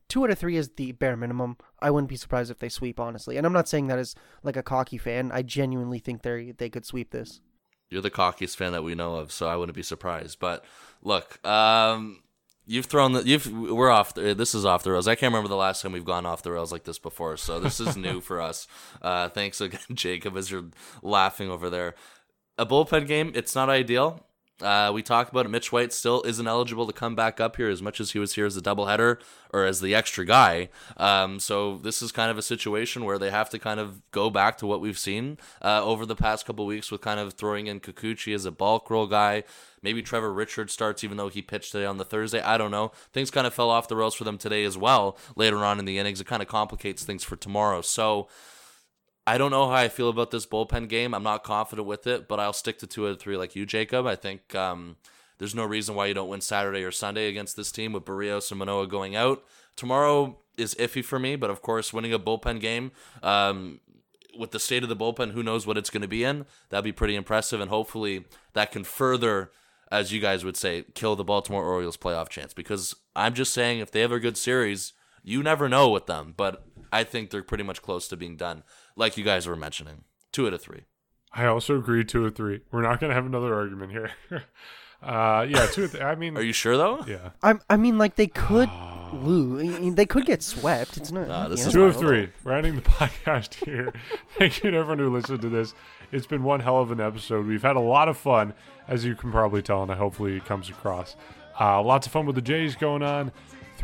two 0.10 0.24
out 0.24 0.32
of 0.32 0.40
three 0.40 0.58
is 0.58 0.70
the 0.70 0.92
bare 0.94 1.18
minimum. 1.18 1.58
I 1.80 1.92
wouldn't 1.92 2.10
be 2.10 2.16
surprised 2.16 2.52
if 2.52 2.60
they 2.60 2.70
sweep, 2.70 3.00
honestly. 3.00 3.38
And 3.38 3.46
I'm 3.46 3.54
not 3.54 3.68
saying 3.68 3.88
that 3.88 4.00
as 4.00 4.16
like 4.44 4.58
a 4.58 4.64
cocky 4.64 4.98
fan. 4.98 5.32
I 5.32 5.42
genuinely 5.42 6.00
think 6.00 6.22
they 6.22 6.54
they 6.58 6.70
could 6.70 6.86
sweep 6.86 7.12
this. 7.12 7.42
You're 7.90 8.02
the 8.02 8.12
cockiest 8.12 8.56
fan 8.56 8.72
that 8.72 8.84
we 8.84 8.96
know 8.96 9.16
of, 9.16 9.32
so 9.32 9.48
I 9.48 9.56
wouldn't 9.56 9.76
be 9.76 9.84
surprised. 9.84 10.40
But 10.40 10.66
look, 11.04 11.46
um, 11.46 12.24
you've 12.66 12.88
thrown 12.88 13.14
the 13.14 13.24
you've 13.24 13.52
we're 13.52 13.92
off. 13.92 14.14
The, 14.14 14.34
this 14.34 14.56
is 14.56 14.66
off 14.66 14.84
the 14.84 14.92
rails. 14.92 15.08
I 15.08 15.16
can't 15.16 15.32
remember 15.32 15.50
the 15.50 15.56
last 15.56 15.82
time 15.82 15.92
we've 15.92 16.06
gone 16.06 16.26
off 16.26 16.44
the 16.44 16.52
rails 16.52 16.72
like 16.72 16.84
this 16.84 17.00
before, 17.00 17.38
so 17.38 17.60
this 17.60 17.80
is 17.80 17.96
new 17.98 18.22
for 18.22 18.42
us. 18.42 18.68
Uh, 19.02 19.30
thanks 19.30 19.62
again, 19.62 19.80
Jacob, 19.94 20.36
as 20.36 20.50
you're 20.50 20.66
laughing 21.04 21.50
over 21.50 21.70
there. 21.70 21.94
A 22.58 22.66
bullpen 22.66 23.06
game, 23.06 23.32
it's 23.36 23.54
not 23.54 23.70
ideal. 23.70 24.26
Uh, 24.62 24.90
we 24.94 25.04
talked 25.04 25.32
about 25.32 25.46
it. 25.46 25.50
Mitch 25.50 25.72
White 25.72 25.92
still 25.92 26.22
isn't 26.24 26.48
eligible 26.48 26.88
to 26.88 26.94
come 26.94 27.14
back 27.14 27.42
up 27.42 27.58
here 27.58 27.68
as 27.68 27.82
much 27.82 28.00
as 28.00 28.12
he 28.12 28.20
was 28.20 28.36
here 28.36 28.46
as 28.46 28.56
a 28.56 28.62
doubleheader 28.62 29.20
or 29.52 29.66
as 29.66 29.82
the 29.82 29.94
extra 29.94 30.26
guy. 30.26 30.70
Um, 30.96 31.42
so 31.42 31.78
this 31.78 32.02
is 32.02 32.14
kind 32.14 32.32
of 32.32 32.38
a 32.38 32.42
situation 32.42 33.04
where 33.04 33.20
they 33.20 33.32
have 33.32 33.50
to 33.50 33.60
kind 33.60 33.82
of 33.82 34.02
go 34.12 34.30
back 34.30 34.58
to 34.60 34.66
what 34.66 34.80
we've 34.80 34.98
seen 34.98 35.38
uh, 35.62 35.84
over 35.84 36.06
the 36.06 36.16
past 36.16 36.46
couple 36.46 36.66
weeks 36.66 36.90
with 36.90 37.02
kind 37.02 37.20
of 37.20 37.34
throwing 37.34 37.68
in 37.68 37.82
Kikuchi 37.82 38.34
as 38.34 38.46
a 38.46 38.52
bulk 38.52 38.90
role 38.90 39.08
guy. 39.08 39.44
Maybe 39.82 40.02
Trevor 40.02 40.32
Richard 40.34 40.72
starts 40.72 41.04
even 41.04 41.18
though 41.18 41.30
he 41.30 41.42
pitched 41.42 41.74
today 41.74 41.86
on 41.86 41.98
the 41.98 42.06
Thursday. 42.06 42.42
I 42.42 42.58
don't 42.58 42.72
know. 42.72 42.94
Things 43.12 43.32
kind 43.32 43.46
of 43.46 43.54
fell 43.54 43.70
off 43.70 43.90
the 43.90 43.98
rails 43.98 44.16
for 44.16 44.24
them 44.24 44.38
today 44.38 44.64
as 44.64 44.78
well. 44.78 45.18
Later 45.36 45.66
on 45.66 45.80
in 45.80 45.86
the 45.86 45.98
innings, 45.98 46.22
it 46.22 46.28
kind 46.28 46.42
of 46.42 46.48
complicates 46.48 47.04
things 47.04 47.24
for 47.24 47.36
tomorrow. 47.36 47.82
So. 47.82 48.30
I 49.28 49.38
don't 49.38 49.52
know 49.52 49.68
how 49.68 49.76
I 49.76 49.88
feel 49.88 50.10
about 50.10 50.32
this 50.32 50.46
bullpen 50.46 50.88
game. 50.88 51.14
I'm 51.14 51.24
not 51.24 51.44
confident 51.44 51.88
with 51.88 52.06
it, 52.06 52.28
but 52.28 52.40
I'll 52.40 52.54
stick 52.54 52.78
to 52.80 52.88
two 52.88 53.08
out 53.08 53.12
of 53.12 53.20
three 53.20 53.38
like 53.38 53.56
you, 53.56 53.66
Jacob. 53.66 54.06
I 54.06 54.16
think 54.16 54.54
um, 54.54 54.98
there's 55.40 55.56
no 55.56 55.66
reason 55.66 55.96
why 55.96 56.06
you 56.06 56.14
don't 56.14 56.30
win 56.30 56.42
Saturday 56.42 56.84
or 56.84 56.92
Sunday 56.92 57.28
against 57.28 57.56
this 57.56 57.72
team 57.72 57.92
with 57.94 58.06
Berrios 58.06 58.52
and 58.52 58.60
Manoah 58.60 58.88
going 58.88 59.16
out. 59.16 59.44
Tomorrow 59.76 60.38
is 60.58 60.76
iffy 60.76 61.04
for 61.04 61.20
me, 61.20 61.36
but 61.36 61.50
of 61.50 61.62
course, 61.62 61.92
winning 61.92 62.14
a 62.14 62.20
bullpen 62.20 62.60
game 62.62 62.92
um, 63.24 63.80
with 64.38 64.52
the 64.52 64.60
state 64.60 64.84
of 64.84 64.90
the 64.90 64.96
bullpen, 64.96 65.32
who 65.32 65.44
knows 65.44 65.66
what 65.66 65.78
it's 65.78 65.90
going 65.90 66.04
to 66.04 66.08
be 66.08 66.24
in? 66.24 66.46
That'd 66.70 66.86
be 66.86 66.92
pretty 66.92 67.16
impressive, 67.16 67.60
and 67.60 67.70
hopefully 67.70 68.26
that 68.54 68.72
can 68.72 68.84
further, 68.84 69.52
as 69.92 70.14
you 70.14 70.22
guys 70.22 70.46
would 70.46 70.56
say, 70.56 70.86
kill 70.94 71.16
the 71.16 71.24
Baltimore 71.24 71.66
Orioles 71.66 71.98
playoff 71.98 72.30
chance. 72.30 72.54
Because 72.54 72.96
I'm 73.16 73.34
just 73.34 73.54
saying, 73.54 73.80
if 73.80 73.92
they 73.92 74.02
have 74.02 74.12
a 74.12 74.20
good 74.20 74.38
series, 74.38 74.94
you 75.24 75.42
never 75.42 75.68
know 75.68 75.90
with 75.90 76.06
them, 76.06 76.34
but 76.38 76.64
I 76.94 77.04
think 77.04 77.30
they're 77.30 77.44
pretty 77.44 77.64
much 77.64 77.82
close 77.82 78.08
to 78.10 78.16
being 78.16 78.38
done, 78.38 78.64
like 78.96 79.18
you 79.18 79.24
guys 79.24 79.48
were 79.48 79.56
mentioning. 79.56 80.04
Two 80.32 80.48
out 80.48 80.54
of 80.54 80.62
three. 80.62 80.82
I 81.34 81.46
also 81.46 81.78
agree 81.78 82.04
two 82.06 82.24
or 82.24 82.30
three. 82.30 82.62
We're 82.72 82.82
not 82.82 83.00
going 83.00 83.10
to 83.10 83.16
have 83.16 83.26
another 83.26 83.54
argument 83.54 83.92
here. 83.92 84.12
uh, 85.04 85.46
yeah, 85.50 85.66
two 85.68 85.84
or 85.86 85.88
three. 85.88 86.02
I 86.02 86.16
mean, 86.16 86.38
Are 86.38 86.42
you 86.42 86.54
sure 86.54 86.78
though? 86.78 87.04
yeah, 87.08 87.32
I 87.44 87.56
I 87.70 87.78
mean, 87.78 87.98
like 87.98 88.16
they 88.16 88.28
could 88.28 88.70
lose. 89.14 89.76
I 89.76 89.80
mean, 89.80 89.96
They 89.96 90.06
could 90.06 90.26
get 90.26 90.42
swept. 90.42 90.98
It's 90.98 91.12
not. 91.12 91.28
Nah, 91.28 91.48
this 91.50 91.62
yeah, 91.62 91.68
is 91.68 91.74
two 91.74 91.88
it's 91.88 91.96
of 91.98 92.02
three. 92.02 92.30
We're 92.44 92.54
ending 92.54 92.76
the 92.76 92.82
podcast 93.00 93.66
here. 93.66 93.94
Thank 94.38 94.64
you 94.64 94.72
to 94.72 94.78
everyone 94.78 95.00
who 95.00 95.10
listened 95.10 95.42
to 95.42 95.50
this. 95.50 95.74
It's 96.12 96.28
been 96.28 96.44
one 96.44 96.60
hell 96.62 96.80
of 96.82 96.92
an 96.92 97.02
episode. 97.02 97.46
We've 97.46 97.62
had 97.62 97.76
a 97.76 97.82
lot 97.82 98.08
of 98.08 98.18
fun, 98.18 98.54
as 98.88 99.04
you 99.04 99.16
can 99.16 99.32
probably 99.32 99.62
tell, 99.62 99.82
and 99.84 99.92
hopefully 99.92 100.38
it 100.38 100.46
comes 100.46 100.70
across. 100.70 101.16
Uh, 101.60 101.82
lots 101.82 102.06
of 102.08 102.14
fun 102.14 102.26
with 102.26 102.36
the 102.36 102.42
Jays 102.42 102.76
going 102.76 103.02
on. 103.02 103.32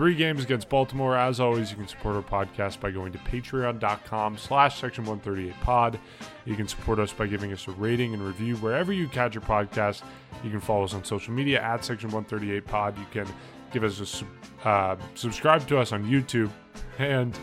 Three 0.01 0.15
games 0.15 0.43
against 0.43 0.67
Baltimore. 0.67 1.15
As 1.15 1.39
always, 1.39 1.69
you 1.69 1.77
can 1.77 1.87
support 1.87 2.15
our 2.15 2.23
podcast 2.23 2.79
by 2.79 2.89
going 2.89 3.11
to 3.11 3.19
patreon.com 3.19 4.35
slash 4.35 4.81
section 4.81 5.05
138 5.05 5.53
pod. 5.61 5.99
You 6.43 6.55
can 6.55 6.67
support 6.67 6.97
us 6.97 7.13
by 7.13 7.27
giving 7.27 7.53
us 7.53 7.67
a 7.67 7.71
rating 7.73 8.15
and 8.15 8.23
review 8.23 8.55
wherever 8.55 8.91
you 8.91 9.07
catch 9.07 9.35
your 9.35 9.43
podcast. 9.43 10.01
You 10.43 10.49
can 10.49 10.59
follow 10.59 10.85
us 10.85 10.95
on 10.95 11.03
social 11.03 11.35
media 11.35 11.61
at 11.61 11.85
section 11.85 12.09
138 12.09 12.65
pod. 12.65 12.97
You 12.97 13.05
can 13.11 13.31
give 13.71 13.83
us 13.83 14.23
a 14.63 14.67
uh, 14.67 14.97
subscribe 15.13 15.67
to 15.67 15.77
us 15.77 15.91
on 15.91 16.03
YouTube. 16.05 16.49
And 16.97 17.37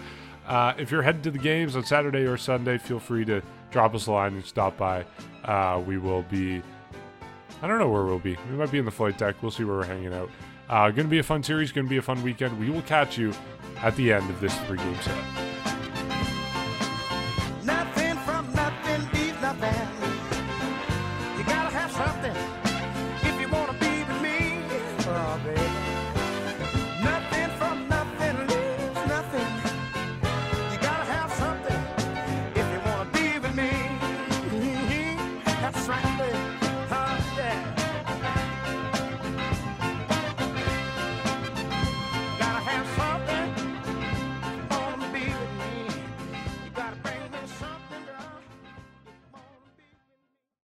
uh, 0.48 0.74
if 0.78 0.90
you're 0.90 1.02
heading 1.02 1.22
to 1.22 1.30
the 1.30 1.38
games 1.38 1.76
on 1.76 1.84
Saturday 1.84 2.26
or 2.26 2.36
Sunday, 2.36 2.76
feel 2.76 2.98
free 2.98 3.24
to 3.26 3.40
drop 3.70 3.94
us 3.94 4.08
a 4.08 4.10
line 4.10 4.34
and 4.34 4.44
stop 4.44 4.76
by. 4.76 5.06
Uh, 5.44 5.80
we 5.86 5.96
will 5.96 6.22
be 6.24 6.60
I 7.62 7.68
don't 7.68 7.78
know 7.78 7.88
where 7.88 8.04
we'll 8.04 8.18
be. 8.18 8.36
We 8.50 8.56
might 8.56 8.72
be 8.72 8.78
in 8.78 8.84
the 8.84 8.90
flight 8.90 9.16
deck. 9.16 9.36
We'll 9.42 9.52
see 9.52 9.62
where 9.62 9.76
we're 9.76 9.84
hanging 9.84 10.12
out. 10.12 10.28
Uh, 10.68 10.90
going 10.90 11.06
to 11.06 11.10
be 11.10 11.18
a 11.18 11.22
fun 11.22 11.42
series. 11.42 11.72
Going 11.72 11.86
to 11.86 11.90
be 11.90 11.96
a 11.96 12.02
fun 12.02 12.22
weekend. 12.22 12.58
We 12.58 12.70
will 12.70 12.82
catch 12.82 13.16
you 13.16 13.32
at 13.78 13.96
the 13.96 14.12
end 14.12 14.28
of 14.28 14.40
this 14.40 14.56
three 14.60 14.78
game 14.78 14.96
set. 15.00 15.47